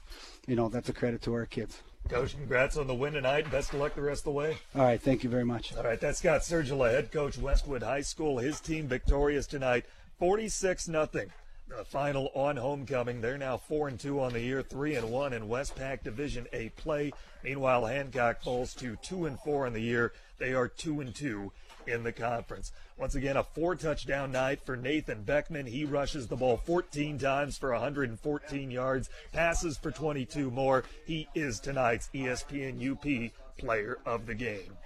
[0.47, 1.81] you know, that's a credit to our kids.
[2.09, 3.51] Coach, congrats on the win tonight.
[3.51, 4.57] Best of luck the rest of the way.
[4.75, 5.75] All right, thank you very much.
[5.75, 8.39] All right, that's Scott Sergila, head coach Westwood High School.
[8.39, 9.85] His team victorious tonight,
[10.17, 11.31] 46 nothing.
[11.67, 13.21] The final on homecoming.
[13.21, 16.69] They're now four and two on the year, three and one in Westpac Division A
[16.69, 17.11] play.
[17.43, 20.11] Meanwhile, Hancock falls to two and four on the year.
[20.39, 21.51] They are two and two
[21.89, 22.71] in the conference.
[22.97, 25.65] Once again, a four touchdown night for Nathan Beckman.
[25.65, 30.83] He rushes the ball 14 times for 114 yards, passes for 22 more.
[31.05, 34.77] He is tonight's ESPN UP player of the game.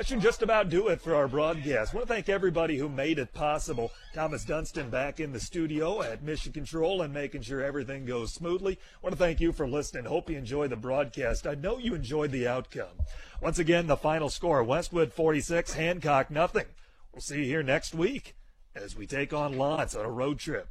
[0.00, 1.92] That should just about do it for our broadcast.
[1.92, 3.92] I want to thank everybody who made it possible.
[4.14, 8.78] Thomas Dunston back in the studio at Mission Control and making sure everything goes smoothly.
[8.78, 10.06] I want to thank you for listening.
[10.06, 11.46] Hope you enjoyed the broadcast.
[11.46, 12.96] I know you enjoyed the outcome.
[13.42, 16.64] Once again, the final score Westwood 46, Hancock nothing.
[17.12, 18.36] We'll see you here next week
[18.74, 20.70] as we take on L'Anse on a road trip.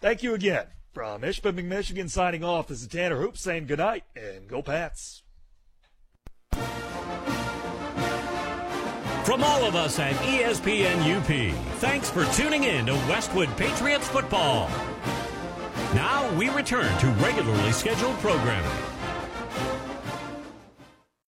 [0.00, 0.68] Thank you again.
[0.94, 2.68] From Ishpeming, Michigan, signing off.
[2.68, 5.21] This is Tanner Hoop saying goodnight and go Pats.
[9.32, 14.68] From all of us at ESPN UP, thanks for tuning in to Westwood Patriots football.
[15.94, 18.91] Now we return to regularly scheduled programming.